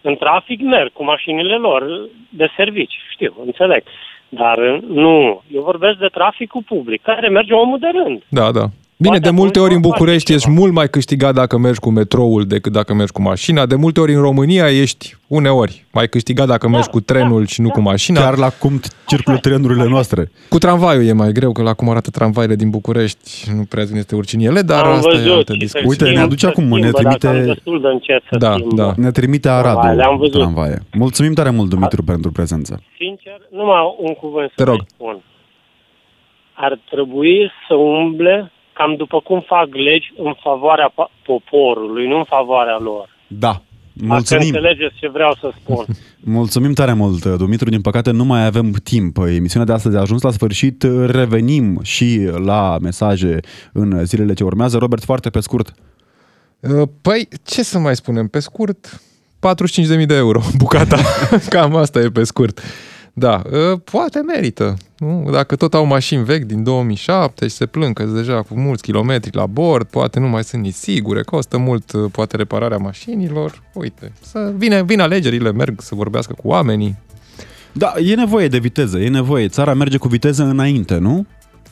În 0.01 0.15
trafic 0.15 0.61
merg 0.61 0.91
cu 0.93 1.03
mașinile 1.03 1.55
lor 1.55 2.09
de 2.29 2.47
servici, 2.55 2.93
știu, 3.11 3.33
înțeleg. 3.45 3.83
Dar 4.29 4.57
nu, 4.87 5.41
eu 5.51 5.61
vorbesc 5.61 5.97
de 5.97 6.07
traficul 6.07 6.63
public, 6.65 7.01
care 7.01 7.29
merge 7.29 7.53
omul 7.53 7.79
de 7.79 7.89
rând. 7.93 8.23
Da, 8.29 8.51
da. 8.51 8.65
Bine, 9.01 9.11
Poate 9.13 9.29
de 9.29 9.35
multe 9.35 9.59
atunci 9.59 9.65
ori 9.65 9.75
în 9.75 9.81
vom 9.81 9.91
face 9.91 10.01
București 10.03 10.33
ești 10.33 10.49
mult 10.49 10.73
mai 10.73 10.89
câștigat 10.89 11.33
dacă 11.33 11.57
mergi 11.57 11.79
cu 11.79 11.89
metroul 11.89 12.45
decât 12.45 12.71
dacă 12.71 12.93
mergi 12.93 13.11
cu 13.11 13.21
mașina. 13.21 13.65
De 13.65 13.75
multe 13.75 13.99
ori 13.99 14.13
în 14.13 14.21
România 14.21 14.69
ești 14.69 15.17
uneori 15.27 15.85
mai 15.91 16.07
câștigat 16.09 16.47
dacă 16.47 16.65
Da, 16.67 16.71
mergi 16.71 16.89
cu 16.89 16.99
trenul 16.99 17.45
și 17.45 17.61
nu 17.61 17.69
cu 17.69 17.81
mașina. 17.81 18.21
chiar 18.21 18.37
la 18.37 18.49
cum 18.49 18.79
circulă 19.07 19.37
trenurile 19.37 19.87
noastre. 19.87 20.31
Cu 20.49 20.57
tramvaiul 20.57 21.05
e 21.05 21.11
mai 21.13 21.31
greu, 21.31 21.51
că 21.51 21.61
la 21.61 21.73
cum 21.73 21.89
arată 21.89 22.09
tramvaile 22.09 22.55
din 22.55 22.69
București 22.69 23.51
nu 23.55 23.63
prea 23.63 23.83
ne 23.91 23.97
este 23.97 24.15
urci 24.15 24.33
în 24.33 24.39
ele, 24.39 24.61
dar 24.61 24.85
Am 24.85 24.91
asta 24.91 25.09
e 25.09 25.15
văzut 25.15 25.31
altă 25.35 25.53
și 25.53 25.59
discuție. 25.59 25.81
se 25.81 25.87
Uite, 25.89 26.03
ne 26.03 26.09
schimbă, 26.09 26.25
aduce 26.25 26.45
se 26.45 26.51
acum, 26.51 26.63
ne 26.63 26.69
schimbă, 26.69 26.91
dar 26.91 27.01
trimite- 27.17 27.27
cam 27.27 27.53
destul 27.53 27.81
de 27.81 27.87
încet 27.87 28.21
să 28.31 28.37
Da, 28.37 28.53
schimbă. 28.53 28.75
da. 28.75 28.93
Ne 28.97 29.11
trimite 29.11 29.47
Tramvaile, 29.47 29.89
am 29.91 29.99
Aradul 29.99 30.17
văzut. 30.17 30.33
tramvaie. 30.33 30.77
Mulțumim 30.93 31.33
tare 31.33 31.49
mult, 31.49 31.69
Dumitru, 31.69 32.03
pentru 32.03 32.31
prezență. 32.31 32.81
Sincer, 32.97 33.37
numai 33.51 33.95
un 33.99 34.13
cuvânt 34.13 34.47
Te 34.47 34.53
să 34.57 34.63
rog. 34.63 34.75
mai 34.77 34.85
spun. 34.93 35.23
Ar 36.53 36.79
trebui 36.91 37.51
să 37.67 37.73
umble 37.75 38.51
cam 38.79 38.95
după 38.95 39.19
cum 39.19 39.39
fac 39.47 39.67
legi 39.87 40.13
în 40.17 40.33
favoarea 40.43 40.89
pa- 40.97 41.11
poporului, 41.25 42.07
nu 42.07 42.17
în 42.17 42.23
favoarea 42.23 42.77
lor. 42.81 43.09
Da. 43.27 43.61
Dacă 43.93 44.13
Mulțumim. 44.13 44.45
înțelegeți 44.47 44.95
ce 44.99 45.07
vreau 45.09 45.33
să 45.39 45.51
spun. 45.61 45.85
Mulțumim 46.39 46.73
tare 46.73 46.93
mult, 46.93 47.25
Dumitru. 47.25 47.69
Din 47.69 47.81
păcate 47.81 48.11
nu 48.11 48.23
mai 48.23 48.45
avem 48.45 48.71
timp. 48.83 49.17
Emisiunea 49.17 49.67
de 49.67 49.73
astăzi 49.73 49.95
a 49.97 49.99
ajuns 49.99 50.21
la 50.21 50.31
sfârșit. 50.31 50.83
Revenim 51.05 51.79
și 51.81 52.29
la 52.45 52.77
mesaje 52.81 53.39
în 53.73 54.05
zilele 54.05 54.33
ce 54.33 54.43
urmează. 54.43 54.77
Robert, 54.77 55.03
foarte 55.03 55.29
pe 55.29 55.39
scurt. 55.39 55.73
Uh, 56.59 56.87
Păi, 57.01 57.27
ce 57.45 57.63
să 57.63 57.79
mai 57.79 57.95
spunem? 57.95 58.27
Pe 58.27 58.39
scurt, 58.39 59.01
45.000 59.99 60.05
de 60.05 60.15
euro 60.15 60.41
bucata. 60.57 60.97
Cam 61.49 61.75
asta 61.75 61.99
e 61.99 62.09
pe 62.09 62.23
scurt. 62.23 62.59
Da, 63.19 63.41
uh, 63.51 63.79
poate 63.83 64.19
merită. 64.19 64.77
Nu? 64.97 65.29
Dacă 65.31 65.55
tot 65.55 65.73
au 65.73 65.85
mașini 65.85 66.23
vechi 66.23 66.43
din 66.43 66.63
2007 66.63 67.47
și 67.47 67.55
se 67.55 67.65
plâng 67.65 67.93
că 67.93 68.03
sunt 68.03 68.15
deja 68.15 68.41
cu 68.41 68.59
mulți 68.59 68.81
kilometri 68.81 69.35
la 69.35 69.45
bord, 69.45 69.87
poate 69.87 70.19
nu 70.19 70.27
mai 70.27 70.43
sunt 70.43 70.61
nici 70.61 70.73
sigure, 70.73 71.23
costă 71.23 71.57
mult 71.57 71.91
uh, 71.91 72.11
poate 72.11 72.35
repararea 72.35 72.77
mașinilor. 72.77 73.63
Uite, 73.73 74.11
să 74.21 74.53
vine, 74.57 74.83
vin 74.83 74.99
alegerile, 74.99 75.51
merg 75.51 75.81
să 75.81 75.95
vorbească 75.95 76.33
cu 76.33 76.47
oamenii. 76.47 76.97
Da, 77.71 77.93
e 77.97 78.15
nevoie 78.15 78.47
de 78.47 78.57
viteză, 78.57 78.97
e 78.97 79.09
nevoie. 79.09 79.47
Țara 79.47 79.73
merge 79.73 79.97
cu 79.97 80.07
viteză 80.07 80.43
înainte, 80.43 80.97
nu? 80.97 81.25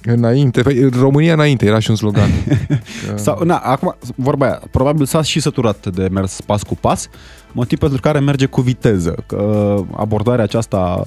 Înainte, 0.03 0.61
păi, 0.61 0.89
România 0.89 1.33
înainte, 1.33 1.65
era 1.65 1.79
și 1.79 1.89
un 1.89 1.95
slogan. 1.95 2.29
Sau, 3.15 3.43
na, 3.43 3.57
acum, 3.57 3.95
vorba 4.15 4.45
aia, 4.45 4.61
probabil 4.71 5.05
s-a 5.05 5.21
și 5.21 5.39
săturat 5.39 5.87
de 5.87 6.07
mers 6.11 6.41
pas 6.41 6.63
cu 6.63 6.75
pas, 6.75 7.09
motiv 7.51 7.79
pentru 7.79 8.01
care 8.01 8.19
merge 8.19 8.45
cu 8.45 8.61
viteză. 8.61 9.23
Că 9.25 9.75
abordarea 9.95 10.43
aceasta 10.43 11.03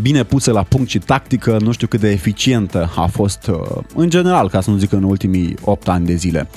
bine 0.00 0.22
pusă 0.22 0.52
la 0.52 0.62
punct 0.62 0.88
și 0.88 0.98
tactică, 0.98 1.56
nu 1.60 1.72
știu 1.72 1.86
cât 1.86 2.00
de 2.00 2.10
eficientă 2.10 2.90
a 2.96 3.06
fost 3.06 3.46
uh, 3.46 3.82
în 3.94 4.10
general, 4.10 4.48
ca 4.48 4.60
să 4.60 4.70
nu 4.70 4.76
zic 4.76 4.92
în 4.92 5.02
ultimii 5.02 5.54
8 5.64 5.88
ani 5.88 6.06
de 6.06 6.14
zile. 6.14 6.48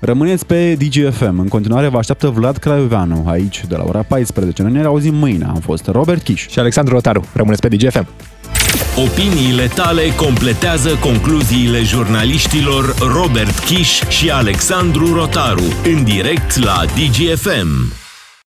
Rămâneți 0.00 0.46
pe 0.46 0.74
DGFM. 0.74 1.38
În 1.38 1.48
continuare 1.48 1.88
vă 1.88 1.98
așteaptă 1.98 2.28
Vlad 2.28 2.56
Craioveanu 2.56 3.24
aici 3.26 3.64
de 3.68 3.76
la 3.76 3.84
ora 3.86 4.02
14. 4.02 4.62
Noi 4.62 4.72
ne 4.72 4.84
auzim 4.84 5.14
mâine. 5.14 5.44
Am 5.44 5.60
fost 5.60 5.86
Robert 5.86 6.22
Kiș. 6.22 6.48
și 6.48 6.58
Alexandru 6.58 6.94
Rotaru, 6.94 7.24
rămâneți 7.32 7.60
pe 7.60 7.68
DGFM. 7.68 8.06
Opiniile 8.96 9.66
tale 9.66 10.02
completează 10.16 10.96
concluziile 11.00 11.82
jurnaliștilor 11.82 12.94
Robert 12.98 13.58
Kiș 13.58 14.00
și 14.08 14.30
Alexandru 14.30 15.14
Rotaru 15.14 15.64
în 15.84 16.04
direct 16.04 16.56
la 16.64 16.84
DGFM. 16.84 18.03